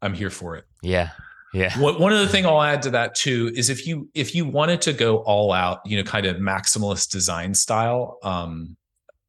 I'm 0.00 0.14
here 0.14 0.30
for 0.30 0.56
it. 0.56 0.64
Yeah. 0.82 1.10
Yeah. 1.56 1.78
One 1.78 1.98
one 1.98 2.12
other 2.12 2.26
thing 2.26 2.44
I'll 2.44 2.60
add 2.60 2.82
to 2.82 2.90
that 2.90 3.14
too 3.14 3.50
is 3.54 3.70
if 3.70 3.86
you 3.86 4.10
if 4.14 4.34
you 4.34 4.44
wanted 4.44 4.82
to 4.82 4.92
go 4.92 5.18
all 5.18 5.52
out, 5.52 5.80
you 5.86 5.96
know, 5.96 6.02
kind 6.02 6.26
of 6.26 6.36
maximalist 6.36 7.10
design 7.10 7.54
style, 7.54 8.18
um, 8.22 8.76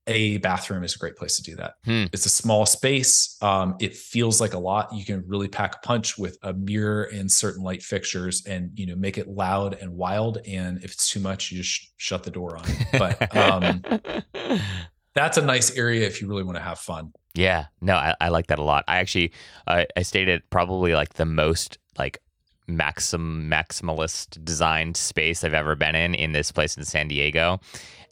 a 0.07 0.37
bathroom 0.39 0.83
is 0.83 0.93
a 0.95 0.97
great 0.97 1.15
place 1.15 1.37
to 1.37 1.43
do 1.43 1.55
that. 1.55 1.75
Hmm. 1.85 2.05
It's 2.11 2.25
a 2.25 2.29
small 2.29 2.65
space. 2.65 3.37
Um, 3.41 3.75
it 3.79 3.95
feels 3.95 4.41
like 4.41 4.53
a 4.53 4.59
lot. 4.59 4.93
You 4.93 5.05
can 5.05 5.23
really 5.25 5.47
pack 5.47 5.75
a 5.75 5.87
punch 5.87 6.17
with 6.17 6.37
a 6.43 6.53
mirror 6.53 7.03
and 7.03 7.31
certain 7.31 7.63
light 7.63 7.81
fixtures, 7.81 8.45
and 8.45 8.71
you 8.75 8.87
know, 8.87 8.95
make 8.95 9.17
it 9.17 9.29
loud 9.29 9.77
and 9.79 9.93
wild. 9.93 10.39
And 10.45 10.83
if 10.83 10.91
it's 10.91 11.09
too 11.09 11.21
much, 11.21 11.51
you 11.51 11.59
just 11.59 11.69
sh- 11.69 11.87
shut 11.95 12.23
the 12.23 12.31
door 12.31 12.57
on. 12.57 12.65
it. 12.67 12.87
But 12.99 13.37
um, 13.37 14.59
that's 15.15 15.37
a 15.37 15.41
nice 15.41 15.77
area 15.77 16.05
if 16.05 16.21
you 16.21 16.27
really 16.27 16.43
want 16.43 16.57
to 16.57 16.63
have 16.63 16.79
fun. 16.79 17.13
Yeah, 17.33 17.65
no, 17.81 17.95
I, 17.95 18.15
I 18.19 18.29
like 18.29 18.47
that 18.47 18.59
a 18.59 18.63
lot. 18.63 18.83
I 18.87 18.97
actually, 18.97 19.31
uh, 19.67 19.85
I 19.95 20.01
stayed 20.01 20.27
at 20.27 20.49
probably 20.49 20.93
like 20.95 21.13
the 21.13 21.25
most 21.25 21.77
like 21.97 22.19
maxim 22.67 23.49
maximalist 23.49 24.43
designed 24.43 24.97
space 24.97 25.43
I've 25.43 25.53
ever 25.53 25.75
been 25.75 25.95
in 25.95 26.13
in 26.15 26.31
this 26.33 26.51
place 26.51 26.75
in 26.77 26.83
San 26.83 27.07
Diego, 27.07 27.59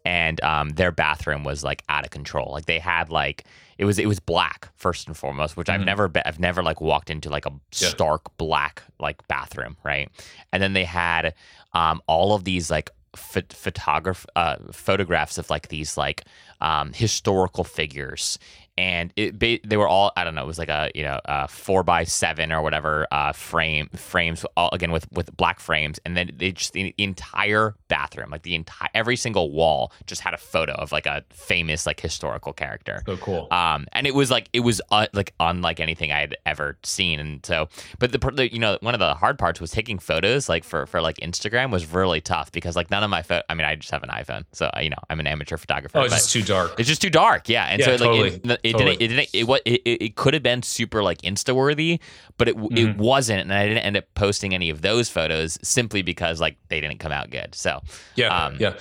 and 0.05 0.41
um, 0.43 0.69
their 0.69 0.91
bathroom 0.91 1.43
was 1.43 1.63
like 1.63 1.83
out 1.89 2.05
of 2.05 2.11
control. 2.11 2.51
Like 2.53 2.65
they 2.65 2.79
had 2.79 3.09
like 3.09 3.43
it 3.77 3.86
was 3.86 3.99
it 3.99 4.07
was 4.07 4.19
black 4.19 4.69
first 4.75 5.07
and 5.07 5.17
foremost, 5.17 5.57
which 5.57 5.69
I've 5.69 5.81
Mhm. 5.81 5.86
never 5.86 6.07
been, 6.07 6.23
I've 6.25 6.39
never 6.39 6.63
like 6.63 6.79
walked 6.79 7.09
into 7.09 7.29
like 7.29 7.45
a 7.45 7.51
Yeah. 7.51 7.89
stark 7.89 8.36
black 8.38 8.83
like 8.99 9.27
bathroom, 9.27 9.75
right? 9.83 10.09
And 10.53 10.63
then 10.63 10.73
they 10.73 10.86
had 10.86 11.33
um, 11.73 12.01
all 12.07 12.33
of 12.33 12.45
these 12.45 12.71
like 12.71 12.89
ph- 13.33 13.51
photograph 13.51 14.25
uh, 14.38 14.55
photographs 14.71 15.38
of 15.38 15.49
like 15.49 15.67
these 15.67 15.97
like 15.97 16.23
um, 16.61 16.93
historical 16.93 17.65
figures 17.65 18.39
and 18.78 19.13
it 19.15 19.39
they 19.39 19.78
were 19.78 19.88
all 19.88 20.11
I 20.17 20.23
don't 20.23 20.36
know 20.36 20.43
it 20.43 20.47
was 20.47 20.59
like 20.59 20.69
a 20.69 20.91
you 20.93 21.03
know 21.03 21.19
a 21.26 21.47
four 21.47 21.84
by 21.84 22.03
seven 22.03 22.51
or 22.51 22.61
whatever 22.61 23.07
uh, 23.11 23.32
frame 23.32 23.88
frames 23.95 24.45
all 24.57 24.69
again 24.73 24.91
with 24.91 25.09
with 25.11 25.36
black 25.38 25.59
frames 25.59 25.99
and 26.05 26.17
then 26.17 26.32
they 26.36 26.51
just 26.51 26.73
the 26.73 26.93
entire 26.97 27.76
bathroom 27.88 28.32
like 28.32 28.41
the 28.43 28.55
entire 28.55 28.89
every 28.93 29.15
single 29.15 29.51
wall 29.51 29.91
just 30.07 30.21
had 30.21 30.34
a 30.34 30.38
photo 30.38 30.73
of 30.73 30.91
like 30.91 31.05
a 31.05 31.23
famous 31.32 31.86
like 31.86 31.99
historical 31.99 32.51
character 32.53 33.01
So 33.05 33.17
cool. 33.17 33.47
um, 33.51 33.88
and 33.93 34.05
it 34.07 34.13
was 34.13 34.30
like 34.30 34.49
it 34.51 34.59
was 34.61 34.82
uh, 34.91 35.07
like 35.13 35.34
unlike 35.39 35.80
anything 35.80 36.11
I 36.11 36.19
had 36.19 36.36
ever 36.45 36.78
seen, 36.84 37.19
and 37.19 37.45
so, 37.45 37.69
but 37.99 38.11
the, 38.11 38.17
the 38.32 38.51
you 38.51 38.59
know 38.59 38.78
one 38.82 38.93
of 38.93 38.99
the 38.99 39.13
hard 39.13 39.38
parts 39.39 39.61
was 39.61 39.71
taking 39.71 39.99
photos 39.99 40.49
like 40.49 40.63
for 40.63 40.86
for 40.86 41.01
like 41.01 41.17
Instagram 41.17 41.71
was 41.71 41.86
really 41.91 42.21
tough 42.21 42.51
because 42.51 42.76
like 42.76 42.91
none 42.91 43.03
of 43.03 43.09
my 43.09 43.21
pho- 43.21 43.41
I 43.49 43.53
mean 43.53 43.65
I 43.65 43.76
just 43.76 43.91
have 43.91 44.03
an 44.03 44.09
iPhone, 44.09 44.43
so 44.51 44.65
uh, 44.76 44.80
you 44.82 44.89
know 44.89 44.97
I'm 45.09 45.19
an 45.19 45.28
amateur 45.28 45.57
photographer. 45.57 45.97
oh, 45.99 46.03
it's 46.03 46.13
just 46.15 46.32
too 46.32 46.41
dark. 46.43 46.80
it's 46.80 46.88
just 46.89 47.01
too 47.01 47.09
dark, 47.09 47.47
yeah. 47.49 47.65
And 47.65 47.80
Yeah, 47.80 47.86
so 47.86 47.91
like 47.91 47.99
totally, 47.99 48.30
it, 48.43 48.59
it 48.66 48.72
totally. 48.74 48.95
didn't 48.97 49.01
it 49.01 49.16
didn't 49.16 49.30
it 49.34 49.43
what 49.47 49.61
it, 49.66 49.82
it, 49.86 50.01
it 50.01 50.16
could 50.16 50.34
have 50.34 50.43
been 50.43 50.61
super 50.63 51.01
like 51.03 51.22
Insta 51.22 51.55
worthy, 51.55 51.99
but 52.38 52.47
it 52.49 52.55
it 52.55 52.61
Mhm. 52.61 52.97
wasn't, 52.97 53.41
and 53.41 53.53
I 53.53 53.68
didn't 53.68 53.84
end 53.84 53.97
up 53.97 54.05
posting 54.16 54.53
any 54.53 54.70
of 54.70 54.82
those 54.82 55.09
photos 55.09 55.57
simply 55.63 56.01
because 56.01 56.41
like 56.41 56.57
they 56.70 56.82
didn't 56.82 56.99
come 56.99 57.11
out 57.11 57.30
good. 57.30 57.55
So 57.55 57.82
Yeah, 58.16 58.45
Um, 58.45 58.57
yeah. 58.59 58.74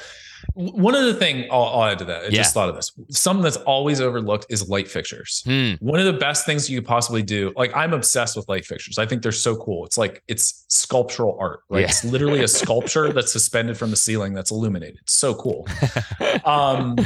One 0.56 0.94
other 0.94 1.14
thing 1.14 1.48
I'll, 1.50 1.62
I'll 1.64 1.84
add 1.84 1.98
to 2.00 2.04
that. 2.04 2.24
I 2.24 2.26
Yeah. 2.26 2.30
just 2.42 2.52
thought 2.52 2.68
of 2.68 2.76
this. 2.76 2.92
Something 3.10 3.42
that's 3.42 3.56
always 3.56 3.98
overlooked 4.02 4.44
is 4.50 4.68
light 4.68 4.88
fixtures. 4.88 5.42
hmm, 5.46 5.72
One 5.80 5.98
of 5.98 6.04
the 6.06 6.12
best 6.12 6.44
things 6.44 6.68
you 6.68 6.78
could 6.78 6.86
possibly 6.86 7.22
do. 7.22 7.50
Like 7.56 7.74
I'm 7.74 7.94
obsessed 7.94 8.36
with 8.36 8.46
light 8.48 8.66
fixtures. 8.66 8.98
I 8.98 9.06
think 9.06 9.22
they're 9.22 9.32
so 9.32 9.56
cool. 9.56 9.86
It's 9.86 9.96
like 9.96 10.22
it's 10.28 10.66
sculptural 10.68 11.36
art. 11.40 11.60
Right? 11.70 11.80
Yeah. 11.80 11.86
It's 11.86 12.04
literally 12.04 12.42
a 12.44 12.48
sculpture 12.60 13.10
that's 13.10 13.32
suspended 13.32 13.78
from 13.78 13.90
the 13.90 13.96
ceiling 13.96 14.34
that's 14.34 14.50
illuminated. 14.50 14.98
It's 15.02 15.14
so 15.14 15.34
cool. 15.34 15.66
Um, 16.44 16.96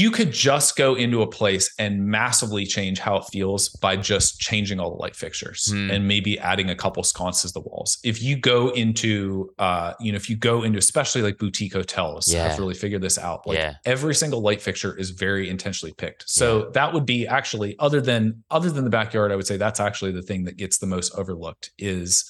you 0.00 0.10
could 0.10 0.32
just 0.32 0.76
go 0.76 0.94
into 0.94 1.22
a 1.22 1.26
place 1.26 1.72
and 1.78 2.04
massively 2.06 2.64
change 2.66 2.98
how 2.98 3.16
it 3.16 3.24
feels 3.32 3.68
by 3.68 3.96
just 3.96 4.40
changing 4.40 4.80
all 4.80 4.90
the 4.90 4.96
light 4.96 5.14
fixtures 5.14 5.70
Hmm. 5.70 5.90
and 5.90 6.08
maybe 6.08 6.38
adding 6.38 6.70
a 6.70 6.74
couple 6.74 7.02
sconces 7.02 7.52
to 7.52 7.60
the 7.60 7.68
walls. 7.68 7.98
If 8.02 8.22
you 8.22 8.36
go 8.36 8.70
into, 8.70 9.52
uh, 9.58 9.92
you 10.00 10.12
know, 10.12 10.16
if 10.16 10.30
you 10.30 10.36
go 10.36 10.62
into 10.62 10.78
especially 10.78 11.22
like 11.22 11.38
boutique 11.38 11.72
hotels, 11.74 12.26
Yeah. 12.32 12.48
have 12.48 12.58
really 12.58 12.74
figured 12.74 13.02
this 13.02 13.18
out. 13.18 13.46
Like 13.46 13.58
Yeah. 13.58 13.74
every 13.84 14.14
single 14.14 14.40
light 14.40 14.62
fixture 14.62 14.96
is 14.96 15.10
very 15.10 15.48
intentionally 15.50 15.92
picked. 15.96 16.28
So 16.30 16.70
that 16.74 16.92
would 16.94 17.06
be 17.06 17.26
actually 17.26 17.76
other 17.78 18.00
than 18.00 18.42
other 18.50 18.70
than 18.70 18.84
the 18.84 18.90
backyard, 18.90 19.30
I 19.32 19.36
would 19.36 19.46
say 19.46 19.56
that's 19.56 19.80
actually 19.80 20.12
the 20.12 20.22
thing 20.22 20.44
that 20.44 20.56
gets 20.56 20.78
the 20.78 20.86
most 20.86 21.14
overlooked 21.14 21.70
is 21.78 22.24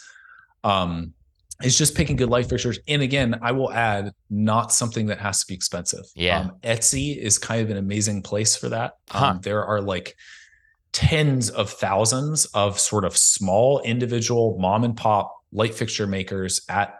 Um, 0.63 1.15
is 1.63 1.77
just 1.77 1.95
picking 1.95 2.17
good 2.17 2.29
light 2.31 2.49
fixtures. 2.49 2.79
And 2.89 3.03
again, 3.03 3.39
I 3.43 3.53
will 3.53 3.73
add 3.73 4.13
not 4.29 4.73
something 4.73 5.07
that 5.07 5.19
has 5.19 5.41
to 5.41 5.47
be 5.47 5.55
expensive. 5.55 6.05
Yeah. 6.15 6.41
Um, 6.41 6.53
Etsy 6.63 7.17
is 7.17 7.39
kind 7.39 7.63
of 7.63 7.71
an 7.71 7.77
amazing 7.77 8.23
place 8.23 8.57
for 8.57 8.69
that. 8.71 8.95
Huh. 9.11 9.27
Um, 9.27 9.41
there 9.43 9.65
are 9.65 9.81
like 9.81 10.17
tens 10.93 11.51
of 11.51 11.71
thousands 11.71 12.47
of 12.47 12.81
sort 12.81 13.05
of 13.05 13.17
small 13.17 13.81
individual 13.81 14.59
mom 14.59 14.85
and 14.85 14.97
pop 14.97 15.35
light 15.53 15.75
fixture 15.75 16.07
makers 16.07 16.63
at 16.69 16.95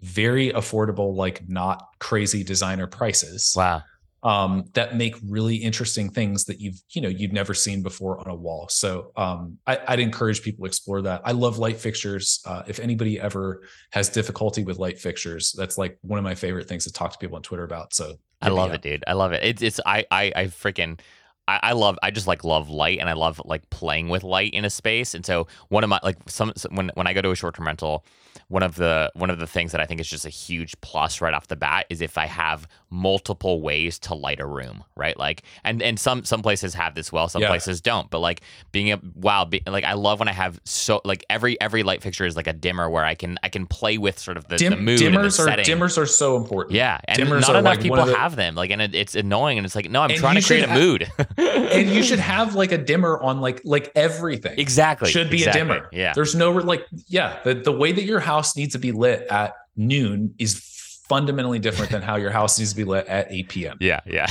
very 0.00 0.50
affordable, 0.50 1.14
like 1.14 1.48
not 1.48 1.86
crazy 2.00 2.42
designer 2.42 2.86
prices 2.86 3.54
Wow. 3.56 3.82
Um, 4.22 4.64
that 4.74 4.96
make 4.96 5.16
really 5.26 5.56
interesting 5.56 6.08
things 6.08 6.44
that 6.44 6.60
you've 6.60 6.80
you 6.90 7.02
know 7.02 7.08
you've 7.08 7.32
never 7.32 7.54
seen 7.54 7.82
before 7.82 8.18
on 8.20 8.28
a 8.28 8.34
wall. 8.34 8.68
So 8.68 9.12
um, 9.16 9.58
I, 9.66 9.78
I'd 9.88 10.00
encourage 10.00 10.42
people 10.42 10.64
to 10.64 10.68
explore 10.68 11.02
that. 11.02 11.22
I 11.24 11.32
love 11.32 11.58
light 11.58 11.78
fixtures. 11.78 12.40
Uh, 12.46 12.62
if 12.66 12.78
anybody 12.78 13.20
ever 13.20 13.62
has 13.90 14.08
difficulty 14.08 14.64
with 14.64 14.78
light 14.78 14.98
fixtures, 14.98 15.52
that's 15.56 15.76
like 15.76 15.98
one 16.02 16.18
of 16.18 16.24
my 16.24 16.34
favorite 16.34 16.68
things 16.68 16.84
to 16.84 16.92
talk 16.92 17.12
to 17.12 17.18
people 17.18 17.36
on 17.36 17.42
Twitter 17.42 17.64
about. 17.64 17.94
So 17.94 18.14
I 18.40 18.48
love 18.48 18.72
it, 18.72 18.82
dude. 18.82 19.04
I 19.06 19.14
love 19.14 19.32
it. 19.32 19.42
It's 19.42 19.62
it's 19.62 19.80
I 19.84 20.04
I 20.10 20.32
I 20.34 20.44
freaking 20.46 21.00
I, 21.48 21.60
I 21.62 21.72
love 21.72 21.98
I 22.02 22.10
just 22.10 22.26
like 22.26 22.44
love 22.44 22.68
light 22.70 22.98
and 23.00 23.08
I 23.08 23.14
love 23.14 23.40
like 23.44 23.68
playing 23.70 24.08
with 24.08 24.22
light 24.22 24.54
in 24.54 24.64
a 24.64 24.70
space. 24.70 25.14
And 25.14 25.26
so 25.26 25.48
one 25.68 25.82
of 25.82 25.90
my 25.90 25.98
like 26.02 26.16
some 26.28 26.52
some- 26.56 26.74
when 26.76 26.90
when 26.94 27.06
I 27.06 27.12
go 27.12 27.22
to 27.22 27.30
a 27.30 27.36
short 27.36 27.56
term 27.56 27.66
rental, 27.66 28.04
one 28.48 28.62
of 28.62 28.76
the 28.76 29.10
one 29.14 29.30
of 29.30 29.38
the 29.38 29.46
things 29.46 29.72
that 29.72 29.80
I 29.80 29.86
think 29.86 30.00
is 30.00 30.08
just 30.08 30.24
a 30.24 30.30
huge 30.30 30.80
plus 30.80 31.20
right 31.20 31.34
off 31.34 31.48
the 31.48 31.56
bat 31.56 31.86
is 31.90 32.00
if 32.00 32.16
I 32.16 32.26
have 32.26 32.68
multiple 32.92 33.62
ways 33.62 33.98
to 33.98 34.14
light 34.14 34.38
a 34.38 34.46
room, 34.46 34.84
right? 34.94 35.18
Like 35.18 35.42
and 35.64 35.82
and 35.82 35.98
some 35.98 36.24
some 36.24 36.42
places 36.42 36.74
have 36.74 36.94
this 36.94 37.10
well, 37.10 37.26
some 37.28 37.40
Yeah. 37.42 37.48
places 37.48 37.80
don't. 37.80 38.10
But 38.10 38.18
like 38.18 38.42
being 38.70 38.92
a 38.92 39.00
wow, 39.14 39.46
be, 39.46 39.62
like 39.66 39.84
I 39.84 39.94
love 39.94 40.18
when 40.18 40.28
I 40.28 40.32
have 40.32 40.60
so 40.64 41.00
like 41.04 41.24
every 41.30 41.58
every 41.60 41.82
light 41.82 42.02
fixture 42.02 42.26
is 42.26 42.36
like 42.36 42.46
a 42.46 42.52
dimmer 42.52 42.88
where 42.90 43.04
I 43.04 43.14
can 43.14 43.38
I 43.42 43.48
can 43.48 43.66
play 43.66 43.96
with 43.96 44.18
sort 44.18 44.36
of 44.36 44.46
the, 44.48 44.58
Dim- 44.58 44.72
the 44.72 44.76
mood 44.76 45.00
and 45.00 45.14
the 45.14 45.18
dimmers 45.20 45.24
are 45.40 45.44
setting. 45.44 45.64
dimmers 45.64 45.96
are 45.96 46.06
so 46.06 46.36
important. 46.36 46.74
Yeah, 46.76 47.00
and 47.06 47.18
Dimmers 47.18 47.40
not 47.40 47.56
enough 47.56 47.64
like 47.64 47.80
people 47.80 48.04
the- 48.04 48.14
have 48.16 48.36
them. 48.36 48.54
Like, 48.54 48.70
and 48.70 48.82
it, 48.82 48.94
it's 48.94 49.14
annoying. 49.14 49.56
And 49.58 49.64
it's 49.64 49.74
like, 49.74 49.90
no, 49.90 50.02
I'm 50.02 50.10
trying 50.10 50.38
to 50.38 50.46
create 50.46 50.60
should 50.60 50.70
a 50.70 50.74
mood. 50.74 51.10
and 51.38 51.88
you 51.88 52.02
should 52.02 52.18
have 52.20 52.54
like 52.54 52.72
a 52.72 52.78
dimmer 52.78 53.18
on 53.20 53.40
like 53.40 53.62
like 53.64 53.90
everything. 53.94 54.58
exactly 54.58 55.10
should 55.10 55.30
be 55.30 55.38
exactly. 55.38 55.60
a 55.60 55.64
dimmer. 55.64 55.88
Yeah, 55.92 56.12
There's 56.12 56.34
no 56.34 56.50
like 56.52 56.84
yeah, 57.08 57.38
the, 57.44 57.54
the 57.54 57.72
way 57.72 57.92
that 57.92 58.04
your 58.04 58.20
house 58.20 58.54
needs 58.54 58.72
to 58.74 58.78
be 58.78 58.92
lit 58.92 59.26
at 59.30 59.54
noon 59.76 60.34
is 60.38 60.60
fundamentally 61.08 61.58
different 61.58 61.90
than 61.90 62.00
how 62.00 62.16
your 62.16 62.30
house 62.30 62.58
needs 62.58 62.70
to 62.70 62.76
be 62.76 62.84
lit 62.84 63.06
at 63.06 63.30
8 63.30 63.48
p.m. 63.48 63.76
yeah, 63.80 64.00
yeah. 64.06 64.26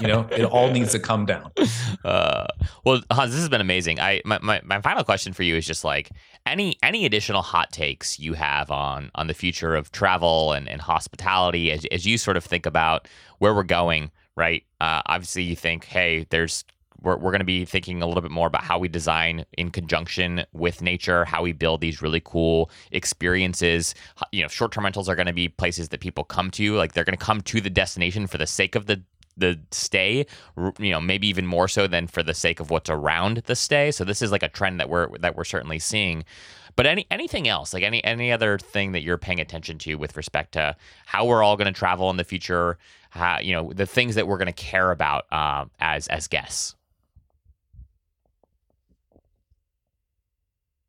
You 0.00 0.06
know, 0.06 0.28
it 0.30 0.44
all 0.44 0.70
needs 0.70 0.92
to 0.92 0.98
come 0.98 1.26
down. 1.26 1.50
uh, 2.04 2.46
well, 2.84 3.00
Hans, 3.10 3.32
this 3.32 3.40
has 3.40 3.48
been 3.48 3.60
amazing. 3.60 4.00
I 4.00 4.22
my, 4.24 4.38
my 4.40 4.60
my 4.64 4.80
final 4.80 5.04
question 5.04 5.32
for 5.32 5.42
you 5.42 5.56
is 5.56 5.66
just 5.66 5.84
like 5.84 6.10
any 6.46 6.76
any 6.82 7.04
additional 7.06 7.42
hot 7.42 7.72
takes 7.72 8.18
you 8.18 8.34
have 8.34 8.70
on 8.70 9.10
on 9.14 9.26
the 9.26 9.34
future 9.34 9.74
of 9.74 9.90
travel 9.92 10.52
and, 10.52 10.68
and 10.68 10.80
hospitality 10.80 11.72
as 11.72 11.84
as 11.90 12.06
you 12.06 12.18
sort 12.18 12.36
of 12.36 12.44
think 12.44 12.66
about 12.66 13.08
where 13.38 13.54
we're 13.54 13.62
going. 13.62 14.10
Right. 14.36 14.64
Uh, 14.80 15.02
obviously, 15.06 15.42
you 15.42 15.56
think, 15.56 15.84
hey, 15.84 16.26
there's 16.30 16.64
we're, 17.02 17.16
we're 17.16 17.30
going 17.30 17.40
to 17.40 17.44
be 17.44 17.64
thinking 17.64 18.02
a 18.02 18.06
little 18.06 18.22
bit 18.22 18.30
more 18.30 18.46
about 18.46 18.62
how 18.62 18.78
we 18.78 18.88
design 18.88 19.44
in 19.56 19.70
conjunction 19.70 20.44
with 20.52 20.82
nature, 20.82 21.24
how 21.24 21.42
we 21.42 21.52
build 21.52 21.80
these 21.80 22.02
really 22.02 22.20
cool 22.24 22.70
experiences. 22.90 23.94
You 24.32 24.42
know, 24.42 24.48
short 24.48 24.72
term 24.72 24.84
rentals 24.84 25.08
are 25.08 25.16
going 25.16 25.26
to 25.26 25.32
be 25.32 25.48
places 25.48 25.88
that 25.90 26.00
people 26.00 26.24
come 26.24 26.50
to. 26.52 26.76
Like 26.76 26.92
they're 26.92 27.04
going 27.04 27.16
to 27.16 27.24
come 27.24 27.40
to 27.42 27.60
the 27.60 27.70
destination 27.70 28.26
for 28.26 28.38
the 28.38 28.46
sake 28.46 28.74
of 28.74 28.86
the 28.86 29.02
the 29.36 29.58
stay 29.70 30.26
you 30.78 30.90
know 30.90 31.00
maybe 31.00 31.26
even 31.26 31.46
more 31.46 31.68
so 31.68 31.86
than 31.86 32.06
for 32.06 32.22
the 32.22 32.34
sake 32.34 32.60
of 32.60 32.70
what's 32.70 32.90
around 32.90 33.38
the 33.46 33.56
stay 33.56 33.90
so 33.90 34.04
this 34.04 34.22
is 34.22 34.30
like 34.30 34.42
a 34.42 34.48
trend 34.48 34.78
that 34.78 34.88
we're 34.88 35.08
that 35.18 35.36
we're 35.36 35.44
certainly 35.44 35.78
seeing 35.78 36.24
but 36.76 36.86
any 36.86 37.06
anything 37.10 37.48
else 37.48 37.72
like 37.72 37.82
any 37.82 38.02
any 38.04 38.30
other 38.30 38.58
thing 38.58 38.92
that 38.92 39.02
you're 39.02 39.16
paying 39.16 39.40
attention 39.40 39.78
to 39.78 39.94
with 39.94 40.16
respect 40.16 40.52
to 40.52 40.76
how 41.06 41.24
we're 41.24 41.42
all 41.42 41.56
going 41.56 41.72
to 41.72 41.78
travel 41.78 42.10
in 42.10 42.16
the 42.16 42.24
future 42.24 42.76
how 43.10 43.38
you 43.38 43.52
know 43.52 43.72
the 43.72 43.86
things 43.86 44.14
that 44.14 44.26
we're 44.26 44.38
going 44.38 44.46
to 44.46 44.52
care 44.52 44.90
about 44.90 45.30
um, 45.32 45.70
as 45.80 46.06
as 46.08 46.28
guests 46.28 46.74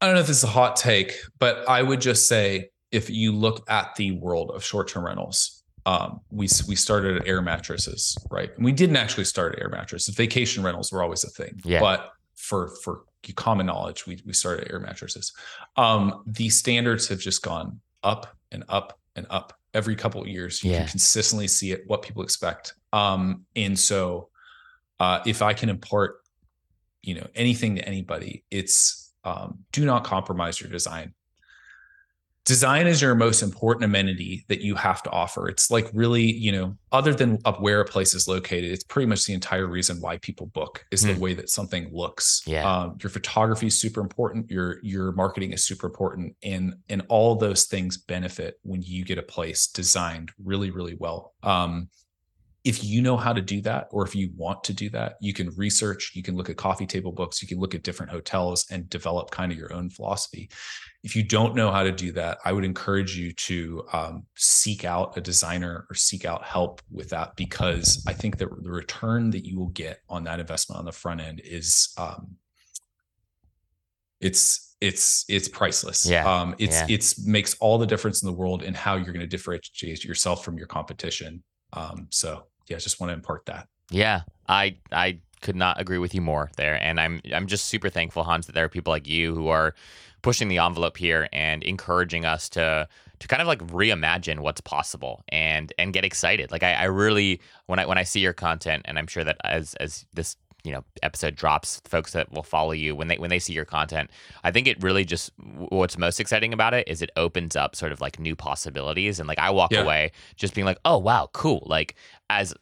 I 0.02 0.08
don't 0.08 0.16
know 0.16 0.22
if 0.22 0.28
this 0.28 0.38
is 0.38 0.44
a 0.44 0.48
hot 0.48 0.76
take, 0.76 1.14
but 1.40 1.68
I 1.70 1.84
would 1.84 2.02
just 2.02 2.28
say 2.28 2.70
if 2.92 3.10
you 3.10 3.32
look 3.32 3.70
at 3.70 3.96
the 3.96 4.12
world 4.14 4.52
of 4.52 4.64
short-term 4.64 5.06
rentals, 5.06 5.64
um, 5.86 6.22
we 6.32 6.48
we 6.68 6.76
started 6.76 7.18
at 7.22 7.28
air 7.28 7.42
mattresses, 7.42 8.18
right? 8.30 8.52
And 8.56 8.66
we 8.66 8.72
didn't 8.72 8.98
actually 8.98 9.26
start 9.26 9.54
at 9.56 9.62
air 9.62 9.70
mattresses. 9.70 10.14
Vacation 10.16 10.64
rentals 10.64 10.92
were 10.92 11.02
always 11.04 11.24
a 11.24 11.30
thing, 11.30 11.60
Yeah. 11.64 11.80
but 11.80 12.12
for 12.36 12.76
for 12.84 13.04
common 13.36 13.66
knowledge, 13.68 14.06
we 14.08 14.20
we 14.26 14.34
started 14.34 14.66
at 14.66 14.72
air 14.72 14.80
mattresses. 14.80 15.32
Um, 15.78 16.24
the 16.26 16.50
standards 16.50 17.08
have 17.08 17.20
just 17.20 17.42
gone 17.44 17.80
up 18.04 18.36
and 18.52 18.64
up 18.70 19.00
and 19.16 19.26
up 19.30 19.54
every 19.74 19.96
couple 19.96 20.22
of 20.22 20.28
years. 20.28 20.64
You 20.64 20.72
Yeah. 20.72 20.80
can 20.80 20.88
consistently 20.90 21.48
see 21.48 21.72
it, 21.72 21.84
what 21.88 22.02
people 22.02 22.24
expect. 22.24 22.74
Um, 22.92 23.46
and 23.56 23.78
so, 23.80 24.30
uh, 25.00 25.22
if 25.26 25.42
I 25.42 25.54
can 25.54 25.70
impart, 25.70 26.18
you 27.02 27.16
know, 27.16 27.28
anything 27.36 27.76
to 27.78 27.88
anybody, 27.88 28.44
it's 28.52 29.01
um, 29.24 29.60
do 29.72 29.86
not 29.86 30.04
compromise 30.04 30.60
your 30.60 30.70
design. 30.70 31.14
Design 32.44 32.88
is 32.88 33.04
your 33.04 33.14
most 33.14 33.44
important 33.44 33.84
amenity 33.86 34.46
that 34.48 34.62
you 34.62 34.74
have 34.74 35.04
to 35.04 35.12
offer. 35.12 35.48
It's 35.48 35.70
like 35.70 35.88
really, 35.94 36.24
you 36.24 36.52
know, 36.52 36.76
other 36.92 37.14
than 37.14 37.38
up 37.46 37.62
where 37.62 37.82
a 37.82 37.86
place 37.86 38.16
is 38.16 38.28
located, 38.28 38.72
it's 38.72 38.84
pretty 38.84 39.06
much 39.06 39.26
the 39.26 39.34
entire 39.36 39.68
reason 39.68 40.02
why 40.02 40.18
people 40.18 40.48
book 40.48 40.84
is 40.90 41.04
the 41.04 41.14
Hmm. 41.14 41.20
way 41.20 41.34
that 41.36 41.52
something 41.52 41.92
looks. 41.94 42.42
Yeah. 42.48 42.68
Um, 42.68 42.98
your 43.04 43.12
photography 43.12 43.68
is 43.68 43.80
super 43.80 44.02
important. 44.02 44.50
Your 44.50 44.80
your 44.82 45.12
marketing 45.12 45.54
is 45.54 45.64
super 45.64 45.86
important, 45.86 46.36
and 46.42 46.74
and 46.90 47.04
all 47.10 47.36
those 47.36 47.66
things 47.66 47.98
benefit 47.98 48.60
when 48.64 48.82
you 48.82 49.06
get 49.06 49.20
a 49.20 49.24
place 49.24 49.68
designed 49.68 50.32
really 50.44 50.72
really 50.72 50.96
well. 50.96 51.36
Um, 51.44 51.90
if 52.64 52.84
you 52.84 53.02
know 53.02 53.18
how 53.18 53.34
to 53.34 53.42
do 53.42 53.60
that 53.62 53.88
or 53.92 54.06
if 54.06 54.16
you 54.16 54.30
want 54.36 54.64
to 54.64 54.74
do 54.74 54.90
that 54.90 55.16
you 55.20 55.34
can 55.34 55.50
research 55.56 56.12
you 56.14 56.22
can 56.22 56.36
look 56.36 56.50
at 56.50 56.58
coffee 56.58 56.86
table 56.86 57.12
books 57.12 57.42
you 57.42 57.48
can 57.48 57.60
look 57.60 57.74
at 57.74 57.84
different 57.84 58.12
hotels 58.12 58.66
and 58.70 58.90
develop 58.90 59.32
kind 59.32 59.52
of 59.52 59.58
your 59.58 59.74
own 59.74 59.90
philosophy. 59.90 60.50
If 61.04 61.16
you 61.16 61.24
don't 61.24 61.56
know 61.56 61.72
how 61.72 61.84
to 61.84 61.92
do 61.92 62.12
that 62.14 62.38
i 62.46 62.52
would 62.52 62.64
encourage 62.64 63.18
you 63.18 63.34
to 63.34 63.84
um, 63.94 64.26
seek 64.36 64.86
out 64.86 65.18
a 65.18 65.22
designer 65.22 65.86
or 65.90 65.96
seek 65.96 66.26
out 66.26 66.44
help 66.44 66.82
with 66.92 67.10
that 67.10 67.36
because 67.36 68.04
i 68.08 68.14
think 68.14 68.38
that 68.38 68.50
the 68.64 68.72
return 68.72 69.32
that 69.32 69.46
you 69.46 69.58
will 69.58 69.70
get 69.70 70.02
on 70.10 70.24
that 70.26 70.40
investment 70.40 70.78
on 70.78 70.86
the 70.86 70.92
front 70.92 71.22
end 71.22 71.42
is 71.44 71.94
um, 71.98 72.36
it's 74.22 74.76
it's 74.82 75.26
it's 75.30 75.48
priceless. 75.48 76.06
Yeah, 76.06 76.26
um 76.26 76.56
it's 76.58 76.80
yeah. 76.82 76.88
it's 76.90 77.26
makes 77.26 77.56
all 77.60 77.78
the 77.78 77.86
difference 77.86 78.24
in 78.24 78.28
the 78.28 78.34
world 78.34 78.64
in 78.64 78.74
how 78.74 78.96
you're 78.96 79.14
going 79.14 79.20
to 79.20 79.28
differentiate 79.28 80.04
yourself 80.04 80.44
from 80.44 80.58
your 80.58 80.68
competition. 80.68 81.44
Um 81.74 82.08
so 82.10 82.48
yeah 82.72 82.78
I 82.78 82.80
just 82.80 83.00
want 83.00 83.10
to 83.10 83.14
impart 83.14 83.46
that 83.46 83.68
Yeah, 83.92 84.22
I 84.48 84.78
I 84.92 85.20
could 85.42 85.56
not 85.56 85.82
agree 85.82 85.98
with 85.98 86.16
you 86.16 86.22
more 86.22 86.50
there, 86.56 86.82
and 86.82 87.00
I'm 87.00 87.22
I'm 87.34 87.48
just 87.48 87.66
super 87.66 87.90
thankful, 87.90 88.24
Hans, 88.24 88.46
that 88.48 88.54
there 88.54 88.66
are 88.66 88.70
people 88.70 88.92
like 88.92 89.08
you 89.08 89.36
who 89.36 89.50
are 89.50 89.76
pushing 90.22 90.48
the 90.48 90.60
envelope 90.60 90.98
here 90.98 91.28
and 91.34 91.64
encouraging 91.64 92.26
us 92.26 92.50
to 92.50 92.88
to 93.20 93.28
kind 93.28 93.42
of 93.42 93.48
like 93.48 93.60
reimagine 93.68 94.40
what's 94.40 94.62
possible 94.62 95.24
and 95.30 95.74
and 95.78 95.94
get 95.94 96.06
excited. 96.06 96.52
Like 96.52 96.64
I, 96.64 96.74
I 96.74 96.84
really 96.86 97.42
when 97.68 97.80
I 97.80 97.86
when 97.86 97.98
I 97.98 98.04
see 98.04 98.22
your 98.22 98.34
content, 98.34 98.84
and 98.86 98.98
I'm 98.98 99.08
sure 99.08 99.24
that 99.24 99.38
as 99.44 99.76
as 99.76 100.06
this 100.14 100.38
you 100.64 100.72
know 100.72 100.84
episode 101.02 101.36
drops, 101.36 101.82
folks 101.86 102.14
that 102.14 102.32
will 102.32 102.44
follow 102.44 102.72
you 102.72 102.96
when 102.96 103.08
they 103.08 103.18
when 103.18 103.30
they 103.30 103.40
see 103.40 103.54
your 103.54 103.66
content, 103.66 104.10
I 104.44 104.52
think 104.52 104.68
it 104.68 104.82
really 104.84 105.06
just 105.06 105.32
what's 105.70 105.98
most 105.98 106.20
exciting 106.20 106.54
about 106.54 106.74
it 106.74 106.88
is 106.88 107.02
it 107.02 107.10
opens 107.18 107.56
up 107.56 107.76
sort 107.76 107.92
of 107.92 108.02
like 108.02 108.20
new 108.20 108.36
possibilities, 108.36 109.20
and 109.20 109.28
like 109.28 109.40
I 109.40 109.50
walk 109.50 109.72
Yeah. 109.72 109.82
away 109.84 110.12
just 110.36 110.54
being 110.54 110.66
like, 110.66 110.78
oh 110.86 110.98
wow, 110.98 111.30
cool, 111.34 111.64
like 111.66 111.96
as 112.30 112.54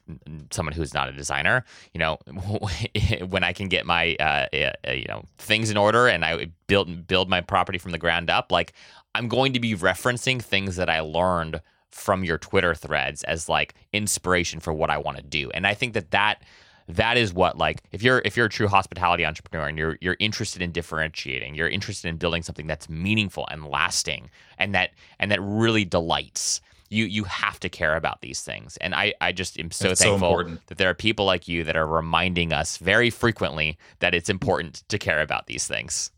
someone 0.51 0.73
who's 0.73 0.93
not 0.93 1.07
a 1.09 1.11
designer, 1.11 1.63
you 1.93 1.99
know, 1.99 2.17
when 3.27 3.43
I 3.43 3.53
can 3.53 3.67
get 3.67 3.85
my 3.85 4.15
uh, 4.19 4.47
uh, 4.87 4.91
you 4.91 5.05
know 5.07 5.23
things 5.37 5.69
in 5.69 5.77
order 5.77 6.07
and 6.07 6.23
I 6.25 6.47
build 6.67 7.07
build 7.07 7.29
my 7.29 7.41
property 7.41 7.77
from 7.77 7.91
the 7.91 7.97
ground 7.97 8.29
up, 8.29 8.51
like 8.51 8.73
I'm 9.15 9.27
going 9.27 9.53
to 9.53 9.59
be 9.59 9.75
referencing 9.75 10.41
things 10.41 10.75
that 10.77 10.89
I 10.89 10.99
learned 11.01 11.61
from 11.91 12.23
your 12.23 12.37
Twitter 12.37 12.75
threads 12.75 13.23
as 13.23 13.49
like 13.49 13.73
inspiration 13.91 14.59
for 14.59 14.71
what 14.71 14.89
I 14.89 14.97
want 14.99 15.17
to 15.17 15.23
do, 15.23 15.49
and 15.51 15.67
I 15.67 15.73
think 15.73 15.93
that 15.93 16.11
that 16.11 16.43
that 16.89 17.17
is 17.17 17.31
what 17.33 17.55
like 17.57 17.83
if 17.91 18.01
you're 18.01 18.21
if 18.25 18.35
you're 18.35 18.47
a 18.47 18.49
true 18.49 18.67
hospitality 18.67 19.23
entrepreneur 19.25 19.67
and 19.67 19.77
you're 19.77 19.97
you're 20.01 20.17
interested 20.19 20.61
in 20.61 20.71
differentiating 20.71 21.53
you're 21.53 21.69
interested 21.69 22.07
in 22.09 22.17
building 22.17 22.41
something 22.41 22.65
that's 22.67 22.89
meaningful 22.89 23.47
and 23.51 23.63
lasting 23.65 24.29
and 24.57 24.73
that 24.73 24.89
and 25.19 25.31
that 25.31 25.39
really 25.41 25.85
delights 25.85 26.59
you 26.89 27.05
you 27.05 27.23
have 27.25 27.59
to 27.59 27.69
care 27.69 27.95
about 27.95 28.21
these 28.21 28.41
things. 28.41 28.75
And 28.77 28.95
i 28.95 29.13
i 29.21 29.31
just 29.31 29.59
am 29.59 29.69
so 29.71 29.91
It's 29.91 30.01
thankful 30.01 30.29
important. 30.29 30.65
that 30.67 30.79
there 30.79 30.89
are 30.89 30.95
people 30.95 31.25
like 31.25 31.47
you 31.47 31.63
that 31.63 31.75
are 31.77 31.85
reminding 31.87 32.51
us 32.51 32.77
very 32.77 33.11
frequently 33.11 33.77
that 33.99 34.15
it's 34.15 34.29
important 34.29 34.83
to 34.89 34.97
care 34.97 35.21
about 35.21 35.45
these 35.45 35.67
things. 35.67 36.11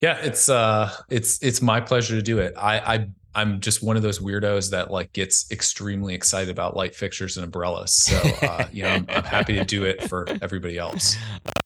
Yeah 0.00 0.16
it's 0.22 0.48
uh 0.48 0.90
it's 1.10 1.38
it's 1.42 1.60
my 1.60 1.80
pleasure 1.80 2.16
to 2.16 2.22
do 2.22 2.38
it. 2.38 2.54
I 2.56 2.78
i 2.94 3.08
I'm 3.34 3.60
just 3.60 3.82
one 3.82 3.96
of 3.96 4.02
those 4.02 4.18
weirdos 4.18 4.70
that 4.70 4.90
like 4.90 5.12
gets 5.12 5.50
extremely 5.50 6.14
excited 6.14 6.50
about 6.50 6.76
light 6.76 6.94
fixtures 6.94 7.36
and 7.36 7.44
umbrellas. 7.44 7.94
So 7.94 8.16
uh, 8.42 8.66
you 8.72 8.82
know, 8.82 8.90
I'm, 8.90 9.06
I'm, 9.08 9.24
happy 9.24 9.54
to 9.54 9.64
do 9.64 9.84
it 9.84 10.08
for 10.08 10.26
everybody 10.42 10.78
else. 10.78 11.16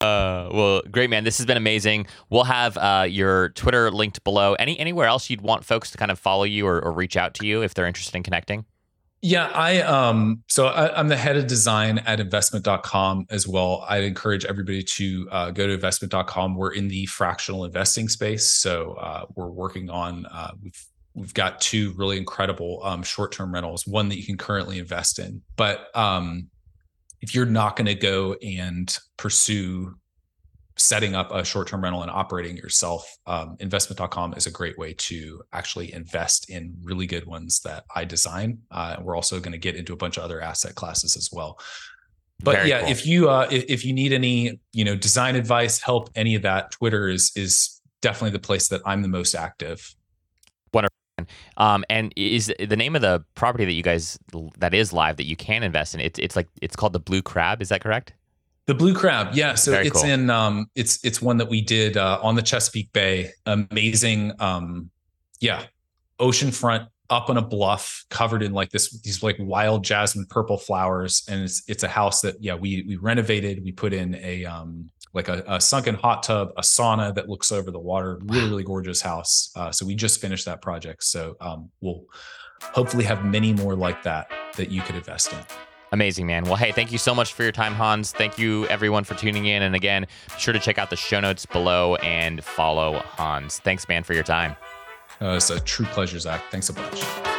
Uh, 0.01 0.49
well, 0.51 0.81
great 0.91 1.09
man. 1.09 1.23
This 1.23 1.37
has 1.37 1.45
been 1.45 1.57
amazing. 1.57 2.07
We'll 2.29 2.45
have 2.45 2.77
uh, 2.77 3.05
your 3.09 3.49
Twitter 3.49 3.91
linked 3.91 4.23
below. 4.23 4.53
Any 4.53 4.79
anywhere 4.79 5.07
else 5.07 5.29
you'd 5.29 5.41
want 5.41 5.65
folks 5.65 5.91
to 5.91 5.97
kind 5.97 6.11
of 6.11 6.19
follow 6.19 6.43
you 6.43 6.67
or, 6.67 6.81
or 6.83 6.91
reach 6.91 7.17
out 7.17 7.33
to 7.35 7.45
you 7.45 7.61
if 7.61 7.73
they're 7.73 7.87
interested 7.87 8.15
in 8.15 8.23
connecting? 8.23 8.65
Yeah, 9.21 9.47
I 9.47 9.81
um 9.81 10.43
so 10.47 10.67
I, 10.67 10.97
am 10.97 11.09
the 11.09 11.17
head 11.17 11.35
of 11.35 11.45
design 11.45 11.97
at 11.99 12.19
investmet.com 12.19 13.25
as 13.29 13.45
well. 13.45 13.85
I'd 13.87 14.05
encourage 14.05 14.45
everybody 14.45 14.81
to 14.81 15.27
uh, 15.29 15.51
go 15.51 15.67
to 15.67 15.77
investmet.com. 15.77 16.55
We're 16.55 16.71
in 16.71 16.87
the 16.87 17.05
fractional 17.07 17.65
investing 17.65 18.07
space, 18.07 18.47
so 18.47 18.93
uh, 18.93 19.25
we're 19.35 19.49
working 19.49 19.89
on 19.89 20.25
uh, 20.25 20.51
we've 20.63 20.87
we've 21.19 21.33
got 21.33 21.59
two 21.59 21.93
really 21.97 22.17
incredible 22.17 22.79
um, 22.83 23.03
short-term 23.03 23.53
rentals, 23.53 23.85
one 23.85 24.09
that 24.09 24.17
you 24.17 24.25
can 24.25 24.37
currently 24.37 24.79
invest 24.79 25.19
in. 25.19 25.41
But 25.57 25.87
um, 25.95 26.47
if 27.21 27.35
you're 27.35 27.45
not 27.45 27.75
going 27.75 27.87
to 27.87 27.95
go 27.95 28.33
and 28.35 28.97
pursue 29.17 29.95
setting 30.77 31.13
up 31.13 31.33
a 31.33 31.43
short-term 31.43 31.83
rental 31.83 32.01
and 32.01 32.09
operating 32.09 32.55
yourself 32.55 33.17
um, 33.27 33.57
investmet.com 33.57 34.33
is 34.35 34.47
a 34.47 34.51
great 34.51 34.77
way 34.77 34.93
to 34.93 35.41
actually 35.51 35.93
invest 35.93 36.49
in 36.49 36.73
really 36.83 37.05
good 37.05 37.25
ones 37.25 37.59
that 37.59 37.83
i 37.93 38.05
design 38.05 38.57
uh, 38.71 38.95
we're 39.01 39.15
also 39.15 39.41
going 39.41 39.51
to 39.51 39.57
get 39.57 39.75
into 39.75 39.91
a 39.91 39.97
bunch 39.97 40.15
of 40.15 40.23
other 40.23 40.41
asset 40.41 40.75
classes 40.75 41.17
as 41.17 41.29
well 41.33 41.59
but 42.41 42.55
Very 42.55 42.69
yeah 42.69 42.79
cool. 42.79 42.89
if 42.89 43.05
you 43.05 43.29
uh, 43.29 43.47
if, 43.51 43.65
if 43.67 43.85
you 43.85 43.91
need 43.91 44.13
any 44.13 44.61
you 44.71 44.85
know 44.85 44.95
design 44.95 45.35
advice 45.35 45.81
help 45.81 46.09
any 46.15 46.35
of 46.35 46.43
that 46.43 46.71
twitter 46.71 47.09
is 47.09 47.33
is 47.35 47.81
definitely 48.01 48.31
the 48.31 48.39
place 48.39 48.69
that 48.69 48.81
i'm 48.85 49.01
the 49.01 49.09
most 49.09 49.35
active 49.35 49.93
um, 51.57 51.83
and 51.89 52.13
is 52.15 52.53
the 52.59 52.75
name 52.75 52.95
of 52.95 53.01
the 53.01 53.23
property 53.35 53.65
that 53.65 53.73
you 53.73 53.83
guys 53.83 54.19
that 54.57 54.73
is 54.73 54.93
live 54.93 55.17
that 55.17 55.25
you 55.25 55.35
can 55.35 55.63
invest 55.63 55.93
in 55.93 55.99
it's 55.99 56.19
it's 56.19 56.35
like 56.35 56.47
it's 56.61 56.75
called 56.75 56.93
the 56.93 56.99
blue 56.99 57.21
crab 57.21 57.61
is 57.61 57.69
that 57.69 57.81
correct 57.81 58.13
the 58.69 58.75
blue 58.75 58.93
crab, 58.93 59.33
yeah. 59.33 59.55
So 59.55 59.71
Very 59.71 59.87
it's 59.87 60.03
cool. 60.03 60.11
in 60.11 60.29
um, 60.29 60.67
it's 60.75 61.03
it's 61.03 61.23
one 61.23 61.37
that 61.37 61.49
we 61.49 61.59
did 61.59 61.97
uh, 61.97 62.19
on 62.21 62.35
the 62.35 62.43
Chesapeake 62.43 62.93
Bay. 62.93 63.31
Amazing, 63.47 64.33
um, 64.39 64.91
yeah, 65.39 65.63
oceanfront 66.19 66.87
up 67.09 67.31
on 67.31 67.37
a 67.37 67.41
bluff, 67.41 68.05
covered 68.11 68.43
in 68.43 68.53
like 68.53 68.69
this 68.69 68.91
these 69.01 69.23
like 69.23 69.37
wild 69.39 69.83
jasmine 69.83 70.27
purple 70.29 70.55
flowers, 70.55 71.23
and 71.27 71.41
it's 71.41 71.63
it's 71.67 71.81
a 71.81 71.87
house 71.87 72.21
that 72.21 72.35
yeah 72.43 72.53
we 72.53 72.83
we 72.87 72.95
renovated. 72.97 73.63
We 73.63 73.71
put 73.71 73.91
in 73.91 74.13
a 74.13 74.45
um 74.45 74.91
like 75.13 75.27
a, 75.27 75.43
a 75.47 75.61
sunken 75.61 75.95
hot 75.95 76.23
tub, 76.23 76.51
a 76.57 76.61
sauna 76.61 77.15
that 77.15 77.29
looks 77.29 77.51
over 77.51 77.71
the 77.71 77.79
water. 77.79 78.19
Really 78.25 78.49
really 78.49 78.63
gorgeous 78.63 79.01
house. 79.01 79.51
Uh, 79.55 79.71
so 79.71 79.85
we 79.85 79.95
just 79.95 80.19
finished 80.19 80.45
that 80.45 80.61
project. 80.61 81.03
So 81.03 81.35
um, 81.39 81.69
we'll 81.81 82.03
hopefully 82.61 83.05
have 83.05 83.23
many 83.23 83.53
more 83.53 83.75
like 83.75 84.03
that 84.03 84.29
that 84.57 84.69
you 84.69 84.81
could 84.81 84.95
invest 84.95 85.31
in. 85.31 85.39
Amazing, 85.91 86.27
man. 86.27 86.43
Well, 86.43 86.55
hey, 86.55 86.71
thank 86.71 86.91
you 86.91 86.99
so 86.99 87.15
much 87.15 87.33
for 87.33 87.41
your 87.41 87.51
time, 87.51 87.73
Hans. 87.73 88.11
Thank 88.11 88.37
you, 88.37 88.67
everyone, 88.67 89.03
for 89.03 89.15
tuning 89.15 89.45
in. 89.47 89.63
And 89.63 89.75
again, 89.75 90.05
be 90.27 90.39
sure 90.39 90.53
to 90.53 90.59
check 90.59 90.77
out 90.77 90.91
the 90.91 90.95
show 90.95 91.19
notes 91.19 91.47
below 91.47 91.95
and 91.95 92.43
follow 92.43 92.99
Hans. 92.99 93.59
Thanks, 93.59 93.87
man, 93.87 94.03
for 94.03 94.13
your 94.13 94.23
time. 94.23 94.55
Uh, 95.19 95.31
it's 95.31 95.49
a 95.49 95.59
true 95.59 95.87
pleasure, 95.87 96.19
Zach. 96.19 96.43
Thanks 96.51 96.69
a 96.69 96.73
bunch. 96.73 97.38